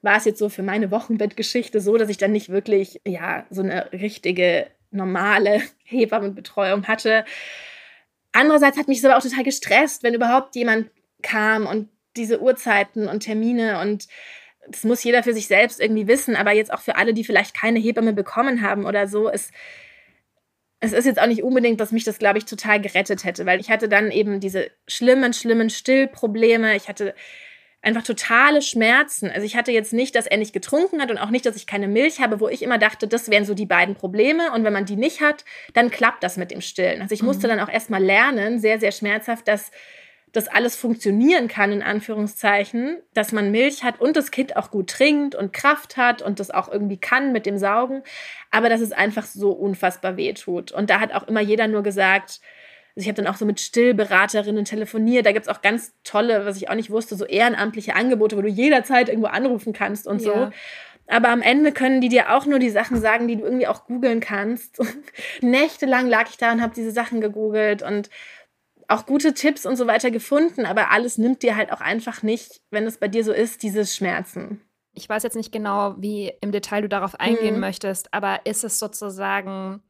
war 0.01 0.17
es 0.17 0.25
jetzt 0.25 0.39
so 0.39 0.49
für 0.49 0.63
meine 0.63 0.91
Wochenbettgeschichte 0.91 1.79
so, 1.79 1.97
dass 1.97 2.09
ich 2.09 2.17
dann 2.17 2.33
nicht 2.33 2.49
wirklich 2.49 3.01
ja 3.07 3.45
so 3.49 3.61
eine 3.61 3.91
richtige 3.93 4.67
normale 4.93 5.61
Hebammenbetreuung 5.83 6.87
hatte. 6.87 7.25
Andererseits 8.31 8.77
hat 8.77 8.87
mich 8.87 8.99
es 8.99 9.05
aber 9.05 9.17
auch 9.17 9.21
total 9.21 9.43
gestresst, 9.43 10.03
wenn 10.03 10.13
überhaupt 10.13 10.55
jemand 10.55 10.89
kam 11.21 11.67
und 11.67 11.89
diese 12.15 12.41
Uhrzeiten 12.41 13.07
und 13.07 13.21
Termine 13.21 13.79
und 13.79 14.07
das 14.67 14.83
muss 14.83 15.03
jeder 15.03 15.23
für 15.23 15.33
sich 15.33 15.47
selbst 15.47 15.79
irgendwie 15.79 16.07
wissen, 16.07 16.35
aber 16.35 16.51
jetzt 16.51 16.71
auch 16.71 16.79
für 16.79 16.95
alle, 16.95 17.13
die 17.13 17.23
vielleicht 17.23 17.55
keine 17.55 17.79
Hebamme 17.79 18.13
bekommen 18.13 18.61
haben 18.61 18.85
oder 18.85 19.07
so, 19.07 19.29
es, 19.29 19.51
es 20.79 20.93
ist 20.93 21.05
jetzt 21.05 21.19
auch 21.19 21.27
nicht 21.27 21.43
unbedingt, 21.43 21.79
dass 21.79 21.91
mich 21.91 22.03
das, 22.03 22.19
glaube 22.19 22.37
ich, 22.37 22.45
total 22.45 22.81
gerettet 22.81 23.23
hätte, 23.23 23.45
weil 23.45 23.59
ich 23.59 23.69
hatte 23.69 23.89
dann 23.89 24.11
eben 24.11 24.39
diese 24.39 24.69
schlimmen, 24.87 25.33
schlimmen 25.33 25.69
Stillprobleme. 25.69 26.75
Ich 26.75 26.89
hatte 26.89 27.13
einfach 27.83 28.03
totale 28.03 28.61
Schmerzen. 28.61 29.29
Also 29.29 29.45
ich 29.45 29.55
hatte 29.55 29.71
jetzt 29.71 29.93
nicht, 29.93 30.15
dass 30.15 30.25
er 30.25 30.37
nicht 30.37 30.53
getrunken 30.53 31.01
hat 31.01 31.11
und 31.11 31.17
auch 31.17 31.29
nicht, 31.29 31.45
dass 31.45 31.57
ich 31.57 31.67
keine 31.67 31.87
Milch 31.87 32.21
habe, 32.21 32.39
wo 32.39 32.47
ich 32.47 32.63
immer 32.63 32.77
dachte, 32.77 33.07
das 33.07 33.29
wären 33.29 33.45
so 33.45 33.53
die 33.53 33.65
beiden 33.65 33.93
Probleme. 33.93 34.51
Und 34.53 34.63
wenn 34.63 34.73
man 34.73 34.85
die 34.85 34.95
nicht 34.95 35.21
hat, 35.21 35.43
dann 35.73 35.91
klappt 35.91 36.23
das 36.23 36.37
mit 36.37 36.49
dem 36.49 36.61
Stillen. 36.61 37.01
Also 37.01 37.13
ich 37.13 37.21
mhm. 37.21 37.27
musste 37.27 37.47
dann 37.47 37.59
auch 37.59 37.69
erstmal 37.69 38.01
lernen, 38.01 38.59
sehr, 38.59 38.79
sehr 38.79 38.93
schmerzhaft, 38.93 39.47
dass 39.47 39.71
das 40.31 40.47
alles 40.47 40.75
funktionieren 40.75 41.47
kann, 41.47 41.71
in 41.71 41.83
Anführungszeichen, 41.83 42.97
dass 43.13 43.33
man 43.33 43.51
Milch 43.51 43.83
hat 43.83 44.01
und 44.01 44.15
das 44.15 44.31
Kind 44.31 44.55
auch 44.57 44.71
gut 44.71 44.89
trinkt 44.89 45.35
und 45.35 45.53
Kraft 45.53 45.95
hat 45.95 46.23
und 46.23 46.39
das 46.39 46.49
auch 46.49 46.71
irgendwie 46.71 46.97
kann 46.97 47.33
mit 47.33 47.45
dem 47.45 47.59
Saugen, 47.59 48.01
aber 48.49 48.67
dass 48.67 48.81
es 48.81 48.93
einfach 48.93 49.25
so 49.25 49.51
unfassbar 49.51 50.17
weh 50.17 50.33
tut. 50.33 50.71
Und 50.71 50.89
da 50.89 50.99
hat 50.99 51.13
auch 51.13 51.27
immer 51.27 51.41
jeder 51.41 51.67
nur 51.67 51.83
gesagt, 51.83 52.41
also 52.95 53.05
ich 53.05 53.07
habe 53.07 53.23
dann 53.23 53.33
auch 53.33 53.37
so 53.37 53.45
mit 53.45 53.59
Stillberaterinnen 53.59 54.65
telefoniert. 54.65 55.25
Da 55.25 55.31
gibt 55.31 55.47
es 55.47 55.51
auch 55.53 55.61
ganz 55.63 55.93
tolle, 56.03 56.45
was 56.45 56.57
ich 56.57 56.69
auch 56.69 56.75
nicht 56.75 56.91
wusste, 56.91 57.15
so 57.15 57.25
ehrenamtliche 57.25 57.95
Angebote, 57.95 58.37
wo 58.37 58.41
du 58.41 58.49
jederzeit 58.49 59.09
irgendwo 59.09 59.29
anrufen 59.29 59.73
kannst 59.73 60.05
und 60.05 60.21
ja. 60.21 60.31
so. 60.31 60.51
Aber 61.07 61.29
am 61.29 61.41
Ende 61.41 61.71
können 61.71 62.01
die 62.01 62.09
dir 62.09 62.33
auch 62.33 62.45
nur 62.45 62.59
die 62.59 62.69
Sachen 62.69 63.01
sagen, 63.01 63.27
die 63.27 63.35
du 63.35 63.43
irgendwie 63.43 63.67
auch 63.67 63.85
googeln 63.85 64.19
kannst. 64.19 64.79
Nächtelang 65.41 66.07
lag 66.07 66.29
ich 66.29 66.37
da 66.37 66.51
und 66.51 66.61
habe 66.61 66.75
diese 66.75 66.91
Sachen 66.91 67.19
gegoogelt 67.19 67.81
und 67.81 68.09
auch 68.87 69.05
gute 69.05 69.33
Tipps 69.33 69.65
und 69.65 69.75
so 69.75 69.87
weiter 69.87 70.11
gefunden, 70.11 70.65
aber 70.65 70.91
alles 70.91 71.17
nimmt 71.17 71.41
dir 71.41 71.55
halt 71.55 71.71
auch 71.71 71.81
einfach 71.81 72.21
nicht, 72.21 72.61
wenn 72.69 72.85
es 72.85 72.97
bei 72.97 73.07
dir 73.07 73.23
so 73.23 73.31
ist, 73.31 73.63
dieses 73.63 73.95
Schmerzen. 73.95 74.61
Ich 74.93 75.09
weiß 75.09 75.23
jetzt 75.23 75.35
nicht 75.35 75.51
genau, 75.51 75.95
wie 75.97 76.31
im 76.41 76.51
Detail 76.51 76.81
du 76.81 76.89
darauf 76.89 77.19
eingehen 77.19 77.55
mhm. 77.55 77.61
möchtest, 77.61 78.13
aber 78.13 78.45
ist 78.45 78.63
es 78.63 78.77
sozusagen 78.77 79.81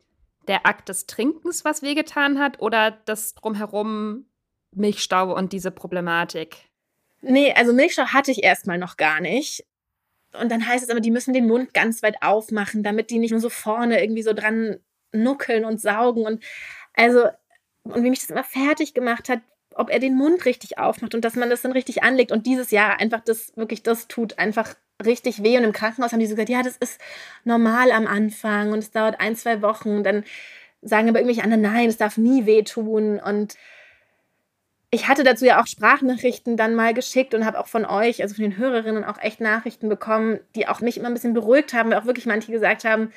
der 0.47 0.65
Akt 0.65 0.89
des 0.89 1.06
Trinkens, 1.06 1.65
was 1.65 1.82
wehgetan 1.82 2.39
hat, 2.39 2.62
oder 2.62 2.91
das 3.06 3.36
drumherum 3.36 4.25
Milchstau 4.71 5.36
und 5.36 5.53
diese 5.53 5.71
Problematik? 5.71 6.69
Nee, 7.21 7.53
also 7.53 7.73
Milchstau 7.73 8.08
hatte 8.08 8.32
ich 8.32 8.43
erstmal 8.43 8.77
noch 8.77 8.97
gar 8.97 9.21
nicht. 9.21 9.65
Und 10.39 10.51
dann 10.51 10.67
heißt 10.67 10.84
es 10.84 10.89
aber, 10.89 10.99
die 10.99 11.12
müssen 11.12 11.34
den 11.34 11.47
Mund 11.47 11.73
ganz 11.73 12.01
weit 12.03 12.21
aufmachen, 12.21 12.84
damit 12.84 13.12
die 13.12 13.19
nicht 13.19 13.32
nur 13.32 13.39
so 13.39 13.49
vorne 13.49 14.01
irgendwie 14.01 14.23
so 14.23 14.34
dran 14.34 14.79
nuckeln 15.12 15.63
und 15.63 15.79
saugen. 15.79 16.25
Und 16.25 16.43
also 16.93 17.27
und 17.84 18.03
wie 18.03 18.10
mich 18.10 18.19
das 18.19 18.29
immer 18.29 18.43
fertig 18.43 18.93
gemacht 18.93 19.29
hat, 19.29 19.41
ob 19.75 19.89
er 19.89 19.99
den 19.99 20.15
Mund 20.15 20.45
richtig 20.45 20.77
aufmacht 20.77 21.15
und 21.15 21.25
dass 21.25 21.36
man 21.36 21.49
das 21.49 21.62
dann 21.62 21.71
richtig 21.71 22.03
anlegt. 22.03 22.32
Und 22.32 22.45
dieses 22.45 22.71
Jahr 22.71 22.99
einfach 22.99 23.21
das 23.21 23.56
wirklich, 23.58 23.84
das 23.84 24.08
tut 24.08 24.39
einfach 24.39 24.75
richtig 25.03 25.43
weh. 25.43 25.58
Und 25.58 25.63
im 25.63 25.73
Krankenhaus 25.73 26.12
haben 26.12 26.19
die 26.19 26.25
so 26.25 26.36
gesagt, 26.36 26.49
ja, 26.49 26.63
das 26.63 26.77
ist 26.77 26.99
normal 27.43 27.91
am 27.91 28.08
Anfang 28.08 28.71
und 28.71 28.79
es 28.79 28.91
dauert 28.91 29.19
ein, 29.19 29.36
zwei 29.36 29.62
Wochen. 29.62 29.97
Und 29.97 30.03
dann 30.03 30.23
sagen 30.82 31.10
aber 31.10 31.19
irgendwelche 31.19 31.43
anderen, 31.43 31.62
nein, 31.62 31.89
es 31.89 31.97
darf 31.97 32.17
nie 32.17 32.45
wehtun. 32.45 33.19
Und 33.19 33.56
ich 34.91 35.08
hatte 35.08 35.23
dazu 35.23 35.45
ja 35.45 35.62
auch 35.62 35.67
Sprachnachrichten 35.67 36.58
dann 36.58 36.75
mal 36.75 36.93
geschickt 36.93 37.34
und 37.34 37.45
habe 37.45 37.60
auch 37.60 37.67
von 37.67 37.86
euch, 37.86 38.21
also 38.21 38.36
von 38.36 38.43
den 38.43 38.58
Hörerinnen, 38.58 39.03
auch 39.03 39.17
echt 39.19 39.41
Nachrichten 39.41 39.89
bekommen, 39.89 40.39
die 40.56 40.67
auch 40.67 40.82
mich 40.82 40.97
immer 40.97 41.08
ein 41.08 41.13
bisschen 41.13 41.34
beruhigt 41.34 41.73
haben, 41.73 41.89
weil 41.89 41.97
auch 41.97 42.06
wirklich 42.06 42.25
manche 42.25 42.51
gesagt 42.51 42.84
haben, 42.84 43.12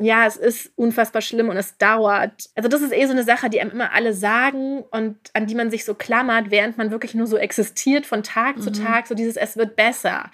ja, 0.00 0.26
es 0.26 0.36
ist 0.36 0.72
unfassbar 0.76 1.22
schlimm 1.22 1.48
und 1.48 1.56
es 1.56 1.76
dauert. 1.76 2.50
Also 2.54 2.68
das 2.68 2.82
ist 2.82 2.92
eh 2.92 3.04
so 3.06 3.12
eine 3.12 3.24
Sache, 3.24 3.50
die 3.50 3.60
einem 3.60 3.72
immer 3.72 3.92
alle 3.92 4.14
sagen 4.14 4.84
und 4.90 5.16
an 5.32 5.46
die 5.46 5.56
man 5.56 5.70
sich 5.70 5.84
so 5.84 5.94
klammert, 5.94 6.50
während 6.50 6.78
man 6.78 6.92
wirklich 6.92 7.14
nur 7.14 7.26
so 7.26 7.36
existiert 7.36 8.06
von 8.06 8.22
Tag 8.22 8.56
mhm. 8.56 8.62
zu 8.62 8.72
Tag, 8.72 9.08
so 9.08 9.14
dieses 9.14 9.36
es 9.36 9.56
wird 9.56 9.74
besser. 9.74 10.30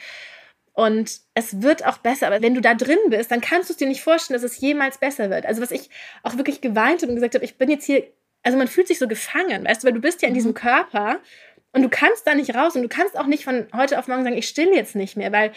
Und 0.75 1.21
es 1.35 1.63
wird 1.63 1.87
auch 1.87 1.99
besser, 1.99 2.27
aber 2.27 2.43
wenn 2.43 2.55
du 2.55 2.61
da 2.61 2.75
drin 2.75 2.99
bist, 3.09 3.31
dann 3.31 3.41
kannst 3.41 3.71
du 3.71 3.73
es 3.73 3.77
dir 3.77 3.87
nicht 3.87 4.03
vorstellen, 4.03 4.41
dass 4.41 4.51
es 4.51 4.61
jemals 4.61 4.99
besser 4.99 5.31
wird. 5.31 5.47
Also 5.47 5.63
was 5.63 5.71
ich 5.71 5.89
auch 6.25 6.37
wirklich 6.37 6.61
geweint 6.61 7.01
habe 7.01 7.11
und 7.11 7.15
gesagt 7.15 7.37
habe, 7.37 7.45
ich 7.45 7.57
bin 7.57 7.71
jetzt 7.71 7.87
hier, 7.87 8.05
also 8.43 8.59
man 8.59 8.67
fühlt 8.67 8.89
sich 8.89 8.99
so 8.99 9.07
gefangen, 9.07 9.65
weißt 9.65 9.83
du, 9.83 9.87
weil 9.87 9.95
du 9.95 10.01
bist 10.01 10.21
ja 10.21 10.29
in 10.29 10.35
diesem 10.35 10.51
mhm. 10.51 10.57
Körper 10.57 11.21
und 11.73 11.83
du 11.83 11.89
kannst 11.89 12.27
da 12.27 12.35
nicht 12.35 12.57
raus 12.57 12.75
und 12.75 12.83
du 12.83 12.89
kannst 12.89 13.17
auch 13.17 13.27
nicht 13.27 13.45
von 13.45 13.69
heute 13.73 14.01
auf 14.01 14.09
morgen 14.09 14.25
sagen, 14.25 14.37
ich 14.37 14.49
still 14.49 14.75
jetzt 14.75 14.97
nicht 14.97 15.17
mehr, 15.17 15.31
weil 15.31 15.53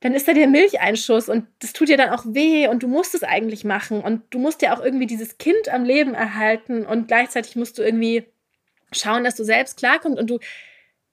dann 0.00 0.12
ist 0.12 0.28
da 0.28 0.34
der 0.34 0.46
Milcheinschuss 0.46 1.30
und 1.30 1.46
das 1.60 1.72
tut 1.72 1.88
dir 1.88 1.96
dann 1.96 2.10
auch 2.10 2.26
weh 2.26 2.68
und 2.68 2.82
du 2.82 2.88
musst 2.88 3.14
es 3.14 3.22
eigentlich 3.22 3.64
machen 3.64 4.02
und 4.02 4.22
du 4.28 4.38
musst 4.38 4.60
ja 4.60 4.76
auch 4.76 4.84
irgendwie 4.84 5.06
dieses 5.06 5.38
Kind 5.38 5.70
am 5.70 5.84
Leben 5.84 6.12
erhalten 6.12 6.84
und 6.84 7.08
gleichzeitig 7.08 7.56
musst 7.56 7.78
du 7.78 7.82
irgendwie 7.82 8.24
schauen, 8.92 9.24
dass 9.24 9.36
du 9.36 9.44
selbst 9.44 9.78
klarkommst 9.78 10.18
und 10.18 10.28
du 10.28 10.38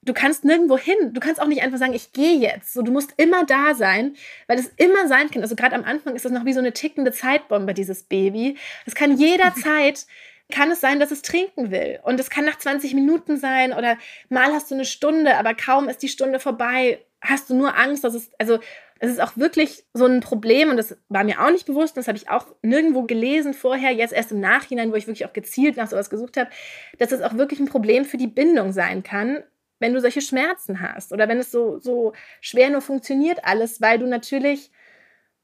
du 0.02 0.12
kannst 0.12 0.44
nirgendwo 0.44 0.76
hin. 0.76 1.12
Du 1.12 1.20
kannst 1.20 1.40
auch 1.40 1.46
nicht 1.46 1.62
einfach 1.62 1.78
sagen, 1.78 1.94
ich 1.94 2.12
gehe 2.12 2.36
jetzt. 2.36 2.74
So, 2.74 2.82
du 2.82 2.92
musst 2.92 3.14
immer 3.16 3.44
da 3.44 3.74
sein, 3.74 4.14
weil 4.46 4.58
es 4.58 4.68
immer 4.76 5.08
sein 5.08 5.30
kann. 5.30 5.42
Also 5.42 5.56
gerade 5.56 5.74
am 5.74 5.84
Anfang 5.84 6.14
ist 6.14 6.24
das 6.24 6.32
noch 6.32 6.44
wie 6.44 6.52
so 6.52 6.58
eine 6.58 6.72
tickende 6.72 7.12
Zeitbombe, 7.12 7.74
dieses 7.74 8.02
Baby. 8.02 8.56
Es 8.86 8.94
kann 8.94 9.16
jederzeit 9.16 10.06
kann 10.50 10.70
es 10.70 10.80
sein, 10.80 11.00
dass 11.00 11.10
es 11.10 11.22
trinken 11.22 11.70
will. 11.70 11.98
Und 12.02 12.20
es 12.20 12.28
kann 12.28 12.44
nach 12.44 12.58
20 12.58 12.94
Minuten 12.94 13.38
sein 13.38 13.72
oder 13.72 13.96
mal 14.28 14.52
hast 14.52 14.70
du 14.70 14.74
eine 14.74 14.84
Stunde, 14.84 15.38
aber 15.38 15.54
kaum 15.54 15.88
ist 15.88 16.02
die 16.02 16.08
Stunde 16.08 16.38
vorbei, 16.40 17.04
hast 17.22 17.48
du 17.48 17.54
nur 17.54 17.78
Angst, 17.78 18.04
dass 18.04 18.14
es, 18.14 18.30
also 18.38 18.58
es 18.98 19.10
ist 19.10 19.20
auch 19.20 19.36
wirklich 19.36 19.84
so 19.94 20.04
ein 20.04 20.20
Problem 20.20 20.70
und 20.70 20.76
das 20.76 20.96
war 21.08 21.24
mir 21.24 21.40
auch 21.40 21.50
nicht 21.50 21.66
bewusst, 21.66 21.96
das 21.96 22.06
habe 22.06 22.18
ich 22.18 22.28
auch 22.28 22.46
nirgendwo 22.62 23.02
gelesen 23.02 23.54
vorher, 23.54 23.92
jetzt 23.92 24.12
erst 24.12 24.30
im 24.30 24.40
Nachhinein, 24.40 24.92
wo 24.92 24.96
ich 24.96 25.08
wirklich 25.08 25.26
auch 25.26 25.32
gezielt 25.32 25.76
nach 25.76 25.88
sowas 25.88 26.10
gesucht 26.10 26.36
habe, 26.36 26.50
dass 26.98 27.10
es 27.10 27.22
auch 27.22 27.36
wirklich 27.36 27.58
ein 27.58 27.66
Problem 27.66 28.04
für 28.04 28.16
die 28.16 28.28
Bindung 28.28 28.72
sein 28.72 29.02
kann, 29.02 29.42
wenn 29.82 29.92
du 29.92 30.00
solche 30.00 30.22
Schmerzen 30.22 30.80
hast 30.80 31.12
oder 31.12 31.28
wenn 31.28 31.38
es 31.38 31.50
so, 31.50 31.78
so 31.78 32.14
schwer 32.40 32.70
nur 32.70 32.80
funktioniert 32.80 33.44
alles, 33.44 33.80
weil 33.80 33.98
du 33.98 34.06
natürlich 34.06 34.70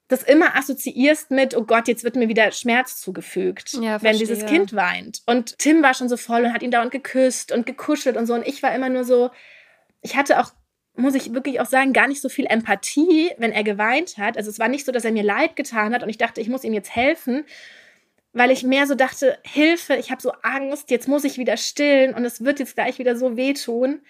das 0.08 0.22
immer 0.22 0.56
assoziierst 0.56 1.30
mit, 1.30 1.54
oh 1.54 1.64
Gott, 1.64 1.86
jetzt 1.86 2.02
wird 2.02 2.16
mir 2.16 2.28
wieder 2.28 2.50
Schmerz 2.50 2.98
zugefügt, 2.98 3.74
ja, 3.74 4.02
wenn 4.02 4.16
dieses 4.16 4.46
Kind 4.46 4.74
weint. 4.74 5.20
Und 5.26 5.58
Tim 5.58 5.82
war 5.82 5.92
schon 5.92 6.08
so 6.08 6.16
voll 6.16 6.44
und 6.44 6.54
hat 6.54 6.62
ihn 6.62 6.70
dauernd 6.70 6.92
geküsst 6.92 7.52
und 7.52 7.66
gekuschelt 7.66 8.16
und 8.16 8.24
so. 8.24 8.32
Und 8.32 8.46
ich 8.46 8.62
war 8.62 8.74
immer 8.74 8.88
nur 8.88 9.04
so, 9.04 9.30
ich 10.00 10.16
hatte 10.16 10.40
auch 10.40 10.52
muss 10.98 11.14
ich 11.14 11.32
wirklich 11.32 11.60
auch 11.60 11.66
sagen, 11.66 11.92
gar 11.92 12.08
nicht 12.08 12.20
so 12.20 12.28
viel 12.28 12.46
Empathie, 12.46 13.30
wenn 13.38 13.52
er 13.52 13.62
geweint 13.62 14.18
hat. 14.18 14.36
Also 14.36 14.50
es 14.50 14.58
war 14.58 14.66
nicht 14.66 14.84
so, 14.84 14.90
dass 14.90 15.04
er 15.04 15.12
mir 15.12 15.22
leid 15.22 15.54
getan 15.54 15.94
hat 15.94 16.02
und 16.02 16.08
ich 16.08 16.18
dachte, 16.18 16.40
ich 16.40 16.48
muss 16.48 16.64
ihm 16.64 16.72
jetzt 16.72 16.94
helfen, 16.94 17.44
weil 18.32 18.50
ich 18.50 18.64
mehr 18.64 18.86
so 18.86 18.96
dachte, 18.96 19.38
Hilfe, 19.44 19.94
ich 19.94 20.10
habe 20.10 20.20
so 20.20 20.32
Angst, 20.42 20.90
jetzt 20.90 21.06
muss 21.06 21.22
ich 21.22 21.38
wieder 21.38 21.56
stillen 21.56 22.14
und 22.14 22.24
es 22.24 22.44
wird 22.44 22.58
jetzt 22.58 22.74
gleich 22.74 22.98
wieder 22.98 23.16
so 23.16 23.36
wehtun. 23.36 24.00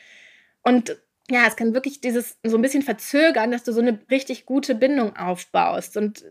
Und 0.62 0.96
ja, 1.30 1.46
es 1.46 1.56
kann 1.56 1.74
wirklich 1.74 2.00
dieses 2.00 2.38
so 2.42 2.56
ein 2.56 2.62
bisschen 2.62 2.82
verzögern, 2.82 3.50
dass 3.50 3.62
du 3.62 3.72
so 3.72 3.82
eine 3.82 3.98
richtig 4.10 4.46
gute 4.46 4.74
Bindung 4.74 5.14
aufbaust. 5.14 5.98
Und 5.98 6.24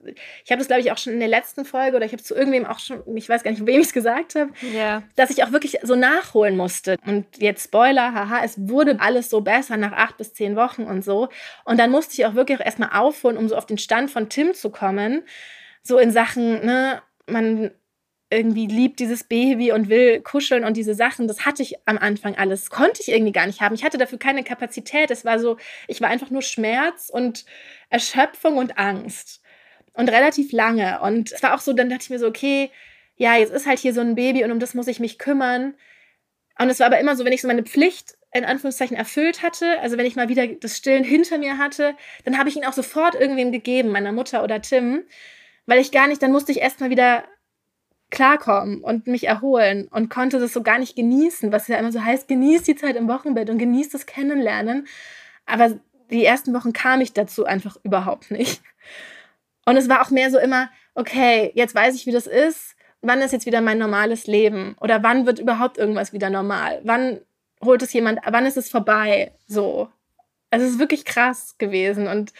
ich 0.43 0.51
habe 0.51 0.57
das, 0.57 0.67
glaube 0.67 0.81
ich, 0.81 0.91
auch 0.91 0.97
schon 0.97 1.13
in 1.13 1.19
der 1.19 1.27
letzten 1.27 1.65
Folge 1.65 1.97
oder 1.97 2.05
ich 2.05 2.13
habe 2.13 2.21
es 2.21 2.27
zu 2.27 2.33
irgendwem 2.33 2.65
auch 2.65 2.79
schon, 2.79 3.03
ich 3.15 3.29
weiß 3.29 3.43
gar 3.43 3.51
nicht, 3.51 3.63
wem 3.63 3.79
ich 3.79 3.87
es 3.87 3.93
gesagt 3.93 4.33
habe, 4.33 4.51
ja. 4.73 5.03
dass 5.15 5.29
ich 5.29 5.43
auch 5.43 5.51
wirklich 5.51 5.77
so 5.83 5.95
nachholen 5.95 6.57
musste. 6.57 6.97
Und 7.05 7.27
jetzt 7.37 7.65
Spoiler, 7.65 8.13
haha, 8.15 8.43
es 8.43 8.55
wurde 8.57 8.99
alles 8.99 9.29
so 9.29 9.41
besser 9.41 9.77
nach 9.77 9.91
acht 9.91 10.17
bis 10.17 10.33
zehn 10.33 10.55
Wochen 10.55 10.83
und 10.83 11.05
so. 11.05 11.29
Und 11.63 11.79
dann 11.79 11.91
musste 11.91 12.15
ich 12.15 12.25
auch 12.25 12.33
wirklich 12.33 12.59
auch 12.59 12.65
erstmal 12.65 12.89
aufholen, 12.93 13.37
um 13.37 13.47
so 13.47 13.55
auf 13.55 13.67
den 13.67 13.77
Stand 13.77 14.09
von 14.09 14.29
Tim 14.29 14.55
zu 14.55 14.71
kommen. 14.71 15.21
So 15.83 15.99
in 15.99 16.11
Sachen, 16.11 16.65
ne, 16.65 17.03
man 17.27 17.69
irgendwie 18.29 18.67
liebt 18.67 18.99
dieses 18.99 19.23
Baby 19.23 19.71
und 19.71 19.89
will 19.89 20.21
kuscheln 20.21 20.65
und 20.65 20.75
diese 20.75 20.93
Sachen, 20.93 21.27
das 21.27 21.45
hatte 21.45 21.63
ich 21.63 21.75
am 21.85 21.97
Anfang 21.97 22.35
alles, 22.35 22.69
konnte 22.69 23.01
ich 23.01 23.09
irgendwie 23.09 23.31
gar 23.31 23.47
nicht 23.47 23.61
haben. 23.61 23.75
Ich 23.75 23.85
hatte 23.85 23.97
dafür 23.97 24.19
keine 24.19 24.43
Kapazität. 24.43 25.11
Es 25.11 25.23
war 25.23 25.39
so, 25.39 25.57
ich 25.87 26.01
war 26.01 26.09
einfach 26.09 26.29
nur 26.29 26.41
Schmerz 26.41 27.09
und 27.09 27.45
Erschöpfung 27.89 28.57
und 28.57 28.77
Angst. 28.77 29.41
Und 29.93 30.09
relativ 30.09 30.51
lange. 30.51 31.01
Und 31.01 31.31
es 31.31 31.41
war 31.41 31.55
auch 31.55 31.59
so, 31.59 31.73
dann 31.73 31.89
dachte 31.89 32.03
ich 32.03 32.09
mir 32.11 32.19
so, 32.19 32.27
okay, 32.27 32.69
ja, 33.15 33.35
jetzt 33.35 33.51
ist 33.51 33.65
halt 33.65 33.79
hier 33.79 33.93
so 33.93 34.01
ein 34.01 34.13
Baby 34.13 34.43
und 34.43 34.51
um 34.51 34.59
das 34.59 34.75
muss 34.75 34.87
ich 34.87 34.99
mich 34.99 35.17
kümmern. 35.17 35.73
Und 36.59 36.69
es 36.69 36.79
war 36.79 36.87
aber 36.87 36.99
immer 36.99 37.15
so, 37.15 37.25
wenn 37.25 37.33
ich 37.33 37.41
so 37.41 37.47
meine 37.47 37.63
Pflicht 37.63 38.15
in 38.31 38.45
Anführungszeichen 38.45 38.95
erfüllt 38.95 39.41
hatte, 39.41 39.79
also 39.79 39.97
wenn 39.97 40.05
ich 40.05 40.15
mal 40.15 40.29
wieder 40.29 40.45
das 40.47 40.77
Stillen 40.77 41.03
hinter 41.03 41.37
mir 41.37 41.57
hatte, 41.57 41.95
dann 42.25 42.37
habe 42.37 42.49
ich 42.49 42.55
ihn 42.55 42.65
auch 42.65 42.73
sofort 42.73 43.15
irgendwem 43.15 43.51
gegeben, 43.51 43.89
meiner 43.89 44.11
Mutter 44.11 44.43
oder 44.43 44.61
Tim, 44.61 45.03
weil 45.65 45.79
ich 45.79 45.91
gar 45.91 46.07
nicht, 46.07 46.21
dann 46.21 46.31
musste 46.31 46.51
ich 46.51 46.59
erstmal 46.59 46.89
wieder 46.89 47.23
klarkommen 48.10 48.82
und 48.82 49.08
mich 49.08 49.28
erholen 49.28 49.88
und 49.89 50.10
konnte 50.10 50.39
das 50.39 50.54
so 50.54 50.63
gar 50.63 50.80
nicht 50.80 50.96
genießen, 50.96 51.52
was 51.52 51.67
ja 51.67 51.78
immer 51.78 51.91
so 51.91 52.04
heißt, 52.04 52.28
genießt 52.28 52.67
die 52.67 52.76
Zeit 52.76 52.96
im 52.96 53.08
Wochenbett 53.08 53.50
und 53.50 53.58
genießt 53.58 53.93
das 53.93 54.06
Kennenlernen. 54.06 54.88
Aber 55.46 55.78
die 56.10 56.24
ersten 56.24 56.54
Wochen 56.54 56.74
kam 56.74 57.02
ich 57.02 57.13
dazu 57.13 57.46
einfach 57.46 57.78
überhaupt 57.84 58.32
nicht. 58.32 58.62
Und 59.65 59.76
es 59.76 59.89
war 59.89 60.02
auch 60.02 60.10
mehr 60.10 60.32
so 60.32 60.39
immer, 60.39 60.70
okay, 60.96 61.52
jetzt 61.54 61.76
weiß 61.76 61.96
ich, 61.96 62.06
wie 62.06 62.12
das 62.12 62.28
ist. 62.28 62.76
Wann 63.02 63.22
ist 63.22 63.34
jetzt 63.34 63.46
wieder 63.46 63.62
mein 63.62 63.78
normales 63.78 64.26
Leben? 64.26 64.76
Oder 64.80 65.04
wann 65.04 65.26
wird 65.26 65.39
überhaupt 65.39 65.78
irgendwas 65.78 66.13
wieder 66.13 66.30
normal? 66.30 66.80
Wann 66.84 67.20
holt 67.63 67.82
es 67.82 67.93
jemand, 67.93 68.20
wann 68.26 68.46
ist 68.46 68.58
es 68.58 68.70
vorbei? 68.70 69.34
So. 69.48 69.89
Also 70.50 70.65
es 70.65 70.74
ist 70.74 70.80
wirklich 70.80 71.04
krass 71.04 71.56
gewesen 71.58 72.08
und 72.08 72.32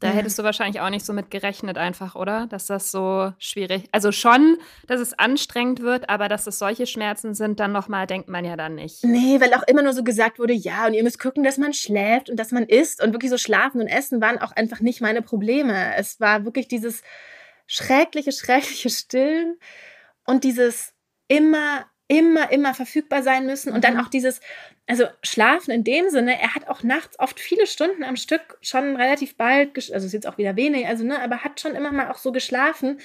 da 0.00 0.08
hättest 0.08 0.38
du 0.38 0.42
wahrscheinlich 0.42 0.80
auch 0.80 0.90
nicht 0.90 1.06
so 1.06 1.14
mit 1.14 1.30
gerechnet, 1.30 1.78
einfach, 1.78 2.14
oder? 2.16 2.46
Dass 2.48 2.66
das 2.66 2.90
so 2.90 3.32
schwierig. 3.38 3.88
Also 3.92 4.12
schon, 4.12 4.58
dass 4.86 5.00
es 5.00 5.18
anstrengend 5.18 5.80
wird, 5.80 6.10
aber 6.10 6.28
dass 6.28 6.46
es 6.46 6.58
solche 6.58 6.86
Schmerzen 6.86 7.34
sind, 7.34 7.60
dann 7.60 7.72
nochmal 7.72 8.06
denkt 8.06 8.28
man 8.28 8.44
ja 8.44 8.56
dann 8.56 8.74
nicht. 8.74 9.04
Nee, 9.04 9.40
weil 9.40 9.54
auch 9.54 9.62
immer 9.66 9.82
nur 9.82 9.94
so 9.94 10.04
gesagt 10.04 10.38
wurde, 10.38 10.52
ja, 10.52 10.86
und 10.86 10.92
ihr 10.92 11.02
müsst 11.02 11.18
gucken, 11.18 11.42
dass 11.44 11.56
man 11.56 11.72
schläft 11.72 12.28
und 12.28 12.36
dass 12.36 12.52
man 12.52 12.64
isst. 12.64 13.02
Und 13.02 13.12
wirklich 13.12 13.30
so 13.30 13.38
Schlafen 13.38 13.80
und 13.80 13.86
Essen 13.86 14.20
waren 14.20 14.38
auch 14.38 14.52
einfach 14.52 14.80
nicht 14.80 15.00
meine 15.00 15.22
Probleme. 15.22 15.94
Es 15.96 16.20
war 16.20 16.44
wirklich 16.44 16.68
dieses 16.68 17.02
schreckliche, 17.66 18.32
schreckliche 18.32 18.90
Stillen 18.90 19.58
und 20.26 20.44
dieses 20.44 20.92
immer 21.28 21.86
immer, 22.08 22.52
immer 22.52 22.74
verfügbar 22.74 23.22
sein 23.22 23.46
müssen. 23.46 23.72
Und 23.72 23.84
dann 23.84 23.94
mhm. 23.94 24.00
auch 24.00 24.08
dieses, 24.08 24.40
also 24.86 25.06
schlafen 25.22 25.72
in 25.72 25.84
dem 25.84 26.08
Sinne, 26.10 26.40
er 26.40 26.54
hat 26.54 26.68
auch 26.68 26.82
nachts 26.82 27.18
oft 27.18 27.40
viele 27.40 27.66
Stunden 27.66 28.04
am 28.04 28.16
Stück 28.16 28.58
schon 28.60 28.96
relativ 28.96 29.36
bald, 29.36 29.76
also 29.92 30.06
ist 30.06 30.12
jetzt 30.12 30.26
auch 30.26 30.38
wieder 30.38 30.56
wenig, 30.56 30.86
also 30.86 31.04
ne, 31.04 31.20
aber 31.20 31.42
hat 31.42 31.60
schon 31.60 31.74
immer 31.74 31.92
mal 31.92 32.10
auch 32.10 32.18
so 32.18 32.32
geschlafen. 32.32 33.00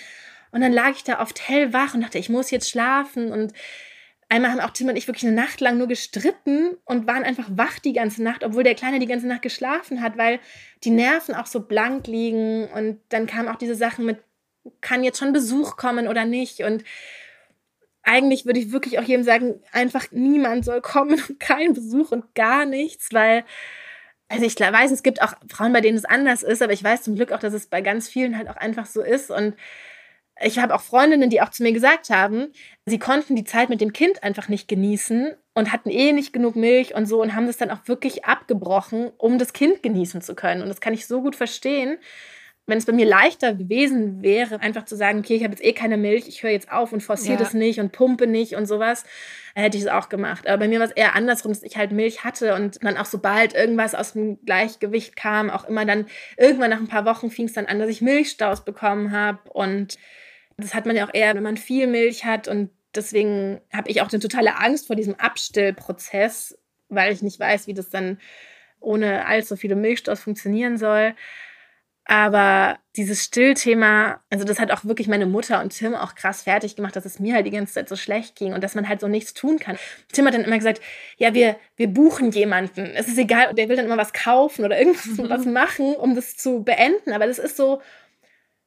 Und 0.52 0.62
dann 0.62 0.74
lag 0.74 0.92
ich 0.92 1.04
da 1.04 1.22
oft 1.22 1.48
hellwach 1.48 1.94
und 1.94 2.02
dachte, 2.02 2.20
ich 2.20 2.30
muss 2.30 2.52
jetzt 2.52 2.70
schlafen. 2.70 3.32
Und 3.32 3.54
einmal 4.30 4.52
haben 4.52 4.60
auch 4.60 4.72
Tim 4.72 4.90
und 4.90 4.98
ich 4.98 5.08
wirklich 5.08 5.26
eine 5.26 5.36
Nacht 5.36 5.62
lang 5.62 5.78
nur 5.78 5.88
gestritten 5.88 6.78
und 6.86 7.08
waren 7.08 7.24
einfach 7.24 7.48
wach 7.52 7.80
die 7.80 7.94
ganze 7.94 8.22
Nacht, 8.22 8.44
obwohl 8.44 8.64
der 8.64 8.76
Kleine 8.76 9.00
die 9.00 9.08
ganze 9.08 9.28
Nacht 9.28 9.42
geschlafen 9.42 10.02
hat, 10.02 10.18
weil 10.18 10.40
die 10.84 10.90
Nerven 10.90 11.36
auch 11.36 11.46
so 11.46 11.62
blank 11.62 12.06
liegen. 12.08 12.68
Und 12.68 13.00
dann 13.10 13.28
kamen 13.28 13.48
auch 13.48 13.56
diese 13.56 13.76
Sachen 13.76 14.06
mit, 14.06 14.20
kann 14.82 15.04
jetzt 15.04 15.20
schon 15.20 15.34
Besuch 15.34 15.78
kommen 15.78 16.08
oder 16.08 16.26
nicht? 16.26 16.60
Und 16.64 16.84
eigentlich 18.04 18.46
würde 18.46 18.60
ich 18.60 18.72
wirklich 18.72 19.00
auch 19.00 19.04
jedem 19.04 19.24
sagen, 19.24 19.62
einfach 19.72 20.06
niemand 20.12 20.66
soll 20.66 20.82
kommen 20.82 21.22
und 21.28 21.40
kein 21.40 21.74
Besuch 21.74 22.12
und 22.12 22.34
gar 22.36 22.66
nichts, 22.66 23.10
weil, 23.12 23.44
also 24.28 24.46
ich 24.46 24.60
weiß, 24.60 24.92
es 24.92 25.04
gibt 25.04 25.22
auch 25.22 25.34
Frauen, 25.50 25.74
bei 25.74 25.82
denen 25.82 25.98
es 25.98 26.06
anders 26.06 26.44
ist, 26.44 26.62
aber 26.62 26.74
ich 26.74 26.84
weiß 26.84 27.04
zum 27.04 27.16
Glück 27.16 27.32
auch, 27.32 27.40
dass 27.40 27.54
es 27.54 27.68
bei 27.68 27.82
ganz 27.82 28.08
vielen 28.08 28.38
halt 28.38 28.50
auch 28.50 28.58
einfach 28.58 28.86
so 28.86 29.02
ist 29.02 29.30
und 29.30 29.56
ich 30.44 30.60
habe 30.60 30.74
auch 30.74 30.82
Freundinnen, 30.82 31.30
die 31.30 31.42
auch 31.42 31.50
zu 31.50 31.64
mir 31.64 31.72
gesagt 31.72 32.10
haben, 32.10 32.52
sie 32.86 33.00
konnten 33.00 33.36
die 33.36 33.44
Zeit 33.44 33.70
mit 33.70 33.82
dem 33.82 33.94
Kind 33.94 34.24
einfach 34.24 34.48
nicht 34.48 34.68
genießen 34.68 35.36
und 35.54 35.72
hatten 35.72 35.90
eh 35.90 36.14
nicht 36.14 36.34
genug 36.34 36.56
Milch 36.56 36.96
und 36.96 37.06
so 37.06 37.22
und 37.22 37.36
haben 37.36 37.48
das 37.48 37.58
dann 37.58 37.72
auch 37.72 37.88
wirklich 37.88 38.26
abgebrochen, 38.26 39.12
um 39.18 39.38
das 39.38 39.54
Kind 39.54 39.84
genießen 39.84 40.22
zu 40.22 40.34
können. 40.34 40.62
Und 40.62 40.70
das 40.70 40.82
kann 40.82 40.94
ich 40.94 41.06
so 41.06 41.22
gut 41.22 41.36
verstehen, 41.36 41.98
wenn 42.68 42.78
es 42.78 42.86
bei 42.86 42.94
mir 42.94 43.06
leichter 43.06 43.54
gewesen 43.54 44.22
wäre, 44.22 44.62
einfach 44.62 44.86
zu 44.86 44.96
sagen, 44.96 45.20
okay, 45.20 45.36
ich 45.36 45.44
habe 45.44 45.54
jetzt 45.54 45.64
eh 45.64 45.74
keine 45.74 45.98
Milch, 45.98 46.28
ich 46.28 46.44
höre 46.44 46.52
jetzt 46.52 46.72
auf 46.72 46.94
und 46.94 47.02
forciere 47.02 47.34
ja. 47.34 47.40
das 47.40 47.54
nicht 47.54 47.80
und 47.80 47.92
pumpe 47.92 48.28
nicht 48.28 48.56
und 48.56 48.66
sowas, 48.66 49.04
hätte 49.56 49.78
ich 49.78 49.84
es 49.84 49.90
auch 49.90 50.10
gemacht. 50.10 50.48
Aber 50.48 50.60
bei 50.60 50.68
mir 50.68 50.80
war 50.80 50.88
es 50.88 50.94
eher 50.94 51.16
andersrum, 51.16 51.52
dass 51.52 51.64
ich 51.64 51.76
halt 51.76 51.92
Milch 51.92 52.24
hatte 52.24 52.54
und 52.56 52.84
dann 52.84 52.98
auch 52.98 53.06
sobald 53.06 53.56
irgendwas 53.56 53.96
aus 53.96 54.14
dem 54.14 54.40
Gleichgewicht 54.46 55.16
kam, 55.16 55.50
auch 55.50 55.66
immer 55.66 55.86
dann 55.86 56.06
irgendwann 56.38 56.70
nach 56.70 56.80
ein 56.80 56.88
paar 56.88 57.06
Wochen 57.06 57.32
fing 57.32 57.46
es 57.46 57.54
dann 57.54 57.66
an, 57.66 57.80
dass 57.80 57.90
ich 57.90 58.02
Milchstaus 58.02 58.64
bekommen 58.64 59.12
habe 59.12 59.40
und 59.52 59.98
das 60.58 60.76
hat 60.76 60.86
man 60.86 60.96
ja 60.96 61.08
auch 61.08 61.14
eher, 61.14 61.36
wenn 61.36 61.44
man 61.44 61.58
viel 61.58 61.88
Milch 61.88 62.26
hat 62.26 62.48
und 62.48 62.70
deswegen 62.96 63.60
habe 63.74 63.90
ich 63.90 64.02
auch 64.02 64.12
eine 64.12 64.20
totale 64.20 64.58
Angst 64.58 64.88
vor 64.88 64.96
diesem 64.96 65.16
Abstillprozess, 65.16 66.58
weil 66.90 67.12
ich 67.12 67.22
nicht 67.22 67.40
weiß, 67.40 67.68
wie 67.68 67.74
das 67.74 67.90
dann 67.90 68.20
ohne 68.80 69.26
allzu 69.26 69.56
viele 69.56 69.76
Milchstaus 69.76 70.20
funktionieren 70.20 70.78
soll. 70.78 71.16
Aber 72.12 72.78
dieses 72.98 73.24
Stillthema, 73.24 74.20
also 74.30 74.44
das 74.44 74.60
hat 74.60 74.70
auch 74.70 74.84
wirklich 74.84 75.08
meine 75.08 75.26
Mutter 75.26 75.62
und 75.62 75.70
Tim 75.70 75.96
auch 75.96 76.14
krass 76.14 76.44
fertig 76.44 76.76
gemacht, 76.76 76.94
dass 76.94 77.06
es 77.06 77.20
mir 77.20 77.36
halt 77.36 77.46
die 77.46 77.52
ganze 77.52 77.74
Zeit 77.74 77.88
so 77.88 77.96
schlecht 77.96 78.36
ging 78.36 78.54
und 78.54 78.62
dass 78.62 78.76
man 78.76 78.90
halt 78.90 79.00
so 79.00 79.08
nichts 79.08 79.34
tun 79.34 79.60
kann. 79.60 79.78
Tim 80.12 80.28
hat 80.28 80.34
dann 80.34 80.44
immer 80.44 80.58
gesagt, 80.58 80.82
ja, 81.16 81.34
wir, 81.34 81.56
wir 81.78 81.88
buchen 81.88 82.32
jemanden. 82.32 82.92
Es 82.98 83.08
ist 83.08 83.18
egal, 83.18 83.54
der 83.54 83.70
will 83.70 83.78
dann 83.78 83.86
immer 83.86 83.96
was 83.96 84.12
kaufen 84.12 84.66
oder 84.66 84.78
irgendwas 84.78 85.46
mhm. 85.46 85.54
machen, 85.54 85.96
um 85.96 86.14
das 86.14 86.36
zu 86.36 86.64
beenden. 86.66 87.14
Aber 87.14 87.28
das 87.28 87.40
ist 87.40 87.56
so, 87.56 87.82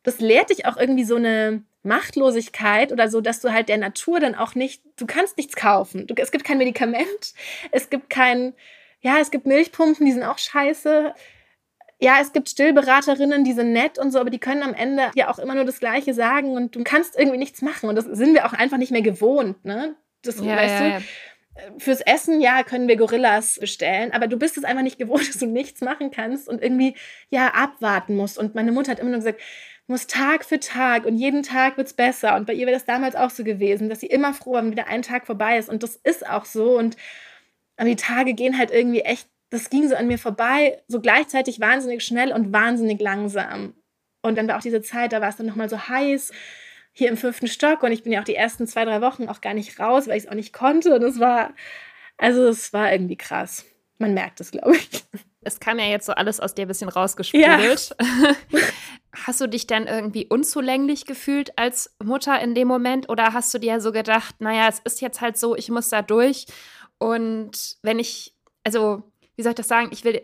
das 0.05 0.21
lehrt 0.21 0.49
dich 0.49 0.65
auch 0.65 0.79
irgendwie 0.79 1.05
so 1.05 1.17
eine 1.17 1.65
Machtlosigkeit 1.83 2.93
oder 2.93 3.11
so, 3.11 3.21
dass 3.21 3.43
du 3.43 3.53
halt 3.53 3.69
der 3.69 3.77
Natur 3.77 4.21
dann 4.21 4.35
auch 4.35 4.55
nicht, 4.55 4.83
du 4.97 5.05
kannst 5.05 5.37
nichts 5.37 5.55
kaufen. 5.55 6.07
Du, 6.07 6.15
es 6.17 6.31
gibt 6.31 6.47
kein 6.47 6.57
Medikament, 6.57 7.35
es 7.73 7.91
gibt 7.91 8.09
kein, 8.09 8.55
ja, 9.03 9.19
es 9.21 9.31
gibt 9.31 9.45
Milchpumpen, 9.45 10.07
die 10.07 10.13
sind 10.13 10.23
auch 10.23 10.39
scheiße 10.39 11.13
ja, 12.05 12.19
es 12.21 12.35
gibt 12.35 12.51
Stillberaterinnen, 12.51 13.45
die 13.45 13.55
sind 13.55 13.73
nett 13.73 13.99
und 13.99 14.11
so, 14.11 14.21
aber 14.21 14.29
die 14.29 14.39
können 14.39 14.63
am 14.63 14.75
Ende 14.75 15.11
ja 15.15 15.31
auch 15.31 15.39
immer 15.39 15.55
nur 15.55 15.65
das 15.65 15.81
Gleiche 15.81 16.13
sagen 16.13 16.55
und 16.55 16.77
du 16.77 16.85
kannst 16.85 17.19
irgendwie 17.19 17.39
nichts 17.39 17.63
machen. 17.63 17.89
Und 17.89 17.97
das 17.97 18.05
sind 18.05 18.35
wir 18.35 18.45
auch 18.45 18.53
einfach 18.53 18.77
nicht 18.77 18.93
mehr 18.93 19.01
gewohnt, 19.01 19.65
ne? 19.65 19.97
Das 20.21 20.39
ja, 20.39 20.55
weißt 20.55 20.81
ja, 20.81 20.81
du. 20.81 20.89
Ja. 20.91 21.01
Fürs 21.79 22.03
Essen, 22.03 22.43
ja, 22.43 22.63
können 22.63 22.89
wir 22.89 22.97
Gorillas 22.97 23.59
bestellen, 23.59 24.13
aber 24.13 24.27
du 24.27 24.37
bist 24.37 24.59
es 24.59 24.65
einfach 24.65 24.83
nicht 24.83 24.99
gewohnt, 24.99 25.27
dass 25.29 25.39
du 25.39 25.47
nichts 25.47 25.81
machen 25.81 26.11
kannst 26.11 26.47
und 26.47 26.61
irgendwie, 26.61 26.95
ja, 27.31 27.55
abwarten 27.55 28.17
musst. 28.17 28.37
Und 28.37 28.55
meine 28.55 28.71
Mutter 28.71 28.91
hat 28.91 28.99
immer 28.99 29.11
nur 29.11 29.21
gesagt, 29.21 29.41
muss 29.87 30.07
Tag 30.07 30.45
für 30.45 30.61
Tag 30.61 31.07
und 31.07 31.17
jeden 31.17 31.43
Tag 31.43 31.79
wird 31.79 31.87
es 31.87 31.95
besser. 31.95 32.37
Und 32.37 32.47
bei 32.47 32.53
ihr 32.53 32.67
wäre 32.67 32.77
das 32.77 32.85
damals 32.85 33.17
auch 33.17 33.31
so 33.31 33.45
gewesen, 33.45 33.89
dass 33.89 34.01
sie 34.01 34.09
immer 34.09 34.35
froh 34.35 34.53
war, 34.53 34.63
wenn 34.63 34.73
wieder 34.73 34.89
ein 34.89 35.01
Tag 35.01 35.25
vorbei 35.25 35.57
ist. 35.57 35.71
Und 35.71 35.83
das 35.83 35.97
ist 35.97 36.29
auch 36.29 36.45
so. 36.45 36.77
Und 36.79 36.99
die 37.83 37.97
Tage 37.97 38.35
gehen 38.35 38.59
halt 38.59 38.71
irgendwie 38.71 39.01
echt 39.01 39.29
das 39.51 39.71
ging 39.71 39.89
so 39.89 39.95
an 39.95 40.07
mir 40.07 40.19
vorbei, 40.19 40.83
so 40.89 41.01
gleichzeitig 41.01 41.61
wahnsinnig 41.61 42.05
schnell 42.05 42.33
und 42.33 42.53
wahnsinnig 42.53 43.01
langsam. 43.01 43.75
Und 44.23 44.37
dann 44.37 44.49
war 44.49 44.57
auch 44.57 44.63
diese 44.63 44.83
Zeit, 44.83 45.13
da 45.13 45.21
war 45.21 45.29
es 45.29 45.37
dann 45.37 45.47
nochmal 45.47 45.69
so 45.69 45.79
heiß 45.79 46.33
hier 46.93 47.09
im 47.09 47.17
fünften 47.17 47.49
Stock 47.49 47.83
und 47.83 47.93
ich 47.93 48.05
bin 48.05 48.13
ja 48.13 48.21
auch 48.21 48.25
die 48.25 48.37
ersten 48.37 48.67
zwei, 48.67 48.85
drei 48.85 49.01
Wochen 49.01 49.29
auch 49.29 49.41
gar 49.41 49.53
nicht 49.53 49.79
raus, 49.81 50.07
weil 50.07 50.17
ich 50.17 50.25
es 50.25 50.31
auch 50.31 50.35
nicht 50.35 50.53
konnte. 50.53 50.95
Und 50.95 51.03
es 51.03 51.19
war, 51.19 51.53
also 52.17 52.47
es 52.47 52.73
war 52.73 52.93
irgendwie 52.93 53.17
krass. 53.17 53.67
Man 53.99 54.15
merkt 54.15 54.41
es, 54.41 54.53
glaube 54.53 54.77
ich. 54.77 55.05
Es 55.43 55.61
kam 55.61 55.79
ja 55.79 55.87
jetzt 55.87 56.07
so 56.07 56.13
alles 56.13 56.41
aus 56.41 56.55
dir 56.55 56.63
ein 56.63 56.69
bisschen 56.69 56.89
rausgesprudelt. 56.89 57.97
Ja. 58.01 58.61
Hast 59.27 59.41
du 59.41 59.47
dich 59.47 59.67
dann 59.67 59.87
irgendwie 59.87 60.27
unzulänglich 60.27 61.05
gefühlt 61.05 61.59
als 61.59 61.95
Mutter 62.03 62.41
in 62.41 62.55
dem 62.55 62.67
Moment 62.67 63.09
oder 63.09 63.33
hast 63.33 63.55
du 63.55 63.59
dir 63.59 63.81
so 63.81 63.93
gedacht, 63.93 64.41
naja, 64.41 64.69
es 64.69 64.81
ist 64.81 65.01
jetzt 65.01 65.21
halt 65.21 65.37
so, 65.37 65.55
ich 65.55 65.71
muss 65.71 65.89
da 65.89 66.03
durch 66.03 66.47
und 66.99 67.77
wenn 67.83 68.01
ich, 68.01 68.35
also 68.65 69.05
wie 69.37 69.43
soll 69.43 69.51
ich 69.51 69.57
das 69.57 69.69
sagen? 69.69 69.89
Ich 69.93 70.05
will, 70.05 70.23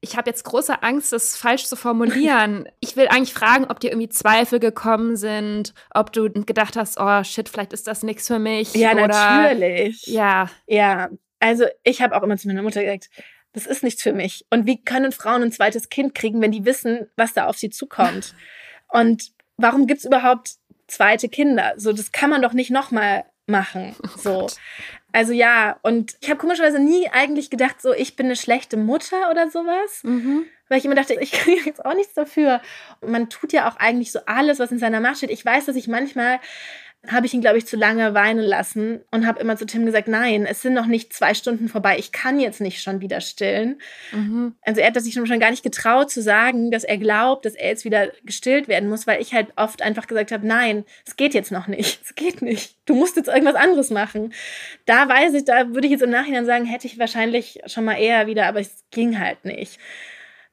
ich 0.00 0.16
habe 0.16 0.28
jetzt 0.30 0.44
große 0.44 0.82
Angst, 0.82 1.12
das 1.12 1.36
falsch 1.36 1.66
zu 1.66 1.76
formulieren. 1.76 2.68
Ich 2.80 2.96
will 2.96 3.08
eigentlich 3.08 3.34
fragen, 3.34 3.66
ob 3.66 3.80
dir 3.80 3.90
irgendwie 3.90 4.08
Zweifel 4.08 4.60
gekommen 4.60 5.16
sind, 5.16 5.74
ob 5.92 6.12
du 6.12 6.30
gedacht 6.30 6.76
hast, 6.76 6.98
oh 6.98 7.24
shit, 7.24 7.48
vielleicht 7.48 7.72
ist 7.72 7.86
das 7.86 8.02
nichts 8.02 8.26
für 8.26 8.38
mich. 8.38 8.74
Ja, 8.74 8.92
oder, 8.92 9.08
natürlich. 9.08 10.06
Ja. 10.06 10.48
Ja, 10.66 11.10
also 11.40 11.64
ich 11.82 12.00
habe 12.00 12.16
auch 12.16 12.22
immer 12.22 12.36
zu 12.36 12.48
meiner 12.48 12.62
Mutter 12.62 12.82
gesagt, 12.82 13.10
das 13.52 13.66
ist 13.66 13.82
nichts 13.82 14.02
für 14.02 14.12
mich. 14.12 14.44
Und 14.50 14.66
wie 14.66 14.82
können 14.82 15.12
Frauen 15.12 15.42
ein 15.42 15.52
zweites 15.52 15.88
Kind 15.88 16.14
kriegen, 16.14 16.40
wenn 16.40 16.52
die 16.52 16.64
wissen, 16.64 17.08
was 17.16 17.32
da 17.32 17.46
auf 17.46 17.56
sie 17.56 17.70
zukommt? 17.70 18.34
Und 18.88 19.32
warum 19.56 19.86
gibt 19.86 20.00
es 20.00 20.04
überhaupt 20.04 20.56
zweite 20.86 21.28
Kinder? 21.28 21.74
So, 21.76 21.92
das 21.92 22.12
kann 22.12 22.30
man 22.30 22.42
doch 22.42 22.52
nicht 22.52 22.70
nochmal 22.70 23.24
machen. 23.46 23.96
Oh 24.04 24.18
so. 24.18 24.46
Also 25.16 25.32
ja, 25.32 25.78
und 25.80 26.14
ich 26.20 26.28
habe 26.28 26.38
komischerweise 26.38 26.78
nie 26.78 27.08
eigentlich 27.08 27.48
gedacht, 27.48 27.80
so 27.80 27.94
ich 27.94 28.16
bin 28.16 28.26
eine 28.26 28.36
schlechte 28.36 28.76
Mutter 28.76 29.30
oder 29.30 29.50
sowas. 29.50 30.02
Mhm. 30.02 30.44
Weil 30.68 30.76
ich 30.76 30.84
immer 30.84 30.94
dachte, 30.94 31.14
ich 31.20 31.32
kriege 31.32 31.62
jetzt 31.64 31.82
auch 31.86 31.94
nichts 31.94 32.12
dafür. 32.12 32.60
Und 33.00 33.12
man 33.12 33.30
tut 33.30 33.54
ja 33.54 33.66
auch 33.66 33.76
eigentlich 33.76 34.12
so 34.12 34.18
alles, 34.26 34.58
was 34.58 34.72
in 34.72 34.78
seiner 34.78 35.00
Macht 35.00 35.16
steht. 35.16 35.30
Ich 35.30 35.42
weiß, 35.42 35.64
dass 35.64 35.76
ich 35.76 35.88
manchmal 35.88 36.38
habe 37.10 37.26
ich 37.26 37.34
ihn, 37.34 37.40
glaube 37.40 37.58
ich, 37.58 37.66
zu 37.66 37.76
lange 37.76 38.14
weinen 38.14 38.44
lassen 38.44 39.00
und 39.10 39.26
habe 39.26 39.40
immer 39.40 39.56
zu 39.56 39.66
Tim 39.66 39.86
gesagt, 39.86 40.08
nein, 40.08 40.46
es 40.46 40.62
sind 40.62 40.74
noch 40.74 40.86
nicht 40.86 41.12
zwei 41.12 41.34
Stunden 41.34 41.68
vorbei, 41.68 41.96
ich 41.98 42.12
kann 42.12 42.40
jetzt 42.40 42.60
nicht 42.60 42.82
schon 42.82 43.00
wieder 43.00 43.20
stillen. 43.20 43.80
Mhm. 44.12 44.54
Also 44.62 44.80
er 44.80 44.88
hat 44.88 45.00
sich 45.00 45.14
schon 45.14 45.40
gar 45.40 45.50
nicht 45.50 45.62
getraut 45.62 46.10
zu 46.10 46.22
sagen, 46.22 46.70
dass 46.70 46.84
er 46.84 46.98
glaubt, 46.98 47.44
dass 47.44 47.54
er 47.54 47.68
jetzt 47.68 47.84
wieder 47.84 48.12
gestillt 48.24 48.68
werden 48.68 48.88
muss, 48.88 49.06
weil 49.06 49.20
ich 49.20 49.34
halt 49.34 49.48
oft 49.56 49.82
einfach 49.82 50.06
gesagt 50.06 50.32
habe, 50.32 50.46
nein, 50.46 50.84
es 51.06 51.16
geht 51.16 51.34
jetzt 51.34 51.52
noch 51.52 51.66
nicht, 51.66 52.00
es 52.04 52.14
geht 52.14 52.42
nicht. 52.42 52.76
Du 52.86 52.94
musst 52.94 53.16
jetzt 53.16 53.28
irgendwas 53.28 53.54
anderes 53.54 53.90
machen. 53.90 54.32
Da 54.84 55.08
weiß 55.08 55.34
ich, 55.34 55.44
da 55.44 55.74
würde 55.74 55.86
ich 55.86 55.92
jetzt 55.92 56.02
im 56.02 56.10
Nachhinein 56.10 56.46
sagen, 56.46 56.64
hätte 56.64 56.86
ich 56.86 56.98
wahrscheinlich 56.98 57.60
schon 57.66 57.84
mal 57.84 57.94
eher 57.94 58.26
wieder, 58.26 58.46
aber 58.46 58.60
es 58.60 58.84
ging 58.90 59.18
halt 59.18 59.44
nicht. 59.44 59.78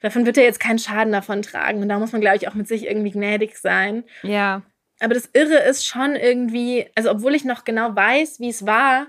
Davon 0.03 0.25
wird 0.25 0.37
er 0.37 0.43
jetzt 0.43 0.59
keinen 0.59 0.79
Schaden 0.79 1.13
davon 1.13 1.41
tragen. 1.41 1.81
Und 1.81 1.87
da 1.87 1.97
muss 1.97 2.11
man, 2.11 2.19
glaube 2.19 2.35
ich, 2.35 2.49
auch 2.49 2.55
mit 2.55 2.67
sich 2.67 2.85
irgendwie 2.85 3.11
gnädig 3.11 3.55
sein. 3.57 4.03
Ja. 4.21 4.61
Aber 5.03 5.15
das 5.15 5.29
Irre 5.33 5.57
ist 5.57 5.85
schon 5.85 6.15
irgendwie, 6.15 6.85
also 6.95 7.11
obwohl 7.11 7.35
ich 7.35 7.43
noch 7.43 7.65
genau 7.65 7.93
weiß, 7.93 8.39
wie 8.39 8.47
es 8.47 8.65
war, 8.65 9.07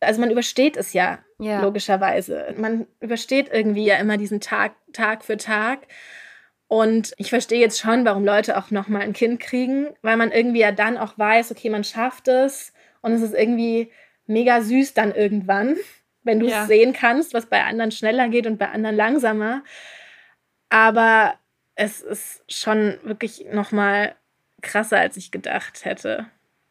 also 0.00 0.20
man 0.20 0.30
übersteht 0.30 0.76
es 0.76 0.92
ja, 0.92 1.20
ja, 1.38 1.62
logischerweise. 1.62 2.54
Man 2.58 2.86
übersteht 3.00 3.48
irgendwie 3.50 3.86
ja 3.86 3.96
immer 3.96 4.18
diesen 4.18 4.40
Tag, 4.40 4.74
Tag 4.92 5.24
für 5.24 5.38
Tag. 5.38 5.86
Und 6.68 7.14
ich 7.16 7.30
verstehe 7.30 7.58
jetzt 7.58 7.80
schon, 7.80 8.04
warum 8.04 8.22
Leute 8.22 8.58
auch 8.58 8.70
nochmal 8.70 9.00
ein 9.00 9.14
Kind 9.14 9.40
kriegen, 9.40 9.94
weil 10.02 10.18
man 10.18 10.30
irgendwie 10.30 10.60
ja 10.60 10.72
dann 10.72 10.98
auch 10.98 11.16
weiß, 11.16 11.52
okay, 11.52 11.70
man 11.70 11.84
schafft 11.84 12.28
es 12.28 12.74
und 13.00 13.12
es 13.12 13.22
ist 13.22 13.34
irgendwie 13.34 13.90
mega 14.26 14.60
süß 14.60 14.92
dann 14.92 15.14
irgendwann, 15.14 15.76
wenn 16.22 16.38
du 16.38 16.46
es 16.46 16.52
ja. 16.52 16.66
sehen 16.66 16.92
kannst, 16.92 17.32
was 17.32 17.46
bei 17.46 17.64
anderen 17.64 17.92
schneller 17.92 18.28
geht 18.28 18.46
und 18.46 18.58
bei 18.58 18.68
anderen 18.68 18.96
langsamer. 18.96 19.64
Aber 20.68 21.38
es 21.76 22.02
ist 22.02 22.44
schon 22.46 22.98
wirklich 23.04 23.46
nochmal 23.50 24.16
krasser, 24.64 24.98
als 24.98 25.16
ich 25.16 25.30
gedacht 25.30 25.84
hätte. 25.84 26.26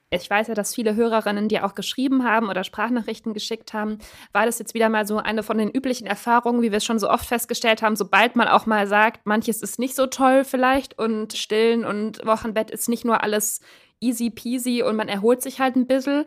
Ich 0.10 0.30
weiß 0.30 0.48
ja, 0.48 0.54
dass 0.54 0.76
viele 0.76 0.96
Hörerinnen 0.96 1.48
dir 1.48 1.66
auch 1.66 1.74
geschrieben 1.74 2.24
haben 2.24 2.50
oder 2.50 2.64
Sprachnachrichten 2.64 3.34
geschickt 3.34 3.74
haben. 3.74 3.98
War 4.32 4.46
das 4.46 4.60
jetzt 4.60 4.76
wieder 4.76 4.90
mal 4.90 5.08
so 5.08 5.18
eine 5.18 5.42
von 5.42 5.58
den 5.58 5.72
üblichen 5.72 6.06
Erfahrungen, 6.06 6.62
wie 6.62 6.72
wir 6.72 6.78
es 6.78 6.86
schon 6.86 7.00
so 7.00 7.10
oft 7.10 7.26
festgestellt 7.26 7.82
haben, 7.82 7.96
sobald 7.96 8.36
man 8.36 8.48
auch 8.48 8.66
mal 8.66 8.86
sagt, 8.86 9.26
manches 9.26 9.62
ist 9.62 9.80
nicht 9.80 9.96
so 9.96 10.06
toll 10.06 10.44
vielleicht 10.44 11.00
und 11.00 11.34
Stillen 11.34 11.84
und 11.84 12.24
Wochenbett 12.26 12.70
ist 12.70 12.90
nicht 12.90 13.06
nur 13.06 13.24
alles 13.24 13.62
easy 14.02 14.30
peasy 14.30 14.84
und 14.84 14.96
man 14.96 15.08
erholt 15.08 15.42
sich 15.42 15.60
halt 15.60 15.76
ein 15.76 15.88
bisschen, 15.88 16.26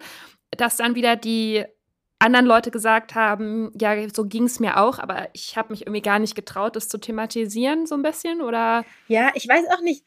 dass 0.50 0.76
dann 0.76 0.94
wieder 0.96 1.14
die 1.14 1.64
anderen 2.18 2.46
Leute 2.46 2.70
gesagt 2.70 3.14
haben, 3.14 3.70
ja, 3.78 3.94
so 4.12 4.24
ging 4.24 4.44
es 4.44 4.58
mir 4.58 4.78
auch, 4.78 4.98
aber 4.98 5.28
ich 5.32 5.56
habe 5.56 5.70
mich 5.70 5.82
irgendwie 5.82 6.02
gar 6.02 6.18
nicht 6.18 6.34
getraut, 6.34 6.74
das 6.74 6.88
zu 6.88 6.98
thematisieren, 6.98 7.86
so 7.86 7.94
ein 7.94 8.02
bisschen, 8.02 8.40
oder? 8.40 8.84
Ja, 9.08 9.30
ich 9.34 9.46
weiß 9.46 9.66
auch 9.76 9.82
nicht. 9.82 10.02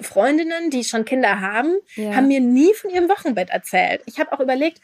Freundinnen, 0.00 0.70
die 0.70 0.84
schon 0.84 1.04
Kinder 1.04 1.40
haben, 1.40 1.74
ja. 1.94 2.14
haben 2.14 2.28
mir 2.28 2.40
nie 2.40 2.72
von 2.74 2.90
ihrem 2.90 3.08
Wochenbett 3.08 3.50
erzählt. 3.50 4.02
Ich 4.06 4.18
habe 4.18 4.32
auch 4.32 4.40
überlegt, 4.40 4.80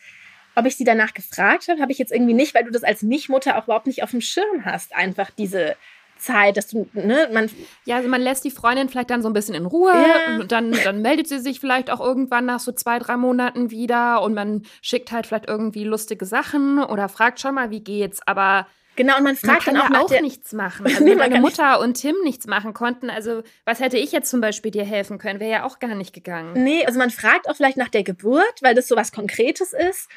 ob 0.54 0.66
ich 0.66 0.76
sie 0.76 0.84
danach 0.84 1.12
gefragt 1.14 1.68
habe, 1.68 1.80
habe 1.80 1.92
ich 1.92 1.98
jetzt 1.98 2.12
irgendwie 2.12 2.34
nicht, 2.34 2.54
weil 2.54 2.64
du 2.64 2.70
das 2.70 2.82
als 2.82 3.02
Nichtmutter 3.02 3.58
auch 3.58 3.64
überhaupt 3.64 3.86
nicht 3.86 4.02
auf 4.02 4.10
dem 4.10 4.22
Schirm 4.22 4.64
hast, 4.64 4.94
einfach 4.94 5.30
diese 5.30 5.76
Zeit, 6.18 6.56
dass 6.56 6.68
du, 6.68 6.88
ne, 6.94 7.28
man. 7.32 7.50
Ja, 7.84 7.96
also 7.96 8.08
man 8.08 8.22
lässt 8.22 8.44
die 8.44 8.50
Freundin 8.50 8.88
vielleicht 8.88 9.10
dann 9.10 9.22
so 9.22 9.28
ein 9.28 9.34
bisschen 9.34 9.54
in 9.54 9.66
Ruhe 9.66 9.92
ja. 9.92 10.36
und 10.40 10.50
dann, 10.50 10.72
dann 10.84 11.02
meldet 11.02 11.28
sie 11.28 11.38
sich 11.38 11.60
vielleicht 11.60 11.90
auch 11.90 12.00
irgendwann 12.00 12.46
nach 12.46 12.60
so 12.60 12.72
zwei, 12.72 12.98
drei 12.98 13.16
Monaten 13.18 13.70
wieder 13.70 14.22
und 14.22 14.34
man 14.34 14.62
schickt 14.80 15.12
halt 15.12 15.26
vielleicht 15.26 15.46
irgendwie 15.48 15.84
lustige 15.84 16.24
Sachen 16.24 16.82
oder 16.82 17.08
fragt 17.08 17.40
schon 17.40 17.54
mal, 17.54 17.70
wie 17.70 17.80
geht's, 17.80 18.20
aber 18.26 18.66
Genau, 18.96 19.18
und 19.18 19.24
man 19.24 19.36
fragt 19.36 19.66
man 19.66 19.76
dann 19.76 19.96
auch, 19.96 20.10
ja 20.10 20.18
auch 20.18 20.22
nichts 20.22 20.52
machen. 20.52 20.86
Also 20.96 21.04
wenn 21.04 21.18
meine 21.18 21.40
Mutter 21.40 21.80
und 21.80 21.94
Tim 21.94 22.16
nichts 22.24 22.46
machen 22.46 22.72
konnten, 22.72 23.10
also 23.10 23.42
was 23.64 23.80
hätte 23.80 23.98
ich 23.98 24.12
jetzt 24.12 24.30
zum 24.30 24.40
Beispiel 24.40 24.70
dir 24.70 24.84
helfen 24.84 25.18
können? 25.18 25.40
Wäre 25.40 25.50
ja 25.50 25.64
auch 25.64 25.78
gar 25.78 25.94
nicht 25.94 26.14
gegangen. 26.14 26.64
Nee, 26.64 26.84
also 26.86 26.98
man 26.98 27.10
fragt 27.10 27.48
auch 27.48 27.56
vielleicht 27.56 27.76
nach 27.76 27.88
der 27.88 28.02
Geburt, 28.02 28.62
weil 28.62 28.74
das 28.74 28.88
so 28.88 28.96
was 28.96 29.12
Konkretes 29.12 29.72
ist. 29.72 30.08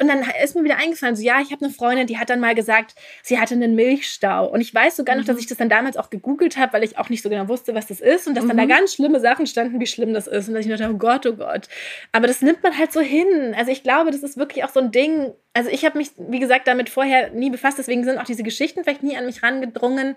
Und 0.00 0.08
dann 0.08 0.24
ist 0.42 0.56
mir 0.56 0.64
wieder 0.64 0.78
eingefallen, 0.78 1.16
so 1.16 1.22
ja, 1.22 1.40
ich 1.40 1.52
habe 1.52 1.64
eine 1.64 1.74
Freundin, 1.74 2.06
die 2.06 2.18
hat 2.18 2.30
dann 2.30 2.40
mal 2.40 2.54
gesagt, 2.54 2.94
sie 3.22 3.38
hatte 3.38 3.54
einen 3.54 3.74
Milchstau. 3.74 4.46
Und 4.46 4.60
ich 4.60 4.74
weiß 4.74 4.96
sogar 4.96 5.16
noch, 5.16 5.24
dass 5.24 5.34
mhm. 5.34 5.40
ich 5.40 5.46
das 5.46 5.58
dann 5.58 5.68
damals 5.68 5.96
auch 5.96 6.10
gegoogelt 6.10 6.56
habe, 6.56 6.72
weil 6.72 6.84
ich 6.84 6.98
auch 6.98 7.08
nicht 7.08 7.22
so 7.22 7.28
genau 7.28 7.48
wusste, 7.48 7.74
was 7.74 7.86
das 7.86 8.00
ist. 8.00 8.26
Und 8.26 8.34
dass 8.34 8.44
mhm. 8.44 8.48
dann 8.48 8.56
da 8.56 8.64
mhm. 8.64 8.68
ganz 8.68 8.94
schlimme 8.94 9.20
Sachen 9.20 9.46
standen, 9.46 9.80
wie 9.80 9.86
schlimm 9.86 10.14
das 10.14 10.26
ist. 10.26 10.48
Und 10.48 10.54
dass 10.54 10.64
ich 10.64 10.70
dachte, 10.70 10.90
oh 10.90 10.96
Gott, 10.96 11.26
oh 11.26 11.34
Gott. 11.34 11.68
Aber 12.12 12.26
das 12.26 12.40
nimmt 12.42 12.62
man 12.62 12.76
halt 12.76 12.92
so 12.92 13.00
hin. 13.00 13.54
Also 13.56 13.70
ich 13.70 13.82
glaube, 13.82 14.10
das 14.10 14.22
ist 14.22 14.36
wirklich 14.36 14.64
auch 14.64 14.70
so 14.70 14.80
ein 14.80 14.90
Ding. 14.90 15.32
Also 15.52 15.68
ich 15.68 15.84
habe 15.84 15.98
mich, 15.98 16.10
wie 16.16 16.40
gesagt, 16.40 16.66
damit 16.66 16.88
vorher 16.88 17.30
nie 17.30 17.50
befasst. 17.50 17.78
Deswegen 17.78 18.04
sind 18.04 18.18
auch 18.18 18.24
diese 18.24 18.42
Geschichten 18.42 18.84
vielleicht 18.84 19.02
nie 19.02 19.16
an 19.16 19.26
mich 19.26 19.42
rangedrungen. 19.42 20.16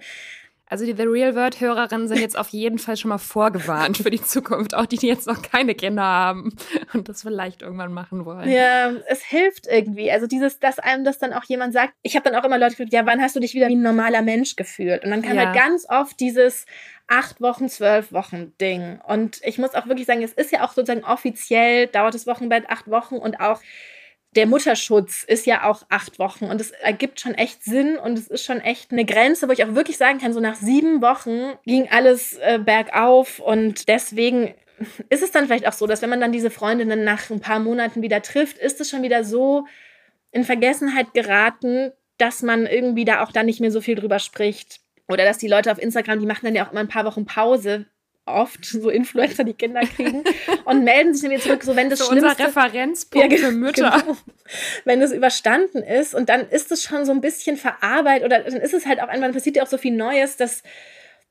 Also 0.68 0.84
die 0.84 0.94
The 0.94 1.04
Real 1.04 1.36
World 1.36 1.60
Hörerinnen 1.60 2.08
sind 2.08 2.20
jetzt 2.20 2.36
auf 2.36 2.50
jeden 2.50 2.80
Fall 2.80 2.98
schon 2.98 3.10
mal 3.10 3.20
vorgewarnt 3.20 3.98
für 3.98 4.10
die 4.10 4.22
Zukunft, 4.22 4.74
auch 4.74 4.88
die, 4.88 4.98
die 4.98 5.08
jetzt 5.08 5.28
noch 5.28 5.44
keine 5.44 5.76
Kinder 5.76 6.02
haben 6.02 6.56
und 6.94 7.08
das 7.08 7.22
vielleicht 7.22 7.62
irgendwann 7.62 7.94
machen 7.94 8.26
wollen. 8.26 8.50
Ja, 8.50 8.92
es 9.08 9.24
hilft 9.24 9.68
irgendwie. 9.68 10.12
Also 10.12 10.26
dieses, 10.26 10.60
dass 10.60 10.80
einem 10.80 11.04
das 11.04 11.20
dann 11.20 11.34
auch 11.34 11.44
jemand 11.44 11.74
sagt. 11.74 11.94
Ich 12.02 12.16
habe 12.16 12.28
dann 12.28 12.40
auch 12.40 12.44
immer 12.44 12.58
Leute 12.58 12.72
gefragt, 12.72 12.94
ja, 12.94 13.06
wann 13.06 13.22
hast 13.22 13.36
du 13.36 13.40
dich 13.40 13.54
wieder 13.54 13.68
wie 13.68 13.76
ein 13.76 13.84
normaler 13.84 14.24
Mensch 14.24 14.56
gefühlt? 14.56 15.04
Und 15.04 15.12
dann 15.12 15.22
kam 15.22 15.36
ja. 15.36 15.46
halt 15.46 15.56
ganz 15.56 15.86
oft 15.88 16.20
dieses 16.20 16.66
acht 17.08 17.42
Wochen, 17.42 17.70
zwölf 17.70 18.12
Wochen 18.12 18.54
Ding. 18.60 19.00
Und 19.08 19.42
ich 19.44 19.60
muss 19.60 19.76
auch 19.76 19.86
wirklich 19.86 20.08
sagen, 20.08 20.24
es 20.24 20.34
ist 20.34 20.52
ja 20.52 20.66
auch 20.66 20.74
sozusagen 20.74 21.04
offiziell 21.04 21.86
dauert 21.88 22.16
das 22.16 22.26
Wochenbett 22.26 22.70
acht 22.70 22.90
Wochen 22.90 23.18
und 23.18 23.40
auch 23.40 23.62
der 24.36 24.48
Mutterschutz 24.48 25.24
ist 25.24 25.46
ja 25.46 25.64
auch 25.64 25.84
acht 25.90 26.20
Wochen 26.20 26.46
und 26.46 26.60
es 26.60 26.72
ergibt 26.72 27.20
schon 27.20 27.36
echt 27.36 27.64
Sinn 27.64 27.98
und 27.98 28.20
es 28.20 28.28
ist 28.28 28.44
schon 28.44 28.60
echt 28.60 28.92
eine 28.92 29.06
Grenze, 29.06 29.48
wo 29.48 29.52
ich 29.54 29.64
auch 29.64 29.76
wirklich 29.76 29.98
sagen 29.98 30.20
kann, 30.20 30.34
so 30.34 30.40
nach 30.40 30.56
sieben 30.56 31.02
Wochen 31.02 31.54
ging 31.66 31.88
alles 31.90 32.38
äh, 32.38 32.60
bergauf 32.60 33.40
und 33.40 33.88
deswegen 33.88 34.54
ist 35.10 35.24
es 35.24 35.32
dann 35.32 35.46
vielleicht 35.46 35.68
auch 35.68 35.74
so, 35.74 35.88
dass 35.88 36.02
wenn 36.02 36.10
man 36.10 36.20
dann 36.20 36.32
diese 36.32 36.50
Freundinnen 36.50 37.04
nach 37.04 37.30
ein 37.30 37.40
paar 37.40 37.60
Monaten 37.60 38.02
wieder 38.02 38.22
trifft, 38.22 38.58
ist 38.58 38.82
es 38.82 38.90
schon 38.90 39.04
wieder 39.04 39.24
so 39.24 39.66
in 40.32 40.44
Vergessenheit 40.44 41.14
geraten, 41.14 41.92
dass 42.18 42.42
man 42.42 42.66
irgendwie 42.66 43.06
da 43.06 43.24
auch 43.24 43.32
dann 43.32 43.46
nicht 43.46 43.62
mehr 43.62 43.72
so 43.72 43.82
viel 43.82 43.96
drüber 43.96 44.20
spricht. 44.20 44.82
Oder 45.08 45.24
dass 45.24 45.38
die 45.38 45.48
Leute 45.48 45.72
auf 45.72 45.82
Instagram, 45.82 46.20
die 46.20 46.26
machen 46.26 46.46
dann 46.46 46.56
ja 46.56 46.66
auch 46.66 46.72
immer 46.72 46.82
ein 46.82 46.88
paar 46.88 47.06
Wochen 47.06 47.26
Pause, 47.26 47.86
oft 48.26 48.66
so 48.66 48.90
Influencer, 48.90 49.44
die 49.44 49.54
Kinder 49.54 49.82
kriegen 49.82 50.24
und 50.66 50.84
melden 50.84 51.14
sich 51.14 51.24
dann 51.24 51.32
wieder 51.32 51.44
zurück, 51.44 51.64
so 51.64 51.76
wenn 51.76 51.90
das 51.90 52.00
so 52.00 52.06
Schlimmste, 52.06 52.30
unser 52.30 52.48
Referenzpunkt 52.48 53.32
ja, 53.32 53.38
für 53.38 53.52
Mütter. 53.52 54.02
Genau, 54.04 54.18
wenn 54.86 55.02
es 55.02 55.12
überstanden 55.12 55.84
ist 55.84 56.16
und 56.16 56.30
dann 56.30 56.50
ist 56.50 56.72
es 56.72 56.84
schon 56.84 57.06
so 57.06 57.12
ein 57.12 57.22
bisschen 57.22 57.58
verarbeitet 57.58 58.26
oder 58.26 58.40
dann 58.40 58.62
ist 58.62 58.74
es 58.74 58.86
halt 58.86 59.02
auch 59.02 59.08
einfach, 59.08 59.32
passiert 59.32 59.58
ja 59.58 59.64
auch 59.64 59.68
so 59.68 59.78
viel 59.78 59.96
Neues, 59.96 60.38
dass 60.38 60.64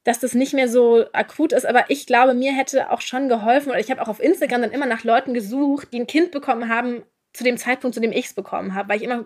dass 0.04 0.20
das 0.20 0.34
nicht 0.34 0.52
mehr 0.52 0.68
so 0.68 1.06
akut 1.14 1.54
ist, 1.54 1.64
aber 1.64 1.86
ich 1.88 2.06
glaube, 2.06 2.34
mir 2.34 2.52
hätte 2.52 2.90
auch 2.90 3.00
schon 3.00 3.30
geholfen 3.30 3.70
oder 3.70 3.80
ich 3.80 3.90
habe 3.90 4.02
auch 4.02 4.08
auf 4.08 4.20
Instagram 4.20 4.60
dann 4.60 4.70
immer 4.70 4.84
nach 4.84 5.02
Leuten 5.02 5.32
gesucht, 5.32 5.88
die 5.92 6.00
ein 6.00 6.06
Kind 6.06 6.30
bekommen 6.30 6.68
haben 6.68 7.04
zu 7.32 7.42
dem 7.42 7.56
Zeitpunkt, 7.56 7.94
zu 7.94 8.00
dem 8.00 8.12
ich 8.12 8.26
es 8.26 8.34
bekommen 8.34 8.74
habe, 8.74 8.90
weil 8.90 8.98
ich 8.98 9.02
immer 9.02 9.24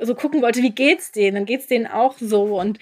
so 0.00 0.14
gucken 0.14 0.42
wollte, 0.42 0.62
wie 0.62 0.72
geht's 0.72 1.12
denen? 1.12 1.36
Dann 1.36 1.44
geht's 1.44 1.66
denen 1.66 1.86
auch 1.86 2.16
so 2.18 2.58
und 2.58 2.78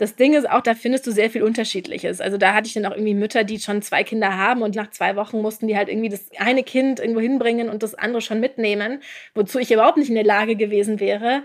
das 0.00 0.16
Ding 0.16 0.32
ist 0.32 0.48
auch, 0.48 0.62
da 0.62 0.74
findest 0.74 1.06
du 1.06 1.10
sehr 1.10 1.28
viel 1.28 1.42
Unterschiedliches. 1.42 2.22
Also 2.22 2.38
da 2.38 2.54
hatte 2.54 2.66
ich 2.66 2.72
dann 2.72 2.86
auch 2.86 2.92
irgendwie 2.92 3.12
Mütter, 3.12 3.44
die 3.44 3.58
schon 3.58 3.82
zwei 3.82 4.02
Kinder 4.02 4.34
haben 4.34 4.62
und 4.62 4.74
nach 4.74 4.90
zwei 4.90 5.14
Wochen 5.14 5.42
mussten 5.42 5.68
die 5.68 5.76
halt 5.76 5.90
irgendwie 5.90 6.08
das 6.08 6.30
eine 6.38 6.62
Kind 6.62 7.00
irgendwo 7.00 7.20
hinbringen 7.20 7.68
und 7.68 7.82
das 7.82 7.94
andere 7.94 8.22
schon 8.22 8.40
mitnehmen, 8.40 9.02
wozu 9.34 9.58
ich 9.58 9.70
überhaupt 9.70 9.98
nicht 9.98 10.08
in 10.08 10.14
der 10.14 10.24
Lage 10.24 10.56
gewesen 10.56 11.00
wäre. 11.00 11.42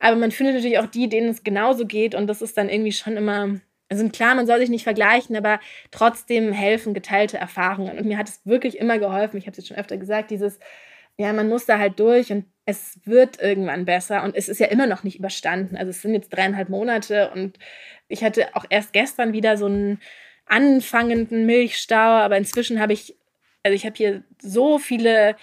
Aber 0.00 0.16
man 0.16 0.32
findet 0.32 0.56
natürlich 0.56 0.78
auch 0.78 0.86
die, 0.86 1.08
denen 1.08 1.30
es 1.30 1.44
genauso 1.44 1.86
geht 1.86 2.14
und 2.14 2.26
das 2.26 2.42
ist 2.42 2.58
dann 2.58 2.68
irgendwie 2.68 2.92
schon 2.92 3.16
immer, 3.16 3.58
also 3.88 4.06
klar, 4.10 4.34
man 4.34 4.46
soll 4.46 4.58
sich 4.58 4.68
nicht 4.68 4.84
vergleichen, 4.84 5.34
aber 5.34 5.58
trotzdem 5.90 6.52
helfen 6.52 6.92
geteilte 6.92 7.38
Erfahrungen. 7.38 7.96
Und 7.96 8.04
mir 8.04 8.18
hat 8.18 8.28
es 8.28 8.44
wirklich 8.44 8.78
immer 8.78 8.98
geholfen. 8.98 9.38
Ich 9.38 9.46
habe 9.46 9.52
es 9.52 9.56
jetzt 9.56 9.68
schon 9.68 9.78
öfter 9.78 9.96
gesagt, 9.96 10.30
dieses, 10.30 10.58
ja, 11.16 11.32
man 11.32 11.48
muss 11.48 11.64
da 11.64 11.78
halt 11.78 11.98
durch 12.00 12.32
und 12.32 12.44
es 12.66 12.98
wird 13.04 13.40
irgendwann 13.40 13.84
besser 13.84 14.24
und 14.24 14.34
es 14.34 14.48
ist 14.48 14.58
ja 14.58 14.66
immer 14.66 14.86
noch 14.86 15.04
nicht 15.04 15.18
überstanden. 15.18 15.76
Also 15.76 15.90
es 15.90 16.02
sind 16.02 16.14
jetzt 16.14 16.30
dreieinhalb 16.30 16.68
Monate 16.68 17.30
und 17.30 17.58
ich 18.08 18.22
hatte 18.22 18.54
auch 18.54 18.64
erst 18.68 18.92
gestern 18.92 19.32
wieder 19.32 19.56
so 19.56 19.66
einen 19.66 20.00
anfangenden 20.46 21.46
Milchstau, 21.46 21.96
aber 21.96 22.36
inzwischen 22.36 22.80
habe 22.80 22.92
ich, 22.92 23.16
also 23.62 23.74
ich 23.74 23.86
habe 23.86 23.96
hier 23.96 24.24
so 24.40 24.78
viele 24.78 25.36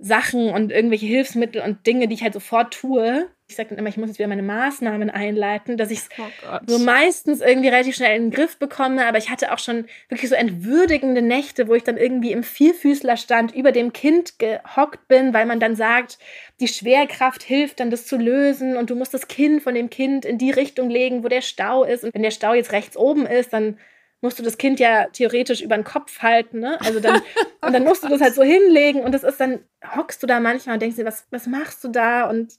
Sachen 0.00 0.48
und 0.50 0.72
irgendwelche 0.72 1.06
Hilfsmittel 1.06 1.60
und 1.62 1.86
Dinge, 1.86 2.08
die 2.08 2.14
ich 2.14 2.22
halt 2.22 2.32
sofort 2.32 2.72
tue. 2.72 3.28
Ich 3.48 3.56
sage 3.56 3.70
dann 3.70 3.78
immer, 3.78 3.88
ich 3.88 3.96
muss 3.96 4.08
jetzt 4.08 4.18
wieder 4.18 4.28
meine 4.28 4.42
Maßnahmen 4.42 5.10
einleiten, 5.10 5.76
dass 5.76 5.90
ich 5.90 5.98
es 5.98 6.08
oh 6.18 6.58
so 6.66 6.78
meistens 6.78 7.40
irgendwie 7.40 7.68
relativ 7.68 7.96
schnell 7.96 8.16
in 8.16 8.26
den 8.26 8.30
Griff 8.30 8.58
bekomme. 8.58 9.06
Aber 9.06 9.18
ich 9.18 9.28
hatte 9.28 9.52
auch 9.52 9.58
schon 9.58 9.86
wirklich 10.08 10.30
so 10.30 10.36
entwürdigende 10.36 11.20
Nächte, 11.20 11.68
wo 11.68 11.74
ich 11.74 11.82
dann 11.82 11.96
irgendwie 11.96 12.32
im 12.32 12.44
Vierfüßlerstand 12.44 13.54
über 13.54 13.72
dem 13.72 13.92
Kind 13.92 14.38
gehockt 14.38 15.06
bin, 15.08 15.34
weil 15.34 15.46
man 15.46 15.60
dann 15.60 15.76
sagt, 15.76 16.18
die 16.60 16.68
Schwerkraft 16.68 17.42
hilft 17.42 17.80
dann, 17.80 17.90
das 17.90 18.06
zu 18.06 18.16
lösen 18.16 18.76
und 18.76 18.88
du 18.88 18.94
musst 18.94 19.12
das 19.12 19.28
Kind 19.28 19.62
von 19.62 19.74
dem 19.74 19.90
Kind 19.90 20.24
in 20.24 20.38
die 20.38 20.52
Richtung 20.52 20.88
legen, 20.88 21.24
wo 21.24 21.28
der 21.28 21.42
Stau 21.42 21.84
ist. 21.84 22.04
Und 22.04 22.14
wenn 22.14 22.22
der 22.22 22.30
Stau 22.30 22.54
jetzt 22.54 22.72
rechts 22.72 22.96
oben 22.96 23.26
ist, 23.26 23.52
dann 23.52 23.76
musst 24.20 24.38
du 24.38 24.42
das 24.42 24.58
Kind 24.58 24.80
ja 24.80 25.06
theoretisch 25.06 25.62
über 25.62 25.76
den 25.76 25.84
Kopf 25.84 26.20
halten, 26.20 26.60
ne? 26.60 26.78
Also 26.80 27.00
dann, 27.00 27.22
und 27.62 27.72
dann 27.72 27.84
musst 27.84 28.04
du 28.04 28.08
das 28.08 28.20
halt 28.20 28.34
so 28.34 28.42
hinlegen 28.42 29.00
und 29.00 29.12
das 29.12 29.24
ist 29.24 29.40
dann, 29.40 29.60
hockst 29.96 30.22
du 30.22 30.26
da 30.26 30.40
manchmal 30.40 30.74
und 30.74 30.82
denkst 30.82 30.96
dir, 30.96 31.06
was, 31.06 31.26
was 31.30 31.46
machst 31.46 31.82
du 31.84 31.88
da? 31.88 32.28
Und 32.28 32.54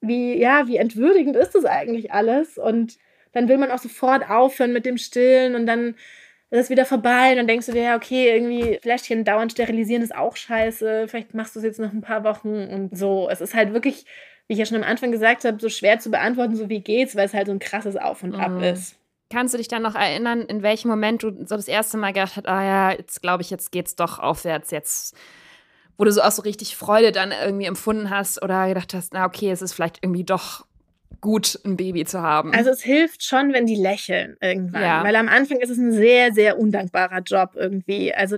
wie, 0.00 0.38
ja, 0.38 0.66
wie 0.66 0.76
entwürdigend 0.76 1.36
ist 1.36 1.54
das 1.54 1.64
eigentlich 1.64 2.12
alles? 2.12 2.58
Und 2.58 2.98
dann 3.32 3.48
will 3.48 3.58
man 3.58 3.70
auch 3.70 3.78
sofort 3.78 4.28
aufhören 4.28 4.72
mit 4.72 4.86
dem 4.86 4.98
Stillen 4.98 5.54
und 5.54 5.66
dann 5.66 5.94
ist 6.50 6.64
es 6.64 6.70
wieder 6.70 6.84
vorbei 6.84 7.30
und 7.30 7.38
dann 7.38 7.46
denkst 7.46 7.66
du 7.66 7.72
dir, 7.72 7.82
ja, 7.82 7.96
okay, 7.96 8.30
irgendwie 8.30 8.78
Fläschchen 8.82 9.24
dauernd 9.24 9.52
sterilisieren 9.52 10.02
ist 10.02 10.14
auch 10.14 10.36
scheiße, 10.36 11.08
vielleicht 11.08 11.32
machst 11.32 11.56
du 11.56 11.60
es 11.60 11.64
jetzt 11.64 11.80
noch 11.80 11.92
ein 11.92 12.02
paar 12.02 12.24
Wochen 12.24 12.68
und 12.68 12.96
so. 12.96 13.28
Es 13.30 13.40
ist 13.40 13.54
halt 13.54 13.72
wirklich, 13.72 14.04
wie 14.46 14.52
ich 14.52 14.58
ja 14.58 14.66
schon 14.66 14.76
am 14.76 14.88
Anfang 14.88 15.12
gesagt 15.12 15.46
habe, 15.46 15.58
so 15.58 15.70
schwer 15.70 15.98
zu 15.98 16.10
beantworten, 16.10 16.54
so 16.54 16.68
wie 16.68 16.80
geht's, 16.80 17.16
weil 17.16 17.24
es 17.24 17.32
halt 17.32 17.46
so 17.46 17.52
ein 17.52 17.58
krasses 17.58 17.96
Auf 17.96 18.22
und 18.22 18.34
Ab 18.34 18.52
mhm. 18.52 18.64
ist. 18.64 18.98
Kannst 19.32 19.54
du 19.54 19.58
dich 19.58 19.68
dann 19.68 19.80
noch 19.80 19.94
erinnern, 19.94 20.42
in 20.42 20.62
welchem 20.62 20.88
Moment 20.88 21.22
du 21.22 21.30
so 21.46 21.56
das 21.56 21.66
erste 21.66 21.96
Mal 21.96 22.12
gedacht 22.12 22.36
hast, 22.36 22.46
ah 22.46 22.62
ja, 22.62 22.90
jetzt 22.92 23.22
glaube 23.22 23.42
ich, 23.42 23.48
jetzt 23.48 23.72
geht's 23.72 23.96
doch 23.96 24.18
aufwärts, 24.18 24.70
jetzt, 24.70 25.16
wo 25.96 26.04
du 26.04 26.12
so 26.12 26.20
auch 26.20 26.30
so 26.30 26.42
richtig 26.42 26.76
Freude 26.76 27.12
dann 27.12 27.32
irgendwie 27.32 27.64
empfunden 27.64 28.10
hast 28.10 28.42
oder 28.42 28.68
gedacht 28.68 28.92
hast, 28.92 29.14
na 29.14 29.24
okay, 29.24 29.50
es 29.50 29.62
ist 29.62 29.72
vielleicht 29.72 30.00
irgendwie 30.02 30.24
doch 30.24 30.66
gut, 31.22 31.58
ein 31.64 31.78
Baby 31.78 32.04
zu 32.04 32.20
haben. 32.20 32.52
Also 32.52 32.68
es 32.68 32.82
hilft 32.82 33.24
schon, 33.24 33.54
wenn 33.54 33.64
die 33.64 33.76
lächeln 33.76 34.36
irgendwann. 34.42 34.82
Ja. 34.82 35.02
Weil 35.02 35.16
am 35.16 35.28
Anfang 35.28 35.60
ist 35.60 35.70
es 35.70 35.78
ein 35.78 35.92
sehr, 35.92 36.34
sehr 36.34 36.58
undankbarer 36.58 37.20
Job 37.20 37.52
irgendwie. 37.54 38.12
Also, 38.12 38.36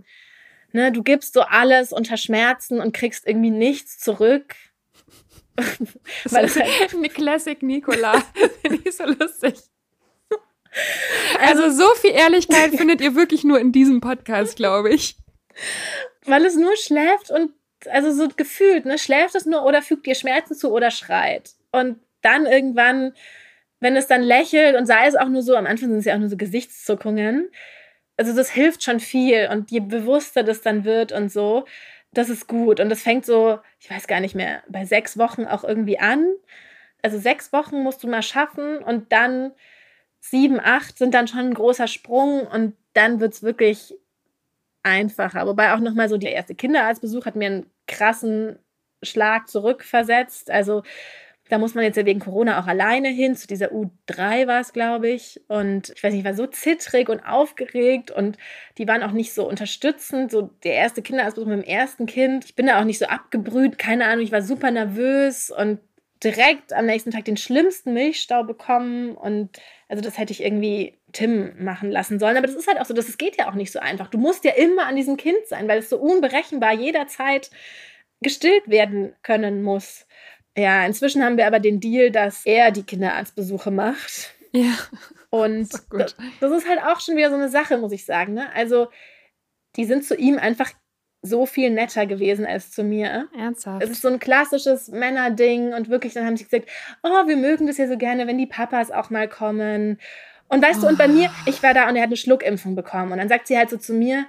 ne, 0.73 0.93
du 0.93 1.03
gibst 1.03 1.35
so 1.35 1.41
alles 1.41 1.93
unter 1.93 2.17
Schmerzen 2.17 2.81
und 2.81 2.95
kriegst 2.95 3.27
irgendwie 3.27 3.51
nichts 3.51 3.99
zurück. 3.99 4.55
Weil 6.31 6.45
es 6.45 6.57
halt 6.57 6.95
eine 6.95 7.09
Classic 7.09 7.61
Nicola. 7.63 8.23
Finde 8.63 8.81
ich 8.85 8.97
so 8.97 9.07
lustig. 9.07 9.55
Also, 11.41 11.65
also 11.65 11.85
so 11.85 11.95
viel 12.01 12.13
Ehrlichkeit 12.13 12.75
findet 12.75 13.01
ihr 13.01 13.15
wirklich 13.15 13.45
nur 13.45 13.61
in 13.61 13.73
diesem 13.73 14.01
Podcast, 14.01 14.57
glaube 14.57 14.91
ich. 14.91 15.17
Weil 16.25 16.45
es 16.45 16.57
nur 16.57 16.77
schläft 16.77 17.31
und 17.31 17.53
also 17.91 18.13
so 18.13 18.29
gefühlt, 18.35 18.87
ne, 18.87 18.99
schläft 18.99 19.35
es 19.35 19.47
nur 19.47 19.65
oder 19.65 19.83
fügt 19.83 20.07
dir 20.07 20.15
Schmerzen 20.15 20.55
zu 20.55 20.73
oder 20.73 20.91
schreit. 20.91 21.51
Und 21.71 22.01
dann 22.23 22.47
irgendwann, 22.47 23.13
wenn 23.81 23.97
es 23.97 24.07
dann 24.07 24.23
lächelt 24.23 24.77
und 24.77 24.87
sei 24.87 25.07
es 25.07 25.17
auch 25.17 25.29
nur 25.29 25.43
so, 25.43 25.55
am 25.57 25.67
Anfang 25.67 25.91
sind 25.91 25.99
es 25.99 26.05
ja 26.07 26.15
auch 26.15 26.19
nur 26.19 26.29
so 26.29 26.37
Gesichtszuckungen. 26.37 27.51
Also 28.17 28.35
das 28.35 28.51
hilft 28.51 28.83
schon 28.83 29.01
viel 29.01 29.49
und 29.51 29.71
je 29.71 29.81
bewusster 29.81 30.43
das 30.43 30.63
dann 30.63 30.85
wird 30.85 31.13
und 31.13 31.31
so, 31.31 31.65
das 32.13 32.29
ist 32.29 32.47
gut. 32.47 32.81
Und 32.81 32.89
das 32.89 33.03
fängt 33.03 33.27
so, 33.27 33.59
ich 33.81 33.91
weiß 33.91 34.07
gar 34.07 34.21
nicht 34.21 34.35
mehr, 34.35 34.63
bei 34.69 34.85
sechs 34.85 35.19
Wochen 35.19 35.45
auch 35.45 35.65
irgendwie 35.65 35.99
an. 35.99 36.27
Also 37.03 37.19
sechs 37.19 37.53
Wochen 37.53 37.83
musst 37.83 38.03
du 38.03 38.09
mal 38.09 38.23
schaffen 38.23 38.79
und 38.79 39.13
dann 39.13 39.53
sieben, 40.31 40.59
acht 40.59 40.97
sind 40.97 41.13
dann 41.13 41.29
schon 41.29 41.41
ein 41.41 41.55
großer 41.55 41.87
Sprung 41.87 42.47
und 42.47 42.75
dann 42.95 43.21
wird 43.21 43.35
es 43.35 43.43
wirklich 43.43 43.95
einfacher. 44.83 45.47
Wobei 45.47 45.75
auch 45.75 45.81
nochmal 45.81 46.09
so 46.09 46.17
der 46.17 46.33
erste 46.33 46.55
Kinderarztbesuch 46.55 47.27
hat 47.27 47.37
mir 47.37 47.47
einen 47.47 47.71
krassen 47.87 48.59
Schlag 49.03 49.49
zurückversetzt. 49.49 50.51
Also 50.51 50.83
da 51.51 51.59
muss 51.59 51.75
man 51.75 51.85
jetzt 51.85 51.97
ja 51.97 52.07
wegen 52.07 52.21
Corona 52.21 52.59
auch 52.59 52.67
alleine 52.67 53.09
hin. 53.09 53.37
Zu 53.37 53.47
dieser 53.47 53.73
U3 53.73 54.47
war 54.47 54.61
es, 54.61 54.73
glaube 54.73 55.11
ich. 55.11 55.43
Und 55.49 55.91
ich 55.95 56.03
weiß 56.03 56.13
nicht, 56.13 56.21
ich 56.21 56.27
war 56.27 56.35
so 56.35 56.47
zittrig 56.47 57.11
und 57.11 57.21
aufgeregt 57.21 58.11
und 58.11 58.39
die 58.79 58.89
waren 58.89 59.03
auch 59.03 59.13
nicht 59.13 59.35
so 59.35 59.47
unterstützend. 59.47 60.31
So 60.31 60.51
der 60.65 60.73
erste 60.73 61.03
Kinderausbruch 61.03 61.45
mit 61.45 61.59
dem 61.59 61.69
ersten 61.69 62.07
Kind. 62.07 62.47
Ich 62.47 62.55
bin 62.55 62.67
da 62.67 62.81
auch 62.81 62.85
nicht 62.85 62.99
so 62.99 63.07
abgebrüht. 63.07 63.79
Keine 63.79 64.07
Ahnung, 64.07 64.25
ich 64.25 64.33
war 64.33 64.41
super 64.41 64.71
nervös 64.71 65.51
und 65.51 65.81
direkt 66.25 66.73
am 66.73 66.87
nächsten 66.87 67.11
Tag 67.11 67.25
den 67.25 67.37
schlimmsten 67.37 67.93
Milchstau 67.93 68.43
bekommen. 68.45 69.15
Und 69.17 69.61
also 69.89 70.03
das 70.03 70.19
hätte 70.19 70.33
ich 70.33 70.43
irgendwie 70.43 70.99
Tim 71.13 71.53
machen 71.63 71.91
lassen 71.91 72.19
sollen. 72.19 72.37
Aber 72.37 72.47
das 72.47 72.57
ist 72.57 72.67
halt 72.67 72.81
auch 72.81 72.87
so, 72.87 72.95
das 72.95 73.19
geht 73.19 73.37
ja 73.37 73.49
auch 73.49 73.55
nicht 73.55 73.73
so 73.73 73.79
einfach. 73.79 74.09
Du 74.09 74.19
musst 74.19 74.45
ja 74.45 74.53
immer 74.53 74.87
an 74.87 74.97
diesem 74.97 75.17
Kind 75.17 75.47
sein, 75.47 75.69
weil 75.69 75.79
es 75.79 75.91
so 75.91 75.99
unberechenbar 75.99 76.73
jederzeit 76.75 77.51
gestillt 78.21 78.69
werden 78.69 79.15
können 79.23 79.63
muss. 79.63 80.07
Ja, 80.57 80.87
inzwischen 80.87 81.23
haben 81.25 81.37
wir 81.37 81.47
aber 81.47 81.61
den 81.61 81.81
Deal, 81.81 82.11
dass 82.11 82.47
er 82.47 82.71
die 82.71 82.85
Kinderarztbesuche 82.85 83.71
macht. 83.71 84.35
Ja. 84.53 84.73
Und 85.31 85.73
das, 85.91 86.17
das, 86.41 86.53
ist 86.53 86.69
halt 86.69 86.81
auch 86.81 87.01
schon 87.01 87.17
wieder 87.17 87.31
so 87.31 87.37
eine 87.37 87.49
Sache, 87.49 87.77
muss 87.77 87.93
ich 87.93 88.05
sagen. 88.05 88.35
Ne? 88.35 88.53
Also, 88.55 88.89
die 89.77 89.85
sind 89.85 90.05
zu 90.05 90.17
ihm 90.17 90.39
einfach 90.39 90.73
so 91.25 91.47
viel 91.47 91.71
netter 91.71 92.07
gewesen 92.07 92.45
als 92.45 92.71
zu 92.71 92.85
mir. 92.85 93.29
Ernsthaft? 93.37 93.83
Es 93.83 93.91
ist 93.91 94.03
so 94.03 94.09
ein 94.09 94.19
klassisches 94.19 94.89
Männerding 94.89 95.73
und 95.73 95.89
wirklich, 95.89 96.13
dann 96.13 96.27
haben 96.27 96.37
sie 96.37 96.45
gesagt, 96.45 96.69
oh, 97.03 97.27
wir 97.27 97.37
mögen 97.37 97.67
das 97.67 97.79
ja 97.79 97.89
so 97.89 97.97
gerne, 97.97 98.27
wenn 98.27 98.39
die 98.39 98.47
Papas 98.47 98.91
auch 98.91 99.09
mal 99.09 99.27
kommen. 99.27 99.99
Und 100.49 100.63
weißt 100.63 100.81
oh. 100.81 100.83
du, 100.83 100.89
und 100.89 100.99
bei 100.99 101.09
mir, 101.09 101.31
ich 101.47 101.63
war 101.63 101.73
da 101.73 101.89
und 101.89 101.97
er 101.97 102.03
hat 102.03 102.09
eine 102.09 102.19
Schluckimpfung 102.19 102.75
bekommen. 102.75 103.13
Und 103.13 103.19
dann 103.19 103.31
sagt 103.31 103.47
sie 103.47 103.57
halt 103.57 103.71
so 103.71 103.79
zu 103.79 103.95
mir, 103.95 104.27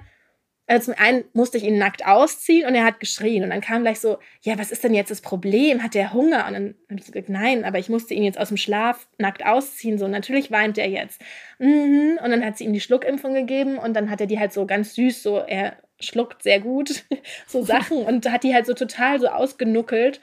also 0.68 0.90
zum 0.90 1.00
einen 1.00 1.24
musste 1.32 1.58
ich 1.58 1.64
ihn 1.64 1.78
nackt 1.78 2.04
ausziehen 2.06 2.66
und 2.66 2.74
er 2.74 2.84
hat 2.84 2.98
geschrien. 2.98 3.44
Und 3.44 3.50
dann 3.50 3.60
kam 3.60 3.82
gleich 3.82 4.00
so, 4.00 4.16
ja, 4.40 4.58
was 4.58 4.72
ist 4.72 4.82
denn 4.82 4.94
jetzt 4.94 5.10
das 5.10 5.20
Problem? 5.20 5.82
Hat 5.82 5.94
der 5.94 6.14
Hunger? 6.14 6.46
Und 6.48 6.54
dann 6.54 6.74
habe 6.90 6.98
ich 6.98 7.06
gesagt, 7.06 7.28
nein, 7.28 7.64
aber 7.64 7.78
ich 7.78 7.88
musste 7.90 8.14
ihn 8.14 8.24
jetzt 8.24 8.40
aus 8.40 8.48
dem 8.48 8.56
Schlaf 8.56 9.06
nackt 9.18 9.44
ausziehen. 9.44 9.98
So, 9.98 10.08
natürlich 10.08 10.50
weint 10.50 10.78
er 10.78 10.88
jetzt. 10.88 11.20
Mhm. 11.58 12.18
Und 12.24 12.30
dann 12.30 12.44
hat 12.44 12.56
sie 12.56 12.64
ihm 12.64 12.72
die 12.72 12.80
Schluckimpfung 12.80 13.34
gegeben 13.34 13.78
und 13.78 13.94
dann 13.94 14.10
hat 14.10 14.20
er 14.20 14.26
die 14.26 14.40
halt 14.40 14.52
so 14.52 14.66
ganz 14.66 14.94
süß, 14.94 15.22
so, 15.22 15.38
er 15.38 15.76
schluckt 16.00 16.42
sehr 16.42 16.60
gut, 16.60 17.04
so 17.46 17.62
Sachen 17.62 17.98
und 17.98 18.30
hat 18.30 18.42
die 18.42 18.54
halt 18.54 18.66
so 18.66 18.74
total 18.74 19.20
so 19.20 19.28
ausgenuckelt. 19.28 20.20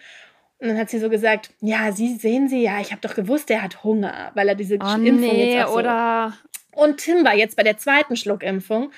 Und 0.59 0.69
dann 0.69 0.77
hat 0.77 0.89
sie 0.89 0.99
so 0.99 1.09
gesagt, 1.09 1.49
ja, 1.59 1.91
Sie 1.91 2.15
sehen 2.15 2.47
Sie, 2.47 2.61
ja, 2.61 2.79
ich 2.79 2.91
habe 2.91 3.01
doch 3.01 3.15
gewusst, 3.15 3.51
er 3.51 3.61
hat 3.61 3.83
Hunger, 3.83 4.31
weil 4.33 4.47
er 4.47 4.55
diese 4.55 4.75
oh, 4.75 4.95
Impfung 4.95 5.19
nee, 5.19 5.55
jetzt 5.55 5.65
auch 5.65 5.73
so. 5.73 5.79
oder 5.79 6.37
Und 6.71 6.97
Tim 6.97 7.25
war 7.25 7.35
jetzt 7.35 7.57
bei 7.57 7.63
der 7.63 7.77
zweiten 7.77 8.15
Schluckimpfung. 8.15 8.91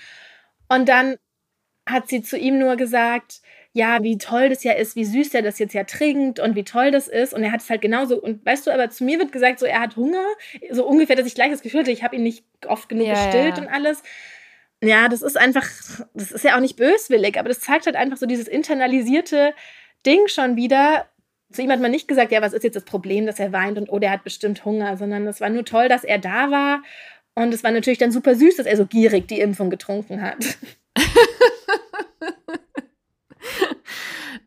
Und 0.70 0.90
dann 0.90 1.16
hat 1.88 2.08
sie 2.08 2.22
zu 2.22 2.38
ihm 2.38 2.60
nur 2.60 2.76
gesagt, 2.76 3.42
ja, 3.74 4.02
wie 4.04 4.18
toll 4.18 4.50
das 4.50 4.64
ja 4.64 4.72
ist, 4.72 4.96
wie 4.96 5.04
süß 5.04 5.34
er 5.34 5.42
das 5.42 5.60
jetzt 5.60 5.74
ja 5.74 5.84
trinkt 5.84 6.40
und 6.40 6.56
wie 6.56 6.64
toll 6.64 6.92
das 6.92 7.08
ist. 7.08 7.34
Und 7.34 7.44
er 7.44 7.52
hat 7.52 7.62
es 7.62 7.70
halt 7.70 7.82
genauso. 7.82 8.22
Und 8.22 8.46
weißt 8.46 8.66
du, 8.66 8.72
aber 8.72 8.90
zu 8.90 9.04
mir 9.04 9.20
wird 9.20 9.32
gesagt, 9.32 9.60
so 9.60 9.66
er 9.66 9.82
hat 9.82 9.98
Hunger, 9.98 10.24
so 10.72 10.88
ungefähr, 10.88 11.16
dass 11.16 11.28
ich 11.28 11.36
gleich 11.36 11.52
das 11.52 11.62
Gefühl 11.62 11.82
hatte, 11.82 11.92
ich 11.92 12.04
habe 12.04 12.16
ihn 12.16 12.24
nicht 12.24 12.46
oft 12.68 12.88
genug 12.88 13.08
ja, 13.08 13.14
gestillt 13.16 13.58
ja. 13.58 13.64
und 13.64 13.70
alles. 13.70 14.02
Ja, 14.84 15.08
das 15.08 15.22
ist 15.22 15.38
einfach, 15.38 15.68
das 16.14 16.32
ist 16.32 16.44
ja 16.44 16.56
auch 16.56 16.62
nicht 16.62 16.76
böswillig, 16.76 17.40
aber 17.40 17.50
das 17.50 17.60
zeigt 17.60 17.86
halt 17.86 17.96
einfach 17.96 18.18
so 18.18 18.26
dieses 18.26 18.48
internalisierte 18.48 19.54
Ding 20.06 20.28
schon 20.28 20.56
wieder. 20.56 21.08
Zu 21.52 21.62
ihm 21.62 21.72
hat 21.72 21.80
man 21.80 21.92
nicht 21.92 22.08
gesagt, 22.08 22.32
ja, 22.32 22.42
was 22.42 22.54
ist 22.54 22.64
jetzt 22.64 22.76
das 22.76 22.86
Problem, 22.86 23.26
dass 23.26 23.40
er 23.40 23.52
weint 23.52 23.78
und 23.78 23.90
oh, 23.90 24.00
der 24.00 24.12
hat 24.12 24.24
bestimmt 24.24 24.66
Hunger, 24.66 24.98
sondern 24.98 25.26
es 25.28 25.42
war 25.42 25.50
nur 25.50 25.66
toll, 25.66 25.88
dass 25.88 26.04
er 26.04 26.20
da 26.20 26.52
war. 26.52 26.84
Und 27.36 27.54
es 27.54 27.64
war 27.64 27.72
natürlich 27.72 28.00
dann 28.00 28.12
super 28.12 28.36
süß, 28.36 28.58
dass 28.58 28.66
er 28.66 28.78
so 28.78 28.86
gierig 28.86 29.28
die 29.28 29.40
Impfung 29.40 29.70
getrunken 29.70 30.22
hat. 30.22 30.38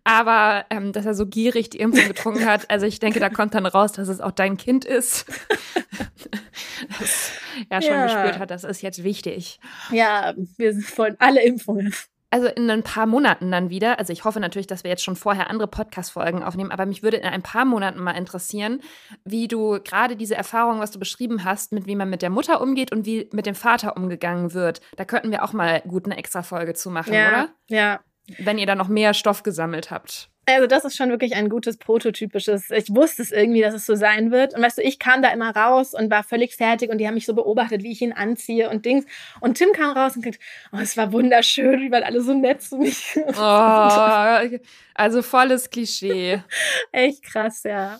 Aber 0.08 0.64
ähm, 0.70 0.94
dass 0.94 1.04
er 1.04 1.12
so 1.12 1.26
gierig 1.26 1.68
die 1.68 1.80
Impfung 1.80 2.08
getrunken 2.08 2.46
hat, 2.46 2.70
also 2.70 2.86
ich 2.86 2.98
denke, 2.98 3.20
da 3.20 3.28
kommt 3.28 3.52
dann 3.52 3.66
raus, 3.66 3.92
dass 3.92 4.08
es 4.08 4.22
auch 4.22 4.30
dein 4.30 4.56
Kind 4.56 4.86
ist. 4.86 5.26
das 6.98 7.32
er 7.68 7.82
schon 7.82 7.92
ja. 7.92 8.04
gespürt 8.04 8.38
hat, 8.38 8.50
das 8.50 8.64
ist 8.64 8.80
jetzt 8.80 9.04
wichtig. 9.04 9.60
Ja, 9.90 10.32
wir 10.56 10.74
wollen 10.96 11.16
alle 11.18 11.42
Impfungen. 11.42 11.92
Also 12.30 12.48
in 12.48 12.70
ein 12.70 12.82
paar 12.82 13.04
Monaten 13.04 13.50
dann 13.50 13.68
wieder. 13.68 13.98
Also 13.98 14.14
ich 14.14 14.24
hoffe 14.24 14.40
natürlich, 14.40 14.66
dass 14.66 14.82
wir 14.82 14.90
jetzt 14.90 15.04
schon 15.04 15.16
vorher 15.16 15.50
andere 15.50 15.68
Podcast-Folgen 15.68 16.42
aufnehmen, 16.42 16.72
aber 16.72 16.86
mich 16.86 17.02
würde 17.02 17.18
in 17.18 17.24
ein 17.24 17.42
paar 17.42 17.66
Monaten 17.66 18.02
mal 18.02 18.12
interessieren, 18.12 18.80
wie 19.24 19.46
du 19.46 19.78
gerade 19.82 20.16
diese 20.16 20.36
Erfahrung, 20.36 20.80
was 20.80 20.90
du 20.90 20.98
beschrieben 20.98 21.44
hast, 21.44 21.72
mit 21.72 21.86
wie 21.86 21.96
man 21.96 22.08
mit 22.08 22.22
der 22.22 22.30
Mutter 22.30 22.62
umgeht 22.62 22.92
und 22.92 23.04
wie 23.04 23.28
mit 23.32 23.44
dem 23.44 23.54
Vater 23.54 23.94
umgegangen 23.94 24.54
wird. 24.54 24.80
Da 24.96 25.04
könnten 25.04 25.30
wir 25.30 25.44
auch 25.44 25.52
mal 25.52 25.82
gut 25.82 26.06
eine 26.06 26.16
extra 26.16 26.42
Folge 26.42 26.72
zu 26.72 26.90
machen, 26.90 27.12
ja, 27.12 27.28
oder? 27.28 27.48
Ja, 27.68 28.00
wenn 28.38 28.58
ihr 28.58 28.66
da 28.66 28.74
noch 28.74 28.88
mehr 28.88 29.14
Stoff 29.14 29.42
gesammelt 29.42 29.90
habt. 29.90 30.28
Also 30.46 30.66
das 30.66 30.86
ist 30.86 30.96
schon 30.96 31.10
wirklich 31.10 31.36
ein 31.36 31.50
gutes 31.50 31.76
prototypisches. 31.76 32.70
Ich 32.70 32.88
wusste 32.94 33.20
es 33.20 33.32
irgendwie, 33.32 33.60
dass 33.60 33.74
es 33.74 33.84
so 33.84 33.94
sein 33.94 34.30
wird. 34.30 34.54
Und 34.54 34.62
weißt 34.62 34.78
du, 34.78 34.82
ich 34.82 34.98
kam 34.98 35.20
da 35.20 35.28
immer 35.28 35.54
raus 35.54 35.92
und 35.92 36.10
war 36.10 36.24
völlig 36.24 36.56
fertig 36.56 36.90
und 36.90 36.98
die 36.98 37.06
haben 37.06 37.14
mich 37.14 37.26
so 37.26 37.34
beobachtet, 37.34 37.82
wie 37.82 37.92
ich 37.92 38.00
ihn 38.00 38.14
anziehe 38.14 38.70
und 38.70 38.86
Dings. 38.86 39.04
Und 39.40 39.58
Tim 39.58 39.72
kam 39.72 39.94
raus 39.94 40.16
und 40.16 40.22
gesagt, 40.22 40.42
oh, 40.72 40.78
es 40.80 40.96
war 40.96 41.12
wunderschön, 41.12 41.80
wie 41.80 41.92
waren 41.92 42.02
alle 42.02 42.22
so 42.22 42.32
nett 42.32 42.62
zu 42.62 42.78
mir. 42.78 42.92
Oh, 43.36 44.58
also 44.94 45.22
volles 45.22 45.68
Klischee. 45.68 46.42
Echt 46.92 47.22
krass, 47.22 47.62
ja. 47.64 47.98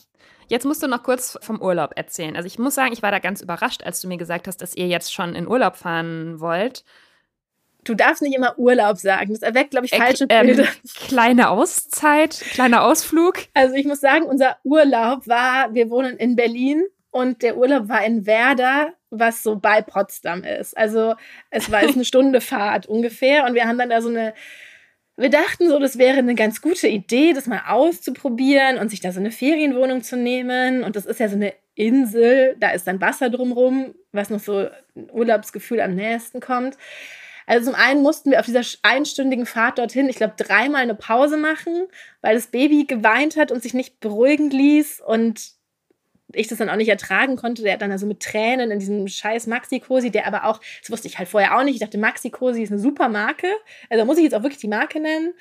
Jetzt 0.48 0.64
musst 0.64 0.82
du 0.82 0.88
noch 0.88 1.02
kurz 1.02 1.38
vom 1.42 1.60
Urlaub 1.60 1.92
erzählen. 1.96 2.34
Also 2.34 2.46
ich 2.46 2.58
muss 2.58 2.74
sagen, 2.74 2.92
ich 2.92 3.02
war 3.02 3.10
da 3.10 3.18
ganz 3.18 3.42
überrascht, 3.42 3.82
als 3.82 4.00
du 4.00 4.08
mir 4.08 4.16
gesagt 4.16 4.48
hast, 4.48 4.62
dass 4.62 4.74
ihr 4.74 4.86
jetzt 4.86 5.12
schon 5.12 5.34
in 5.34 5.46
Urlaub 5.46 5.76
fahren 5.76 6.40
wollt. 6.40 6.84
Du 7.88 7.94
darfst 7.94 8.22
nicht 8.22 8.37
immer 8.37 8.59
Urlaub 8.59 8.98
sagen. 8.98 9.33
Das 9.33 9.42
erweckt, 9.42 9.70
glaube 9.70 9.87
ich, 9.87 9.94
falsche 9.94 10.25
äh, 10.29 10.44
Bilder. 10.44 10.65
Ähm, 10.65 10.69
kleine 11.08 11.50
Auszeit, 11.50 12.40
kleiner 12.50 12.85
Ausflug. 12.85 13.38
Also 13.54 13.75
ich 13.75 13.87
muss 13.87 14.00
sagen, 14.00 14.27
unser 14.27 14.58
Urlaub 14.65 15.27
war, 15.27 15.75
wir 15.75 15.90
wohnen 15.90 16.17
in 16.17 16.37
Berlin 16.37 16.85
und 17.10 17.42
der 17.42 17.56
Urlaub 17.56 17.88
war 17.88 18.04
in 18.04 18.27
Werder, 18.27 18.92
was 19.10 19.42
so 19.42 19.56
bei 19.56 19.81
Potsdam 19.81 20.44
ist. 20.44 20.77
Also 20.77 21.15
es 21.50 21.71
war 21.71 21.83
jetzt 21.83 21.94
eine 21.94 22.04
Stunde 22.06 22.40
Fahrt 22.40 22.87
ungefähr 22.87 23.44
und 23.46 23.54
wir 23.54 23.65
haben 23.65 23.79
dann 23.79 23.90
da 23.90 24.02
so 24.02 24.08
eine 24.08 24.35
wir 25.19 25.31
dachten 25.31 25.69
so, 25.69 25.81
das 25.81 25.98
wäre 25.98 26.19
eine 26.19 26.37
ganz 26.37 26.62
gute 26.62 26.87
Idee, 26.87 27.33
das 27.33 27.48
mal 27.48 27.62
auszuprobieren 27.67 28.79
und 28.79 28.88
sich 28.88 29.00
da 29.00 29.10
so 29.10 29.19
eine 29.19 29.33
Ferienwohnung 29.33 30.04
zu 30.04 30.17
nehmen. 30.17 30.85
Und 30.85 30.94
das 30.94 31.06
ist 31.06 31.19
ja 31.19 31.29
so 31.29 31.35
eine 31.35 31.54
Insel, 31.75 32.54
da 32.60 32.71
ist 32.71 32.87
dann 32.87 33.00
Wasser 33.00 33.29
drumrum, 33.29 33.96
was 34.12 34.31
noch 34.31 34.38
so 34.38 34.69
ein 34.94 35.10
Urlaubsgefühl 35.10 35.81
am 35.81 35.96
nächsten 35.96 36.38
kommt. 36.38 36.77
Also 37.49 37.71
zum 37.71 37.81
einen 37.81 38.03
mussten 38.03 38.31
wir 38.31 38.40
auf 38.40 38.46
dieser 38.46 38.61
einstündigen 38.83 39.46
Fahrt 39.46 39.79
dorthin, 39.79 40.11
ich 40.11 40.17
glaube, 40.17 40.35
dreimal 40.37 40.83
eine 40.83 40.94
Pause 40.94 41.38
machen, 41.38 41.88
weil 42.21 42.35
das 42.35 42.49
Baby 42.49 42.85
geweint 42.85 43.38
hat 43.38 43.51
und 43.51 43.63
sich 43.63 43.73
nicht 43.73 44.01
beruhigen 44.01 44.51
ließ 44.51 45.01
und 45.01 45.58
ich 46.33 46.46
das 46.46 46.58
dann 46.58 46.68
auch 46.68 46.76
nicht 46.76 46.88
ertragen 46.88 47.37
konnte. 47.37 47.62
Der 47.62 47.74
hat 47.74 47.83
dann 47.83 47.92
also 47.92 48.06
mit 48.06 48.20
Tränen 48.20 48.70
in 48.70 48.79
diesem 48.79 49.08
scheiß 49.08 49.46
Maxi-Cosi, 49.46 50.10
der 50.10 50.26
aber 50.26 50.44
auch, 50.44 50.60
das 50.81 50.90
wusste 50.90 51.08
ich 51.08 51.18
halt 51.18 51.29
vorher 51.29 51.56
auch 51.56 51.62
nicht, 51.62 51.74
ich 51.74 51.81
dachte, 51.81 51.98
Maxi-Cosi 51.98 52.62
ist 52.62 52.70
eine 52.70 52.81
super 52.81 53.08
Marke. 53.08 53.46
Also 53.88 54.04
muss 54.04 54.18
ich 54.18 54.24
jetzt 54.24 54.35
auch 54.35 54.42
wirklich 54.42 54.60
die 54.60 54.68
Marke 54.68 55.00
nennen. 55.00 55.33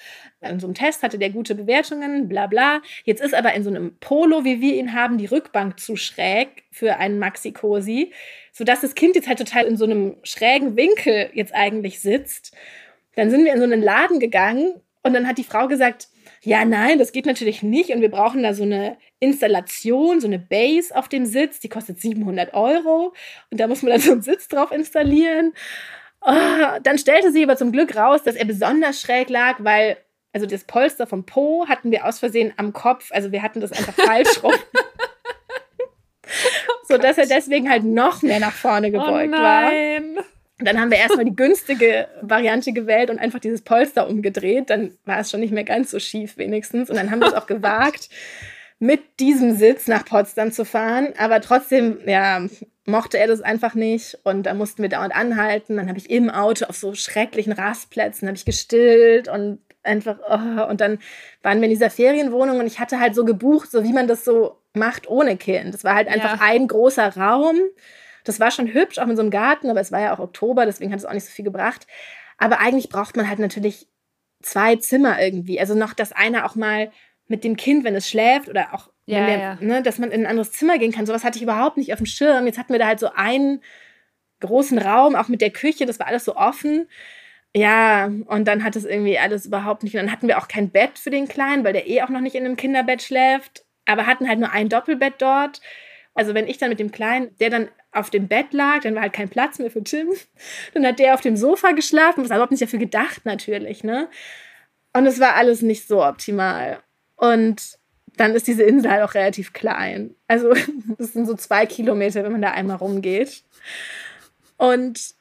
In 0.42 0.60
so 0.60 0.68
einem 0.68 0.76
Test 0.76 1.04
hatte 1.04 1.20
der 1.20 1.30
gute 1.30 1.56
Bewertungen, 1.56 2.30
bla 2.30 2.48
bla. 2.48 2.82
Jetzt 3.04 3.22
ist 3.22 3.34
aber 3.34 3.54
in 3.54 3.64
so 3.64 3.70
einem 3.70 3.98
Polo, 4.00 4.46
wie 4.46 4.62
wir 4.62 4.76
ihn 4.76 4.94
haben, 4.94 5.18
die 5.18 5.26
Rückbank 5.26 5.80
zu 5.80 5.98
schräg 5.98 6.64
für 6.72 6.98
einen 6.98 7.20
Maxi-Cosi, 7.20 8.14
sodass 8.54 8.82
das 8.82 8.96
Kind 8.96 9.16
jetzt 9.16 9.28
halt 9.28 9.40
total 9.40 9.66
in 9.66 9.78
so 9.78 9.86
einem 9.86 10.16
schrägen 10.24 10.78
Winkel 10.78 11.30
jetzt 11.34 11.54
eigentlich 11.54 12.00
sitzt. 12.00 12.56
Dann 13.16 13.30
sind 13.30 13.44
wir 13.44 13.54
in 13.54 13.60
so 13.60 13.66
einen 13.66 13.82
Laden 13.82 14.20
gegangen 14.20 14.76
und 15.04 15.14
dann 15.14 15.28
hat 15.28 15.38
die 15.38 15.44
Frau 15.44 15.68
gesagt, 15.68 16.08
ja, 16.48 16.64
nein, 16.64 16.98
das 16.98 17.12
geht 17.12 17.26
natürlich 17.26 17.62
nicht 17.62 17.90
und 17.90 18.00
wir 18.00 18.10
brauchen 18.10 18.42
da 18.42 18.54
so 18.54 18.64
eine 18.64 18.96
Installation, 19.20 20.22
so 20.22 20.28
eine 20.28 20.40
Base 20.40 20.96
auf 20.96 21.10
dem 21.10 21.26
Sitz, 21.26 21.60
die 21.60 21.68
kostet 21.68 22.00
700 22.00 22.54
Euro 22.54 23.14
und 23.52 23.60
da 23.60 23.68
muss 23.68 23.82
man 23.82 23.92
dann 23.92 24.00
so 24.00 24.14
einen 24.14 24.22
Sitz 24.22 24.48
drauf 24.48 24.72
installieren. 24.72 25.52
Oh, 26.22 26.80
dann 26.84 26.98
stellte 26.98 27.34
sich 27.34 27.44
aber 27.44 27.58
zum 27.58 27.74
Glück 27.74 27.98
raus, 27.98 28.24
dass 28.24 28.36
er 28.36 28.46
besonders 28.46 29.02
schräg 29.02 29.30
lag, 29.30 29.58
weil 29.60 29.98
also 30.32 30.48
das 30.48 30.64
Polster 30.64 31.06
vom 31.06 31.26
Po 31.26 31.68
hatten 31.68 31.92
wir 31.92 32.06
aus 32.06 32.20
Versehen 32.20 32.54
am 32.56 32.72
Kopf, 32.72 33.12
also 33.12 33.34
wir 33.34 33.42
hatten 33.42 33.60
das 33.60 33.74
einfach 33.74 33.94
falsch 33.94 34.42
rum. 34.42 34.54
so 36.88 36.98
dass 36.98 37.18
er 37.18 37.28
deswegen 37.28 37.70
halt 37.70 37.84
noch 37.84 38.22
mehr 38.22 38.40
nach 38.40 38.54
vorne 38.54 38.90
gebeugt 38.90 39.34
oh 39.34 39.38
nein. 39.38 40.16
war. 40.16 40.24
Dann 40.60 40.80
haben 40.80 40.90
wir 40.90 40.98
erstmal 40.98 41.26
die 41.26 41.36
günstige 41.36 42.08
Variante 42.22 42.74
gewählt 42.74 43.10
und 43.10 43.20
einfach 43.20 43.40
dieses 43.40 43.62
Polster 43.62 44.10
umgedreht. 44.10 44.70
Dann 44.70 44.98
war 45.06 45.20
es 45.20 45.30
schon 45.30 45.40
nicht 45.40 45.54
mehr 45.54 45.64
ganz 45.64 45.92
so 45.92 46.00
schief 46.00 46.38
wenigstens. 46.38 46.90
Und 46.90 46.96
dann 46.96 47.12
haben 47.12 47.20
wir 47.20 47.28
es 47.28 47.34
auch 47.36 47.46
gewagt, 47.48 48.10
mit 48.80 49.20
diesem 49.20 49.56
Sitz 49.56 49.88
nach 49.88 50.04
Potsdam 50.06 50.52
zu 50.52 50.66
fahren. 50.66 51.14
Aber 51.18 51.42
trotzdem, 51.42 52.00
ja, 52.08 52.48
mochte 52.86 53.20
er 53.20 53.28
das 53.28 53.42
einfach 53.42 53.76
nicht. 53.76 54.18
Und 54.24 54.44
da 54.44 54.56
mussten 54.56 54.82
wir 54.82 54.90
dauernd 54.90 55.16
anhalten. 55.16 55.78
Dann 55.78 55.90
habe 55.90 56.00
ich 56.00 56.10
im 56.10 56.32
Auto 56.32 56.66
auf 56.66 56.76
so 56.76 56.96
schrecklichen 56.96 57.54
Rastplätzen 57.54 58.28
habe 58.28 58.38
ich 58.38 58.46
gestillt 58.46 59.28
und 59.28 59.60
einfach, 59.84 60.18
oh. 60.28 60.70
und 60.70 60.82
dann 60.82 61.00
waren 61.44 61.60
wir 61.60 61.66
in 61.66 61.72
dieser 61.72 61.90
Ferienwohnung 61.90 62.60
und 62.60 62.68
ich 62.68 62.80
hatte 62.80 63.00
halt 63.00 63.16
so 63.16 63.26
gebucht, 63.26 63.72
so 63.72 63.84
wie 63.84 63.94
man 63.94 64.08
das 64.08 64.26
so 64.26 64.58
macht 64.74 65.08
ohne 65.08 65.38
Kind. 65.38 65.74
Das 65.74 65.84
war 65.84 65.96
halt 65.96 66.08
einfach 66.08 66.40
ja. 66.40 66.46
ein 66.46 66.68
großer 66.68 67.16
Raum 67.16 67.58
das 68.28 68.40
war 68.40 68.52
schon 68.52 68.74
hübsch, 68.74 69.00
auch 69.00 69.06
mit 69.06 69.18
so 69.18 69.22
einem 69.22 69.32
Garten, 69.32 69.70
aber 69.70 69.80
es 69.80 69.92
war 69.92 70.02
ja 70.02 70.14
auch 70.14 70.20
Oktober, 70.20 70.66
deswegen 70.66 70.92
hat 70.92 71.00
es 71.00 71.06
auch 71.06 71.14
nicht 71.14 71.26
so 71.26 71.32
viel 71.32 71.46
gebracht. 71.46 71.88
Aber 72.38 72.60
eigentlich 72.60 72.90
braucht 72.90 73.16
man 73.16 73.30
halt 73.30 73.40
natürlich 73.40 73.88
zwei 74.42 74.76
Zimmer 74.76 75.20
irgendwie. 75.22 75.60
Also 75.60 75.76
noch, 75.76 75.94
dass 75.94 76.12
einer 76.12 76.46
auch 76.46 76.56
mal 76.56 76.92
mit 77.28 77.44
dem 77.44 77.58
Kind, 77.58 77.84
wenn 77.84 77.96
es 77.96 78.10
schläft 78.10 78.50
oder 78.50 78.74
auch, 78.74 78.90
ja, 79.06 79.26
der, 79.26 79.40
ja. 79.40 79.58
Ne, 79.60 79.82
dass 79.82 79.98
man 79.98 80.12
in 80.12 80.22
ein 80.22 80.30
anderes 80.30 80.52
Zimmer 80.52 80.78
gehen 80.78 80.92
kann. 80.92 81.06
Sowas 81.06 81.24
hatte 81.24 81.38
ich 81.38 81.44
überhaupt 81.44 81.78
nicht 81.78 81.94
auf 81.94 82.00
dem 82.00 82.06
Schirm. 82.06 82.46
Jetzt 82.46 82.58
hatten 82.58 82.74
wir 82.74 82.80
da 82.80 82.88
halt 82.88 83.00
so 83.00 83.12
einen 83.14 83.62
großen 84.40 84.78
Raum, 84.78 85.16
auch 85.16 85.30
mit 85.30 85.42
der 85.42 85.50
Küche, 85.50 85.86
das 85.86 86.00
war 86.00 86.08
alles 86.08 86.26
so 86.26 86.36
offen. 86.36 86.88
Ja, 87.56 88.06
und 88.06 88.48
dann 88.48 88.64
hat 88.64 88.76
es 88.76 88.86
irgendwie 88.86 89.18
alles 89.18 89.46
überhaupt 89.46 89.84
nicht. 89.84 89.96
Und 89.96 90.02
dann 90.02 90.12
hatten 90.12 90.28
wir 90.28 90.38
auch 90.38 90.48
kein 90.48 90.70
Bett 90.70 91.00
für 91.00 91.10
den 91.10 91.28
Kleinen, 91.28 91.64
weil 91.64 91.74
der 91.74 91.88
eh 91.88 92.04
auch 92.04 92.10
noch 92.10 92.22
nicht 92.22 92.36
in 92.36 92.46
einem 92.46 92.58
Kinderbett 92.58 93.02
schläft. 93.02 93.66
Aber 93.86 94.06
hatten 94.06 94.28
halt 94.28 94.40
nur 94.40 94.52
ein 94.52 94.70
Doppelbett 94.70 95.16
dort. 95.20 95.62
Also 96.14 96.34
wenn 96.34 96.48
ich 96.48 96.58
dann 96.58 96.70
mit 96.70 96.80
dem 96.80 96.92
Kleinen, 96.92 97.36
der 97.40 97.50
dann 97.50 97.70
auf 98.00 98.10
dem 98.10 98.28
Bett 98.28 98.54
lag, 98.54 98.82
dann 98.82 98.96
war 98.96 99.04
halt 99.04 99.14
kein 99.14 99.30
Platz 99.30 99.60
mehr 99.60 99.72
für 99.72 99.84
Tim. 99.84 100.08
Dann 100.74 100.86
hat 100.86 101.00
der 101.00 101.14
auf 101.14 101.22
dem 101.22 101.38
Sofa 101.38 101.72
geschlafen, 101.72 102.24
was 102.24 102.32
überhaupt 102.32 102.52
nicht 102.52 102.64
dafür 102.64 102.80
gedacht 102.80 103.26
natürlich, 103.26 103.84
ne? 103.84 104.10
Und 104.94 105.06
es 105.06 105.20
war 105.20 105.36
alles 105.36 105.62
nicht 105.62 105.88
so 105.88 106.04
optimal. 106.04 106.80
Und 107.16 107.78
dann 108.18 108.34
ist 108.34 108.48
diese 108.48 108.64
Insel 108.64 108.92
halt 108.92 109.04
auch 109.04 109.14
relativ 109.14 109.54
klein. 109.54 110.16
Also 110.28 110.54
das 110.98 111.14
sind 111.14 111.28
so 111.28 111.36
zwei 111.36 111.66
Kilometer, 111.66 112.24
wenn 112.24 112.32
man 112.32 112.42
da 112.42 112.52
einmal 112.52 112.78
rumgeht. 112.78 113.44
Und 114.58 115.14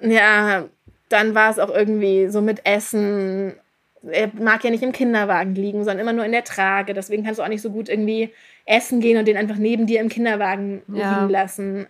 ja, 0.00 0.68
dann 1.08 1.34
war 1.34 1.50
es 1.50 1.58
auch 1.58 1.70
irgendwie 1.70 2.28
so 2.28 2.40
mit 2.40 2.64
Essen. 2.64 3.54
Er 4.02 4.30
mag 4.34 4.62
ja 4.62 4.70
nicht 4.70 4.82
im 4.82 4.92
Kinderwagen 4.92 5.54
liegen, 5.54 5.84
sondern 5.84 5.98
immer 5.98 6.12
nur 6.12 6.24
in 6.24 6.32
der 6.32 6.44
Trage. 6.44 6.94
Deswegen 6.94 7.24
kannst 7.24 7.40
du 7.40 7.42
auch 7.42 7.48
nicht 7.48 7.62
so 7.62 7.70
gut 7.70 7.88
irgendwie 7.88 8.32
essen 8.66 9.00
gehen 9.00 9.18
und 9.18 9.26
den 9.26 9.36
einfach 9.36 9.56
neben 9.56 9.86
dir 9.86 10.00
im 10.00 10.08
Kinderwagen 10.08 10.82
ja. 10.92 11.14
liegen 11.14 11.30
lassen. 11.30 11.86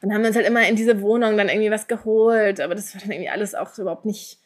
Dann 0.00 0.14
haben 0.14 0.22
wir 0.22 0.28
uns 0.28 0.36
halt 0.36 0.46
immer 0.46 0.66
in 0.66 0.76
diese 0.76 1.02
Wohnung 1.02 1.36
dann 1.36 1.48
irgendwie 1.48 1.70
was 1.70 1.86
geholt, 1.86 2.60
aber 2.60 2.74
das 2.74 2.94
war 2.94 3.02
dann 3.02 3.10
irgendwie 3.10 3.30
alles 3.30 3.54
auch 3.54 3.76
überhaupt 3.78 4.06
nicht. 4.06 4.38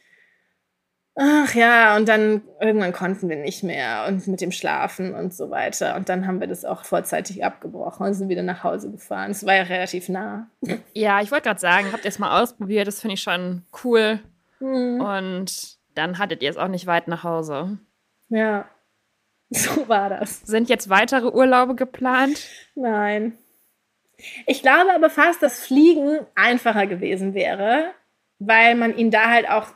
Ach 1.16 1.54
ja, 1.54 1.96
und 1.96 2.08
dann 2.08 2.42
irgendwann 2.60 2.92
konnten 2.92 3.28
wir 3.28 3.36
nicht 3.36 3.62
mehr 3.62 4.06
und 4.08 4.26
mit 4.26 4.40
dem 4.40 4.50
Schlafen 4.50 5.14
und 5.14 5.32
so 5.32 5.48
weiter. 5.48 5.94
Und 5.94 6.08
dann 6.08 6.26
haben 6.26 6.40
wir 6.40 6.48
das 6.48 6.64
auch 6.64 6.84
vorzeitig 6.84 7.44
abgebrochen 7.44 8.04
und 8.04 8.14
sind 8.14 8.28
wieder 8.28 8.42
nach 8.42 8.64
Hause 8.64 8.90
gefahren. 8.90 9.30
Es 9.30 9.46
war 9.46 9.54
ja 9.54 9.62
relativ 9.62 10.08
nah. 10.08 10.48
Ja, 10.92 11.20
ich 11.20 11.30
wollte 11.30 11.44
gerade 11.44 11.60
sagen, 11.60 11.92
habt 11.92 12.04
ihr 12.04 12.08
es 12.08 12.18
mal 12.18 12.42
ausprobiert, 12.42 12.88
das 12.88 13.00
finde 13.00 13.14
ich 13.14 13.22
schon 13.22 13.62
cool. 13.84 14.18
Mhm. 14.58 15.00
Und 15.00 15.78
dann 15.94 16.18
hattet 16.18 16.42
ihr 16.42 16.50
es 16.50 16.56
auch 16.56 16.66
nicht 16.66 16.88
weit 16.88 17.06
nach 17.06 17.22
Hause. 17.22 17.78
Ja, 18.28 18.68
so 19.50 19.88
war 19.88 20.08
das. 20.08 20.40
Sind 20.40 20.68
jetzt 20.68 20.90
weitere 20.90 21.28
Urlaube 21.28 21.76
geplant? 21.76 22.48
Nein. 22.74 23.38
Ich 24.46 24.62
glaube 24.62 24.92
aber 24.94 25.10
fast, 25.10 25.42
dass 25.42 25.60
Fliegen 25.60 26.18
einfacher 26.34 26.86
gewesen 26.86 27.34
wäre, 27.34 27.90
weil 28.38 28.74
man 28.74 28.96
ihn 28.96 29.10
da 29.10 29.30
halt 29.30 29.48
auch 29.48 29.68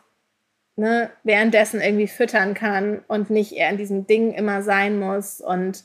ne, 0.79 1.11
währenddessen 1.25 1.81
irgendwie 1.81 2.09
füttern 2.09 2.55
kann 2.55 3.05
und 3.09 3.31
nicht 3.31 3.53
eher 3.53 3.71
in 3.71 3.77
diesem 3.77 4.07
Ding 4.07 4.33
immer 4.33 4.63
sein 4.63 4.99
muss. 4.99 5.41
Und 5.41 5.85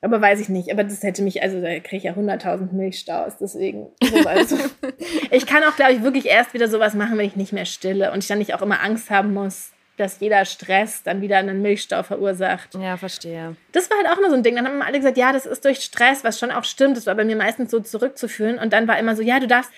aber 0.00 0.20
weiß 0.20 0.40
ich 0.40 0.48
nicht. 0.48 0.72
Aber 0.72 0.82
das 0.82 1.02
hätte 1.02 1.22
mich, 1.22 1.42
also 1.42 1.60
da 1.60 1.78
kriege 1.80 1.96
ich 1.96 2.04
ja 2.04 2.12
100.000 2.12 2.72
Milchstaus. 2.72 3.36
Deswegen. 3.38 3.88
So, 4.02 4.28
also, 4.28 4.56
ich 5.30 5.46
kann 5.46 5.62
auch, 5.64 5.76
glaube 5.76 5.92
ich, 5.92 6.02
wirklich 6.02 6.26
erst 6.26 6.54
wieder 6.54 6.68
sowas 6.68 6.94
machen, 6.94 7.16
wenn 7.18 7.26
ich 7.26 7.36
nicht 7.36 7.52
mehr 7.52 7.66
stille 7.66 8.12
und 8.12 8.18
ich 8.18 8.28
dann 8.28 8.38
nicht 8.38 8.54
auch 8.54 8.62
immer 8.62 8.82
Angst 8.82 9.10
haben 9.10 9.32
muss, 9.32 9.73
dass 9.96 10.20
jeder 10.20 10.44
Stress 10.44 11.02
dann 11.02 11.20
wieder 11.20 11.38
einen 11.38 11.62
Milchstau 11.62 12.02
verursacht. 12.02 12.74
Ja, 12.74 12.96
verstehe. 12.96 13.56
Das 13.72 13.90
war 13.90 13.98
halt 13.98 14.08
auch 14.08 14.18
immer 14.18 14.30
so 14.30 14.36
ein 14.36 14.42
Ding. 14.42 14.56
Dann 14.56 14.66
haben 14.66 14.82
alle 14.82 14.98
gesagt, 14.98 15.16
ja, 15.16 15.32
das 15.32 15.46
ist 15.46 15.64
durch 15.64 15.80
Stress, 15.80 16.24
was 16.24 16.38
schon 16.38 16.50
auch 16.50 16.64
stimmt. 16.64 16.96
Das 16.96 17.06
war 17.06 17.14
bei 17.14 17.24
mir 17.24 17.36
meistens 17.36 17.70
so 17.70 17.80
zurückzuführen. 17.80 18.58
Und 18.58 18.72
dann 18.72 18.88
war 18.88 18.98
immer 18.98 19.14
so, 19.14 19.22
ja, 19.22 19.38
du 19.38 19.46
darfst, 19.46 19.70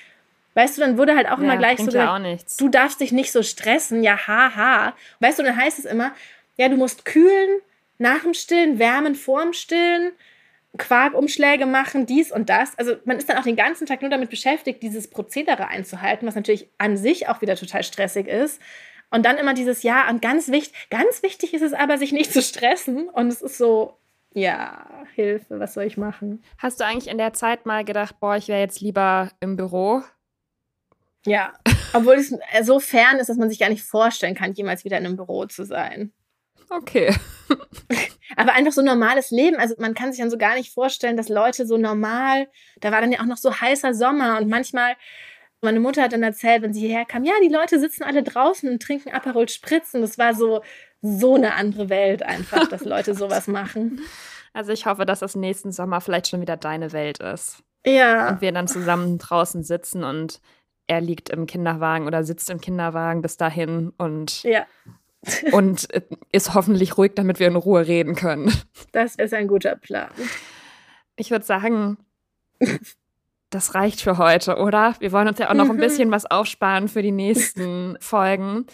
weißt 0.55 0.79
du, 0.79 0.81
dann 0.81 0.97
wurde 0.97 1.15
halt 1.15 1.27
auch 1.27 1.39
ja, 1.39 1.45
immer 1.45 1.57
gleich 1.59 1.79
so, 1.79 2.19
nichts. 2.19 2.57
du 2.57 2.69
darfst 2.69 3.01
dich 3.01 3.13
nicht 3.13 3.31
so 3.31 3.43
stressen, 3.43 4.03
ja, 4.03 4.27
haha. 4.27 4.95
Weißt 5.21 5.39
du, 5.39 5.43
dann 5.43 5.57
heißt 5.57 5.79
es 5.79 5.85
immer, 5.85 6.13
ja, 6.57 6.69
du 6.69 6.77
musst 6.77 7.05
kühlen, 7.05 7.61
nach 7.99 8.23
dem 8.23 8.35
Stillen, 8.35 8.79
wärmen 8.79 9.15
vor 9.15 9.43
dem 9.43 9.53
Stillen, 9.53 10.13
Quarkumschläge 10.79 11.67
machen, 11.67 12.07
dies 12.07 12.31
und 12.31 12.49
das. 12.51 12.79
Also 12.79 12.97
man 13.05 13.17
ist 13.17 13.29
dann 13.29 13.39
auch 13.39 13.45
den 13.45 13.57
ganzen 13.57 13.87
Tag 13.87 14.03
nur 14.03 14.11
damit 14.11 14.31
beschäftigt, 14.31 14.83
dieses 14.83 15.09
Prozedere 15.09 15.69
einzuhalten, 15.69 16.27
was 16.27 16.35
natürlich 16.35 16.69
an 16.79 16.97
sich 16.97 17.29
auch 17.29 17.41
wieder 17.41 17.57
total 17.57 17.83
stressig 17.83 18.27
ist. 18.27 18.61
Und 19.11 19.25
dann 19.25 19.39
immer 19.39 19.55
dieses 19.55 19.83
Ja, 19.83 20.09
und 20.11 20.21
ganz 20.21 20.49
wichtig, 20.49 20.89
ganz 20.91 21.23
wichtig 21.23 21.55
ist 21.55 21.63
es 21.63 21.73
aber, 21.73 21.99
sich 21.99 22.13
nicht 22.13 22.33
zu 22.33 22.43
stressen. 22.43 23.09
Und 23.09 23.29
es 23.29 23.41
ist 23.41 23.59
so, 23.59 23.97
ja, 24.33 24.87
Hilfe, 25.15 25.59
was 25.61 25.75
soll 25.75 25.85
ich 25.85 25.97
machen? 25.97 26.43
Hast 26.59 26.81
du 26.81 26.85
eigentlich 26.85 27.09
in 27.09 27.19
der 27.19 27.33
Zeit 27.33 27.67
mal 27.67 27.85
gedacht, 27.85 28.21
boah, 28.21 28.37
ich 28.37 28.49
wäre 28.49 28.61
jetzt 28.61 28.81
lieber 28.81 29.31
im 29.41 29.57
Büro? 29.57 30.03
Ja, 31.25 31.55
obwohl 31.93 32.17
es 32.17 32.35
so 32.63 32.79
fern 32.79 33.17
ist, 33.17 33.29
dass 33.29 33.37
man 33.37 33.49
sich 33.49 33.59
gar 33.59 33.71
nicht 33.71 33.83
vorstellen 33.83 34.35
kann, 34.35 34.53
jemals 34.53 34.85
wieder 34.85 34.99
in 34.99 35.07
einem 35.07 35.17
Büro 35.17 35.47
zu 35.47 35.65
sein. 35.65 36.13
Okay. 36.69 37.15
Aber 38.37 38.53
einfach 38.53 38.73
so 38.73 38.83
normales 38.83 39.31
Leben. 39.31 39.57
Also 39.57 39.75
man 39.79 39.95
kann 39.95 40.13
sich 40.13 40.21
dann 40.21 40.31
so 40.31 40.39
gar 40.39 40.55
nicht 40.55 40.73
vorstellen, 40.73 41.17
dass 41.17 41.29
Leute 41.29 41.67
so 41.67 41.77
normal, 41.79 42.49
da 42.81 42.93
war 42.93 43.01
dann 43.01 43.13
ja 43.13 43.21
auch 43.21 43.27
noch 43.27 43.37
so 43.37 43.61
heißer 43.61 43.95
Sommer 43.95 44.39
und 44.39 44.49
manchmal 44.49 44.95
meine 45.63 45.81
Mutter 45.81 46.03
hat 46.03 46.13
dann 46.13 46.23
erzählt, 46.23 46.63
wenn 46.63 46.73
sie 46.73 46.81
hierher 46.81 47.05
kam, 47.05 47.25
ja, 47.25 47.33
die 47.43 47.53
Leute 47.53 47.81
sitzen 47.81 48.03
alle 48.03 48.23
draußen 48.23 48.69
und 48.69 48.83
trinken 48.83 49.11
Aperol 49.11 49.49
Spritzen. 49.49 50.01
Das 50.03 50.19
war 50.19 50.35
so, 50.35 50.63
so 51.03 51.35
eine 51.35 51.55
andere 51.55 51.89
Welt 51.89 52.23
einfach, 52.23 52.69
dass 52.69 52.85
Leute 52.85 53.15
sowas 53.15 53.47
machen. 53.49 54.01
Also 54.53 54.73
ich 54.73 54.87
hoffe, 54.87 55.05
dass 55.05 55.21
das 55.21 55.35
nächsten 55.35 55.73
Sommer 55.73 56.01
vielleicht 56.01 56.29
schon 56.29 56.41
wieder 56.41 56.57
deine 56.57 56.93
Welt 56.93 57.19
ist. 57.19 57.63
Ja. 57.85 58.31
Und 58.31 58.41
wir 58.41 58.53
dann 58.53 58.69
zusammen 58.69 59.19
draußen 59.19 59.63
sitzen 59.63 60.03
und 60.03 60.41
er 60.87 61.01
liegt 61.01 61.31
im 61.31 61.47
Kinderwagen 61.47 62.07
oder 62.07 62.25
sitzt 62.25 62.51
im 62.51 62.61
Kinderwagen 62.61 63.23
bis 63.23 63.37
dahin 63.37 63.93
und, 63.99 64.43
ja. 64.43 64.67
und 65.53 65.89
ist 66.33 66.55
hoffentlich 66.55 66.97
ruhig, 66.97 67.13
damit 67.15 67.39
wir 67.39 67.49
in 67.49 67.57
Ruhe 67.57 67.87
reden 67.87 68.15
können. 68.15 68.53
Das 68.93 69.17
ist 69.17 69.35
ein 69.35 69.49
guter 69.49 69.77
Plan. 69.77 70.11
Ich 71.17 71.31
würde 71.31 71.45
sagen, 71.45 71.99
das 73.51 73.75
reicht 73.75 74.01
für 74.01 74.19
heute, 74.19 74.57
oder? 74.57 74.95
Wir 74.99 75.13
wollen 75.13 75.29
uns 75.29 75.39
ja 75.39 75.51
auch 75.51 75.55
noch 75.55 75.71
ein 75.71 75.77
bisschen 75.77 76.11
was 76.13 76.27
aufsparen 76.27 76.89
für 76.89 77.03
die 77.03 77.13
nächsten 77.13 77.97
Folgen. 78.01 78.67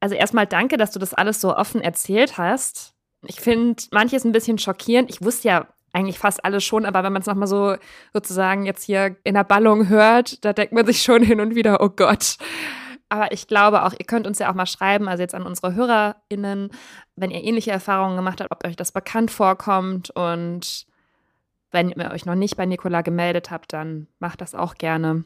Also 0.00 0.14
erstmal 0.14 0.46
danke, 0.46 0.76
dass 0.76 0.90
du 0.90 0.98
das 0.98 1.14
alles 1.14 1.40
so 1.40 1.56
offen 1.56 1.80
erzählt 1.80 2.38
hast. 2.38 2.94
Ich 3.26 3.40
finde 3.40 3.82
manches 3.90 4.24
ein 4.24 4.32
bisschen 4.32 4.58
schockierend. 4.58 5.10
Ich 5.10 5.22
wusste 5.22 5.48
ja 5.48 5.66
eigentlich 5.92 6.18
fast 6.18 6.44
alles 6.44 6.64
schon, 6.64 6.84
aber 6.84 7.02
wenn 7.02 7.12
man 7.12 7.22
es 7.22 7.26
nochmal 7.26 7.48
so 7.48 7.76
sozusagen 8.12 8.64
jetzt 8.64 8.84
hier 8.84 9.16
in 9.24 9.34
der 9.34 9.44
Ballung 9.44 9.88
hört, 9.88 10.44
da 10.44 10.52
denkt 10.52 10.72
man 10.72 10.86
sich 10.86 11.02
schon 11.02 11.22
hin 11.22 11.40
und 11.40 11.54
wieder, 11.54 11.80
oh 11.82 11.88
Gott. 11.88 12.36
Aber 13.08 13.32
ich 13.32 13.46
glaube 13.46 13.84
auch, 13.84 13.92
ihr 13.92 14.04
könnt 14.04 14.26
uns 14.26 14.38
ja 14.38 14.50
auch 14.50 14.54
mal 14.54 14.66
schreiben, 14.66 15.08
also 15.08 15.22
jetzt 15.22 15.34
an 15.34 15.44
unsere 15.44 15.74
HörerInnen, 15.74 16.70
wenn 17.16 17.30
ihr 17.30 17.42
ähnliche 17.42 17.70
Erfahrungen 17.70 18.16
gemacht 18.16 18.40
habt, 18.40 18.52
ob 18.52 18.66
euch 18.66 18.76
das 18.76 18.92
bekannt 18.92 19.30
vorkommt 19.30 20.10
und 20.10 20.86
wenn 21.70 21.90
ihr 21.90 22.10
euch 22.10 22.26
noch 22.26 22.34
nicht 22.34 22.56
bei 22.56 22.66
Nicola 22.66 23.02
gemeldet 23.02 23.50
habt, 23.50 23.72
dann 23.72 24.08
macht 24.18 24.40
das 24.40 24.54
auch 24.54 24.74
gerne. 24.74 25.24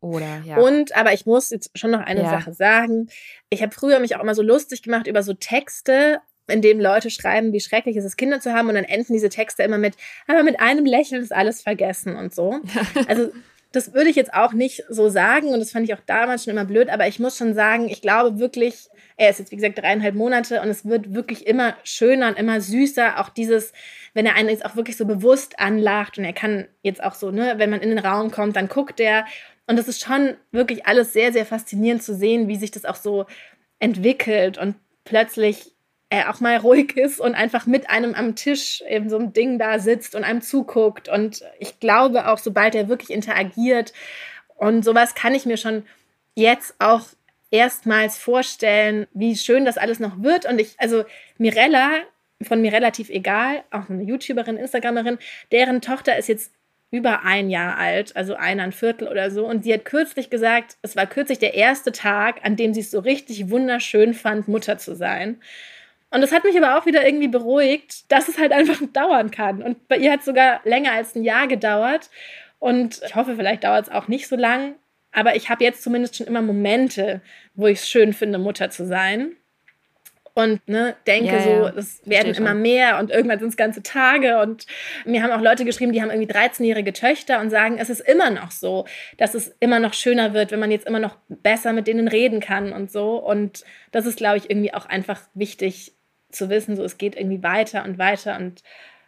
Oder, 0.00 0.42
ja. 0.44 0.58
Und, 0.58 0.96
aber 0.96 1.12
ich 1.12 1.26
muss 1.26 1.50
jetzt 1.50 1.76
schon 1.78 1.90
noch 1.90 2.00
eine 2.00 2.22
ja. 2.22 2.30
Sache 2.30 2.52
sagen. 2.52 3.08
Ich 3.50 3.62
habe 3.62 3.74
früher 3.74 3.98
mich 3.98 4.16
auch 4.16 4.22
immer 4.22 4.34
so 4.34 4.42
lustig 4.42 4.82
gemacht 4.82 5.06
über 5.06 5.22
so 5.22 5.34
Texte, 5.34 6.20
in 6.48 6.62
denen 6.62 6.80
Leute 6.80 7.10
schreiben, 7.10 7.52
wie 7.52 7.60
schrecklich 7.60 7.96
es 7.96 8.04
ist, 8.04 8.16
Kinder 8.16 8.40
zu 8.40 8.52
haben. 8.52 8.68
Und 8.68 8.74
dann 8.74 8.84
enden 8.84 9.12
diese 9.12 9.28
Texte 9.28 9.62
immer 9.62 9.78
mit, 9.78 9.94
aber 10.26 10.42
mit 10.42 10.60
einem 10.60 10.84
Lächeln 10.84 11.22
ist 11.22 11.34
alles 11.34 11.62
vergessen 11.62 12.16
und 12.16 12.34
so. 12.34 12.60
Also, 13.08 13.32
das 13.72 13.92
würde 13.94 14.08
ich 14.10 14.16
jetzt 14.16 14.32
auch 14.32 14.52
nicht 14.52 14.84
so 14.88 15.08
sagen. 15.08 15.48
Und 15.48 15.60
das 15.60 15.70
fand 15.70 15.88
ich 15.88 15.94
auch 15.94 16.00
damals 16.06 16.44
schon 16.44 16.52
immer 16.52 16.64
blöd. 16.64 16.88
Aber 16.88 17.06
ich 17.06 17.18
muss 17.18 17.36
schon 17.36 17.54
sagen, 17.54 17.88
ich 17.88 18.00
glaube 18.00 18.38
wirklich, 18.38 18.88
er 19.16 19.30
ist 19.30 19.38
jetzt, 19.38 19.50
wie 19.50 19.56
gesagt, 19.56 19.78
dreieinhalb 19.78 20.14
Monate 20.14 20.60
und 20.60 20.68
es 20.68 20.84
wird 20.84 21.14
wirklich 21.14 21.46
immer 21.46 21.76
schöner 21.84 22.28
und 22.28 22.38
immer 22.38 22.60
süßer. 22.60 23.20
Auch 23.20 23.28
dieses, 23.28 23.72
wenn 24.14 24.26
er 24.26 24.34
einen 24.34 24.48
jetzt 24.48 24.64
auch 24.64 24.76
wirklich 24.76 24.96
so 24.96 25.04
bewusst 25.04 25.58
anlacht 25.58 26.18
und 26.18 26.24
er 26.24 26.32
kann 26.32 26.68
jetzt 26.82 27.02
auch 27.02 27.14
so, 27.14 27.30
ne, 27.30 27.54
wenn 27.56 27.70
man 27.70 27.80
in 27.80 27.90
den 27.90 27.98
Raum 27.98 28.30
kommt, 28.30 28.56
dann 28.56 28.68
guckt 28.68 29.00
er 29.00 29.26
und 29.66 29.78
es 29.78 29.88
ist 29.88 30.04
schon 30.04 30.36
wirklich 30.52 30.86
alles 30.86 31.12
sehr, 31.12 31.32
sehr 31.32 31.44
faszinierend 31.44 32.02
zu 32.02 32.14
sehen, 32.14 32.48
wie 32.48 32.56
sich 32.56 32.70
das 32.70 32.84
auch 32.84 32.94
so 32.94 33.26
entwickelt 33.78 34.58
und 34.58 34.76
plötzlich 35.04 35.75
er 36.08 36.30
auch 36.30 36.40
mal 36.40 36.56
ruhig 36.56 36.96
ist 36.96 37.20
und 37.20 37.34
einfach 37.34 37.66
mit 37.66 37.90
einem 37.90 38.14
am 38.14 38.36
Tisch 38.36 38.82
eben 38.88 39.10
so 39.10 39.18
ein 39.18 39.32
Ding 39.32 39.58
da 39.58 39.78
sitzt 39.78 40.14
und 40.14 40.24
einem 40.24 40.40
zuguckt. 40.40 41.08
Und 41.08 41.42
ich 41.58 41.80
glaube 41.80 42.28
auch, 42.28 42.38
sobald 42.38 42.74
er 42.74 42.88
wirklich 42.88 43.10
interagiert 43.10 43.92
und 44.56 44.84
sowas 44.84 45.14
kann 45.14 45.34
ich 45.34 45.46
mir 45.46 45.56
schon 45.56 45.84
jetzt 46.34 46.74
auch 46.78 47.02
erstmals 47.50 48.18
vorstellen, 48.18 49.06
wie 49.14 49.36
schön 49.36 49.64
das 49.64 49.78
alles 49.78 49.98
noch 49.98 50.22
wird. 50.22 50.46
Und 50.46 50.60
ich, 50.60 50.74
also 50.78 51.04
Mirella, 51.38 51.90
von 52.42 52.60
mir 52.60 52.72
relativ 52.72 53.08
egal, 53.08 53.64
auch 53.70 53.88
eine 53.88 54.02
YouTuberin, 54.02 54.58
Instagramerin, 54.58 55.18
deren 55.52 55.80
Tochter 55.80 56.16
ist 56.18 56.28
jetzt 56.28 56.52
über 56.90 57.24
ein 57.24 57.50
Jahr 57.50 57.78
alt, 57.78 58.14
also 58.14 58.34
ein 58.34 58.72
Viertel 58.72 59.08
oder 59.08 59.30
so. 59.30 59.46
Und 59.46 59.64
sie 59.64 59.72
hat 59.72 59.84
kürzlich 59.84 60.30
gesagt, 60.30 60.76
es 60.82 60.96
war 60.96 61.06
kürzlich 61.06 61.38
der 61.38 61.54
erste 61.54 61.92
Tag, 61.92 62.44
an 62.44 62.56
dem 62.56 62.74
sie 62.74 62.80
es 62.80 62.90
so 62.90 63.00
richtig 63.00 63.50
wunderschön 63.50 64.14
fand, 64.14 64.48
Mutter 64.48 64.78
zu 64.78 64.94
sein. 64.94 65.40
Und 66.16 66.22
das 66.22 66.32
hat 66.32 66.44
mich 66.44 66.56
aber 66.56 66.78
auch 66.78 66.86
wieder 66.86 67.04
irgendwie 67.04 67.28
beruhigt, 67.28 68.10
dass 68.10 68.28
es 68.28 68.38
halt 68.38 68.50
einfach 68.50 68.80
dauern 68.94 69.30
kann. 69.30 69.62
Und 69.62 69.86
bei 69.86 69.98
ihr 69.98 70.10
hat 70.10 70.20
es 70.20 70.24
sogar 70.24 70.62
länger 70.64 70.92
als 70.92 71.14
ein 71.14 71.24
Jahr 71.24 71.46
gedauert. 71.46 72.08
Und 72.58 73.02
ich 73.06 73.14
hoffe, 73.14 73.36
vielleicht 73.36 73.64
dauert 73.64 73.88
es 73.88 73.92
auch 73.92 74.08
nicht 74.08 74.26
so 74.26 74.34
lang. 74.34 74.76
Aber 75.12 75.36
ich 75.36 75.50
habe 75.50 75.62
jetzt 75.62 75.82
zumindest 75.82 76.16
schon 76.16 76.26
immer 76.26 76.40
Momente, 76.40 77.20
wo 77.54 77.66
ich 77.66 77.80
es 77.80 77.88
schön 77.90 78.14
finde, 78.14 78.38
Mutter 78.38 78.70
zu 78.70 78.86
sein 78.86 79.36
und 80.36 80.68
ne, 80.68 80.94
denke 81.06 81.34
ja, 81.34 81.40
so, 81.40 81.78
es 81.78 82.02
werden 82.04 82.34
immer 82.34 82.52
mehr 82.52 82.98
und 82.98 83.10
irgendwann 83.10 83.38
sind 83.38 83.48
es 83.48 83.56
ganze 83.56 83.82
Tage. 83.82 84.38
Und 84.38 84.66
mir 85.06 85.22
haben 85.22 85.30
auch 85.30 85.40
Leute 85.40 85.64
geschrieben, 85.64 85.92
die 85.92 86.02
haben 86.02 86.10
irgendwie 86.10 86.30
13-jährige 86.30 86.92
Töchter 86.92 87.40
und 87.40 87.48
sagen, 87.48 87.78
es 87.78 87.88
ist 87.88 88.00
immer 88.00 88.28
noch 88.28 88.50
so, 88.50 88.84
dass 89.16 89.32
es 89.32 89.56
immer 89.60 89.80
noch 89.80 89.94
schöner 89.94 90.34
wird, 90.34 90.52
wenn 90.52 90.60
man 90.60 90.70
jetzt 90.70 90.86
immer 90.86 90.98
noch 90.98 91.16
besser 91.30 91.72
mit 91.72 91.86
denen 91.86 92.06
reden 92.06 92.40
kann 92.40 92.74
und 92.74 92.92
so. 92.92 93.16
Und 93.16 93.64
das 93.92 94.04
ist, 94.04 94.18
glaube 94.18 94.36
ich, 94.36 94.50
irgendwie 94.50 94.74
auch 94.74 94.84
einfach 94.84 95.22
wichtig 95.32 95.95
zu 96.36 96.48
wissen, 96.50 96.76
so 96.76 96.84
es 96.84 96.98
geht 96.98 97.16
irgendwie 97.16 97.42
weiter 97.42 97.84
und 97.84 97.98
weiter 97.98 98.36
und 98.36 98.62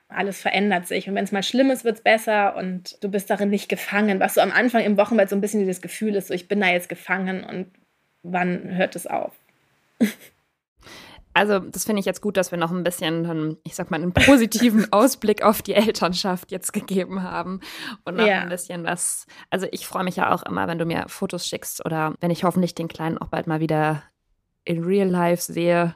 alles 0.08 0.40
verändert 0.40 0.86
sich. 0.86 1.08
Und 1.08 1.14
wenn 1.14 1.24
es 1.24 1.32
mal 1.32 1.42
schlimm 1.42 1.70
ist, 1.70 1.84
wird 1.84 1.96
es 1.96 2.02
besser 2.02 2.56
und 2.56 3.02
du 3.02 3.10
bist 3.10 3.28
darin 3.28 3.50
nicht 3.50 3.68
gefangen. 3.68 4.20
Was 4.20 4.34
so 4.34 4.40
am 4.40 4.52
Anfang 4.52 4.82
im 4.82 4.96
Wochenbett 4.96 5.28
so 5.28 5.36
ein 5.36 5.40
bisschen 5.40 5.60
dieses 5.60 5.82
Gefühl 5.82 6.14
ist, 6.16 6.28
so 6.28 6.34
ich 6.34 6.48
bin 6.48 6.60
da 6.60 6.68
jetzt 6.68 6.88
gefangen 6.88 7.44
und 7.44 7.66
wann 8.22 8.74
hört 8.74 8.96
es 8.96 9.06
auf? 9.06 9.32
Also, 11.34 11.60
das 11.60 11.84
finde 11.84 12.00
ich 12.00 12.06
jetzt 12.06 12.20
gut, 12.20 12.36
dass 12.36 12.50
wir 12.50 12.58
noch 12.58 12.72
ein 12.72 12.82
bisschen, 12.82 13.58
ich 13.62 13.76
sag 13.76 13.92
mal, 13.92 14.02
einen 14.02 14.12
positiven 14.12 14.88
Ausblick 14.92 15.42
auf 15.42 15.62
die 15.62 15.74
Elternschaft 15.74 16.50
jetzt 16.50 16.72
gegeben 16.72 17.22
haben. 17.22 17.60
Und 18.04 18.16
noch 18.16 18.26
ja. 18.26 18.40
ein 18.40 18.48
bisschen 18.48 18.84
was. 18.84 19.24
Also, 19.48 19.68
ich 19.70 19.86
freue 19.86 20.02
mich 20.02 20.16
ja 20.16 20.34
auch 20.34 20.42
immer, 20.42 20.66
wenn 20.66 20.78
du 20.78 20.84
mir 20.84 21.04
Fotos 21.06 21.46
schickst 21.46 21.84
oder 21.84 22.14
wenn 22.20 22.32
ich 22.32 22.42
hoffentlich 22.42 22.74
den 22.74 22.88
Kleinen 22.88 23.18
auch 23.18 23.28
bald 23.28 23.46
mal 23.46 23.60
wieder 23.60 24.02
in 24.64 24.82
Real 24.82 25.06
Life 25.06 25.52
sehe, 25.52 25.94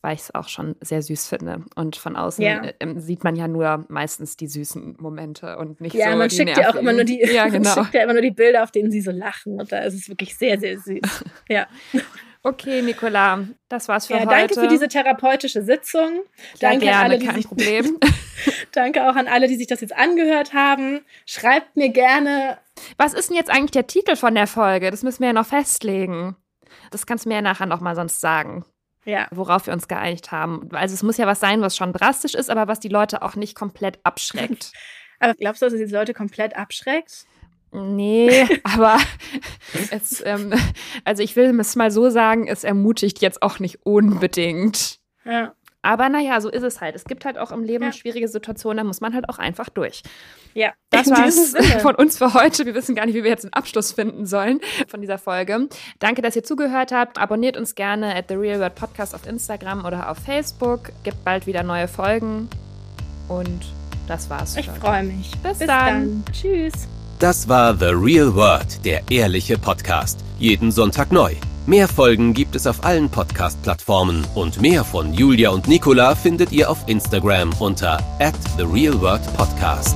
weil 0.00 0.14
ich 0.14 0.20
es 0.20 0.34
auch 0.34 0.48
schon 0.48 0.76
sehr 0.80 1.02
süß 1.02 1.26
finde. 1.26 1.64
Und 1.74 1.96
von 1.96 2.16
außen 2.16 2.44
ja. 2.44 2.62
äh, 2.62 3.00
sieht 3.00 3.24
man 3.24 3.34
ja 3.34 3.48
nur 3.48 3.84
meistens 3.88 4.36
die 4.36 4.46
süßen 4.46 4.96
Momente 5.00 5.58
und 5.58 5.80
nicht 5.80 5.94
ja, 5.94 6.06
so. 6.06 6.10
Ja, 6.10 6.16
man 6.16 6.30
schickt 6.30 6.56
ja 6.56 6.70
auch 6.70 6.76
immer 6.76 6.92
nur 6.92 7.04
die, 7.04 7.20
ja, 7.32 7.48
genau. 7.48 7.74
schickt 7.74 7.94
ja 7.94 8.04
immer 8.04 8.12
nur 8.12 8.22
die 8.22 8.30
Bilder, 8.30 8.62
auf 8.62 8.70
denen 8.70 8.90
sie 8.90 9.00
so 9.00 9.10
lachen. 9.10 9.60
Und 9.60 9.72
da 9.72 9.80
ist 9.80 9.94
es 9.94 10.08
wirklich 10.08 10.36
sehr, 10.36 10.58
sehr 10.58 10.78
süß. 10.78 11.24
ja. 11.48 11.66
Okay, 12.44 12.82
Nicola, 12.82 13.44
das 13.68 13.88
war's 13.88 14.06
für 14.06 14.14
ja, 14.14 14.20
heute. 14.20 14.30
Danke 14.30 14.54
für 14.54 14.68
diese 14.68 14.86
therapeutische 14.86 15.62
Sitzung. 15.62 16.20
Ja, 16.60 16.70
danke 16.70 16.84
gerne, 16.84 16.96
an 16.96 17.04
alle, 17.04 17.18
die 17.18 17.26
kein 17.26 17.34
sich, 17.34 17.48
Problem. 17.48 17.98
danke 18.72 19.10
auch 19.10 19.16
an 19.16 19.26
alle, 19.26 19.48
die 19.48 19.56
sich 19.56 19.66
das 19.66 19.80
jetzt 19.80 19.96
angehört 19.96 20.54
haben. 20.54 21.00
Schreibt 21.26 21.76
mir 21.76 21.88
gerne. 21.88 22.58
Was 22.96 23.14
ist 23.14 23.30
denn 23.30 23.36
jetzt 23.36 23.50
eigentlich 23.50 23.72
der 23.72 23.88
Titel 23.88 24.14
von 24.14 24.36
der 24.36 24.46
Folge? 24.46 24.92
Das 24.92 25.02
müssen 25.02 25.20
wir 25.20 25.28
ja 25.28 25.32
noch 25.32 25.46
festlegen. 25.46 26.36
Das 26.92 27.06
kannst 27.06 27.24
du 27.24 27.28
mir 27.28 27.36
ja 27.36 27.42
nachher 27.42 27.66
noch 27.66 27.80
mal 27.80 27.96
sonst 27.96 28.20
sagen. 28.20 28.64
Ja. 29.08 29.26
Worauf 29.30 29.66
wir 29.66 29.72
uns 29.72 29.88
geeinigt 29.88 30.32
haben. 30.32 30.68
Also 30.72 30.92
es 30.92 31.02
muss 31.02 31.16
ja 31.16 31.26
was 31.26 31.40
sein, 31.40 31.62
was 31.62 31.74
schon 31.74 31.94
drastisch 31.94 32.34
ist, 32.34 32.50
aber 32.50 32.68
was 32.68 32.78
die 32.78 32.90
Leute 32.90 33.22
auch 33.22 33.36
nicht 33.36 33.54
komplett 33.54 33.98
abschreckt. 34.02 34.70
aber 35.18 35.32
glaubst 35.32 35.62
du, 35.62 35.66
dass 35.66 35.72
es 35.72 35.88
die 35.88 35.94
Leute 35.94 36.12
komplett 36.12 36.54
abschreckt? 36.54 37.24
Nee, 37.72 38.46
aber 38.64 38.98
es, 39.90 40.22
ähm, 40.26 40.52
also 41.04 41.22
ich 41.22 41.36
will 41.36 41.58
es 41.58 41.74
mal 41.74 41.90
so 41.90 42.10
sagen, 42.10 42.48
es 42.48 42.64
ermutigt 42.64 43.22
jetzt 43.22 43.40
auch 43.40 43.60
nicht 43.60 43.86
unbedingt. 43.86 44.98
Ja. 45.24 45.54
Aber 45.88 46.10
naja, 46.10 46.38
so 46.42 46.50
ist 46.50 46.64
es 46.64 46.82
halt. 46.82 46.94
Es 46.94 47.04
gibt 47.04 47.24
halt 47.24 47.38
auch 47.38 47.50
im 47.50 47.64
Leben 47.64 47.82
ja. 47.84 47.92
schwierige 47.92 48.28
Situationen, 48.28 48.76
da 48.76 48.84
muss 48.84 49.00
man 49.00 49.14
halt 49.14 49.26
auch 49.30 49.38
einfach 49.38 49.70
durch. 49.70 50.02
Ja. 50.52 50.74
Das 50.90 51.08
war's 51.08 51.54
von 51.80 51.94
uns 51.94 52.18
für 52.18 52.34
heute. 52.34 52.66
Wir 52.66 52.74
wissen 52.74 52.94
gar 52.94 53.06
nicht, 53.06 53.14
wie 53.14 53.24
wir 53.24 53.30
jetzt 53.30 53.46
einen 53.46 53.54
Abschluss 53.54 53.92
finden 53.92 54.26
sollen 54.26 54.60
von 54.86 55.00
dieser 55.00 55.16
Folge. 55.16 55.66
Danke, 55.98 56.20
dass 56.20 56.36
ihr 56.36 56.44
zugehört 56.44 56.92
habt. 56.92 57.16
Abonniert 57.16 57.56
uns 57.56 57.74
gerne 57.74 58.14
at 58.14 58.26
The 58.28 58.34
Real 58.34 58.60
World 58.60 58.74
Podcast 58.74 59.14
auf 59.14 59.26
Instagram 59.26 59.86
oder 59.86 60.10
auf 60.10 60.18
Facebook. 60.18 60.90
Gibt 61.04 61.24
bald 61.24 61.46
wieder 61.46 61.62
neue 61.62 61.88
Folgen. 61.88 62.50
Und 63.28 63.72
das 64.08 64.28
war's. 64.28 64.58
Ich 64.58 64.68
freue 64.68 65.04
mich. 65.04 65.30
Bis, 65.42 65.56
Bis 65.56 65.68
dann. 65.68 66.22
dann. 66.22 66.24
Tschüss. 66.32 66.86
Das 67.18 67.48
war 67.48 67.74
The 67.74 67.92
Real 67.94 68.34
World, 68.34 68.84
der 68.84 69.00
ehrliche 69.10 69.56
Podcast. 69.56 70.20
Jeden 70.38 70.70
Sonntag 70.70 71.12
neu. 71.12 71.34
Mehr 71.68 71.86
Folgen 71.86 72.32
gibt 72.32 72.56
es 72.56 72.66
auf 72.66 72.82
allen 72.82 73.10
Podcast-Plattformen 73.10 74.26
und 74.34 74.58
mehr 74.58 74.84
von 74.84 75.12
Julia 75.12 75.50
und 75.50 75.68
Nicola 75.68 76.14
findet 76.14 76.50
ihr 76.50 76.70
auf 76.70 76.78
Instagram 76.86 77.52
unter 77.58 77.98
at 78.20 78.32
The 78.56 78.62
Real 78.62 78.98
World 79.02 79.20
Podcast. 79.36 79.94